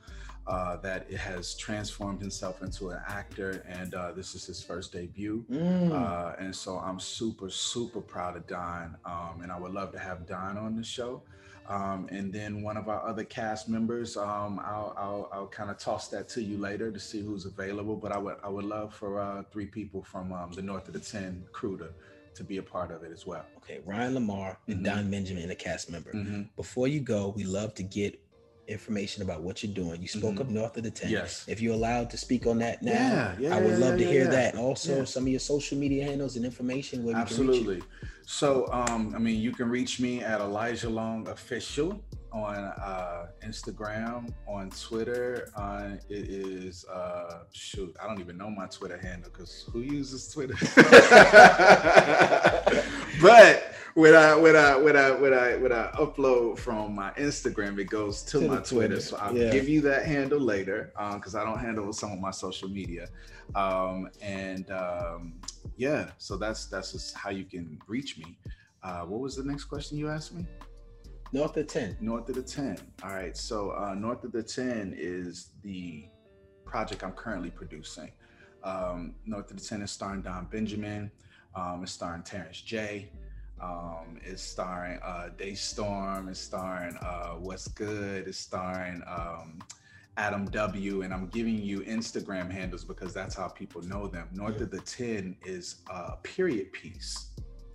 [0.51, 4.93] uh, that it has transformed himself into an actor, and uh, this is his first
[4.93, 5.44] debut.
[5.48, 5.93] Mm.
[5.93, 9.98] Uh, and so I'm super, super proud of Don, um, and I would love to
[10.01, 11.22] have Don on the show.
[11.68, 15.78] Um, and then one of our other cast members, um, I'll, I'll, I'll kind of
[15.78, 17.94] toss that to you later to see who's available.
[17.94, 20.94] But I would I would love for uh, three people from um, the North of
[20.94, 21.90] the Ten crew to
[22.35, 23.44] to be a part of it as well.
[23.59, 24.85] Okay, Ryan Lamar and mm-hmm.
[24.85, 26.10] Don Benjamin, a cast member.
[26.10, 26.43] Mm-hmm.
[26.56, 28.20] Before you go, we love to get
[28.71, 30.01] information about what you're doing.
[30.01, 30.43] You spoke mm-hmm.
[30.43, 31.11] of North of the 10.
[31.11, 31.45] Yes.
[31.49, 34.07] If you're allowed to speak on that now, yeah, yeah, I would yeah, love yeah,
[34.07, 34.57] to hear that.
[34.57, 37.83] Also, some of your social media handles and information where Absolutely.
[38.27, 42.01] So, um, I mean, you can reach me at Elijah Long Official
[42.32, 45.51] on uh, Instagram, on Twitter.
[45.57, 50.32] On it is uh, shoot, I don't even know my Twitter handle because who uses
[50.32, 50.55] Twitter?
[53.23, 57.78] but when I when I when I when I when I upload from my Instagram,
[57.78, 58.69] it goes to, to my Twitter.
[58.69, 59.01] Twitter.
[59.01, 59.51] So I'll yeah.
[59.51, 63.09] give you that handle later because um, I don't handle some of my social media.
[63.55, 65.35] Um, and um,
[65.77, 68.36] yeah, so that's that's just how you can reach me.
[68.82, 70.47] Uh, what was the next question you asked me?
[71.32, 71.97] North of 10.
[72.01, 72.78] North of the 10.
[73.05, 73.36] All right.
[73.36, 76.07] So uh, North of the 10 is the
[76.65, 78.11] project I'm currently producing.
[78.65, 81.11] Um, North of the 10 is starring Don Benjamin.
[81.55, 83.11] Um, it's starring Terrence J.
[83.61, 86.28] Um, it's starring uh, Daystorm.
[86.28, 88.27] It's starring uh, What's Good.
[88.27, 89.61] It's starring um,
[90.16, 91.02] Adam W.
[91.02, 94.28] And I'm giving you Instagram handles because that's how people know them.
[94.32, 94.65] North yeah.
[94.65, 97.28] of the 10 is a period piece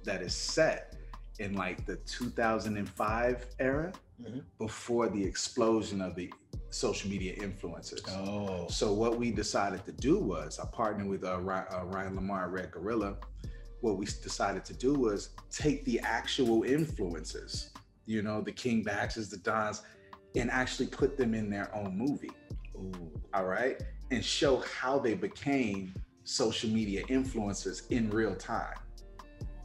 [0.03, 0.94] that is set
[1.39, 4.39] in like the 2005 era mm-hmm.
[4.57, 6.31] before the explosion of the
[6.69, 8.09] social media influencers.
[8.09, 8.67] Oh.
[8.69, 13.17] So what we decided to do was I partnered with uh, Ryan Lamar Red Gorilla
[13.85, 17.69] what we decided to do was take the actual influencers,
[18.05, 19.83] you know, the King Baxes, the Dons,
[20.35, 22.31] and actually put them in their own movie.
[22.75, 23.11] Ooh.
[23.33, 23.81] All right.
[24.09, 25.93] And show how they became
[26.23, 28.75] social media influencers in real time.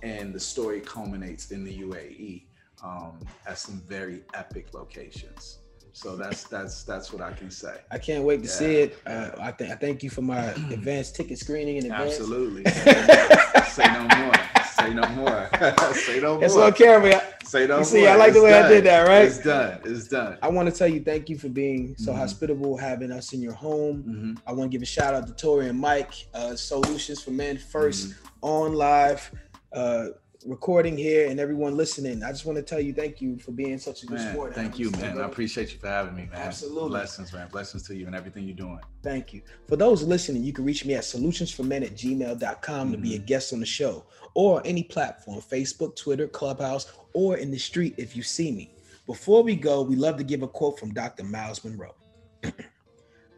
[0.02, 2.44] And the story culminates in the UAE
[2.82, 5.59] um, at some very epic locations.
[5.93, 7.78] So that's that's that's what I can say.
[7.90, 8.55] I can't wait to yeah.
[8.55, 8.98] see it.
[9.06, 10.39] Uh, I think I thank you for my
[10.70, 12.18] advanced ticket screening in advance.
[12.18, 12.64] Absolutely.
[13.70, 14.32] Say no more.
[14.64, 15.48] Say no more.
[15.94, 16.44] Say no more.
[16.44, 17.22] It's on camera.
[17.44, 17.85] Say no you more.
[17.85, 18.64] See, I like it's the way done.
[18.64, 19.24] I did that, right?
[19.24, 19.81] It's done.
[19.85, 20.39] It's done.
[20.43, 22.20] I want to tell you thank you for being so mm-hmm.
[22.20, 23.98] hospitable, having us in your home.
[23.98, 24.48] Mm-hmm.
[24.48, 27.56] I want to give a shout out to Tori and Mike, uh, Solutions for Men
[27.56, 28.27] 1st mm-hmm.
[28.43, 29.31] on live.
[29.72, 30.06] Uh,
[30.47, 32.22] recording here and everyone listening.
[32.22, 34.55] I just want to tell you thank you for being such a good man, sport.
[34.55, 35.20] Thank you, man.
[35.20, 36.40] I appreciate you for having me, man.
[36.40, 36.88] Absolutely.
[36.88, 37.48] Blessings, man.
[37.48, 38.80] Blessings to you and everything you're doing.
[39.02, 39.42] Thank you.
[39.68, 42.92] For those listening, you can reach me at solutionsformen at gmail.com mm-hmm.
[42.92, 43.26] to be a mm-hmm.
[43.26, 48.16] guest on the show or any platform, Facebook, Twitter, Clubhouse, or in the street if
[48.16, 48.72] you see me.
[49.06, 51.24] Before we go, we love to give a quote from Dr.
[51.24, 51.94] Miles Munroe.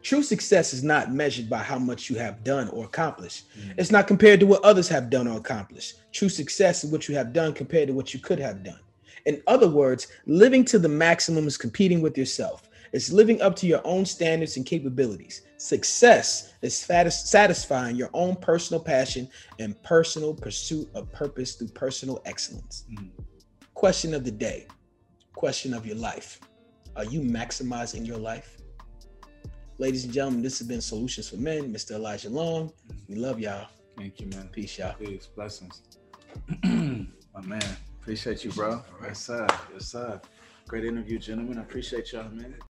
[0.03, 3.45] True success is not measured by how much you have done or accomplished.
[3.57, 3.71] Mm-hmm.
[3.77, 5.95] It's not compared to what others have done or accomplished.
[6.11, 8.79] True success is what you have done compared to what you could have done.
[9.25, 12.69] In other words, living to the maximum is competing with yourself.
[12.91, 15.41] It's living up to your own standards and capabilities.
[15.57, 22.21] Success is satis- satisfying your own personal passion and personal pursuit of purpose through personal
[22.25, 22.85] excellence.
[22.91, 23.09] Mm.
[23.73, 24.67] Question of the day,
[25.33, 26.41] question of your life.
[26.95, 28.57] Are you maximizing your life?
[29.79, 31.91] Ladies and gentlemen, this has been Solutions for Men, Mr.
[31.91, 32.71] Elijah Long.
[33.09, 33.67] We love y'all.
[33.97, 34.47] Thank you, man.
[34.49, 34.93] Peace, y'all.
[34.93, 35.81] Peace, blessings.
[36.63, 37.63] My man,
[37.99, 38.83] appreciate you, bro.
[39.01, 39.47] Yes, sir.
[39.73, 40.21] Yes, sir.
[40.67, 41.57] Great interview, gentlemen.
[41.57, 42.55] I appreciate y'all, man.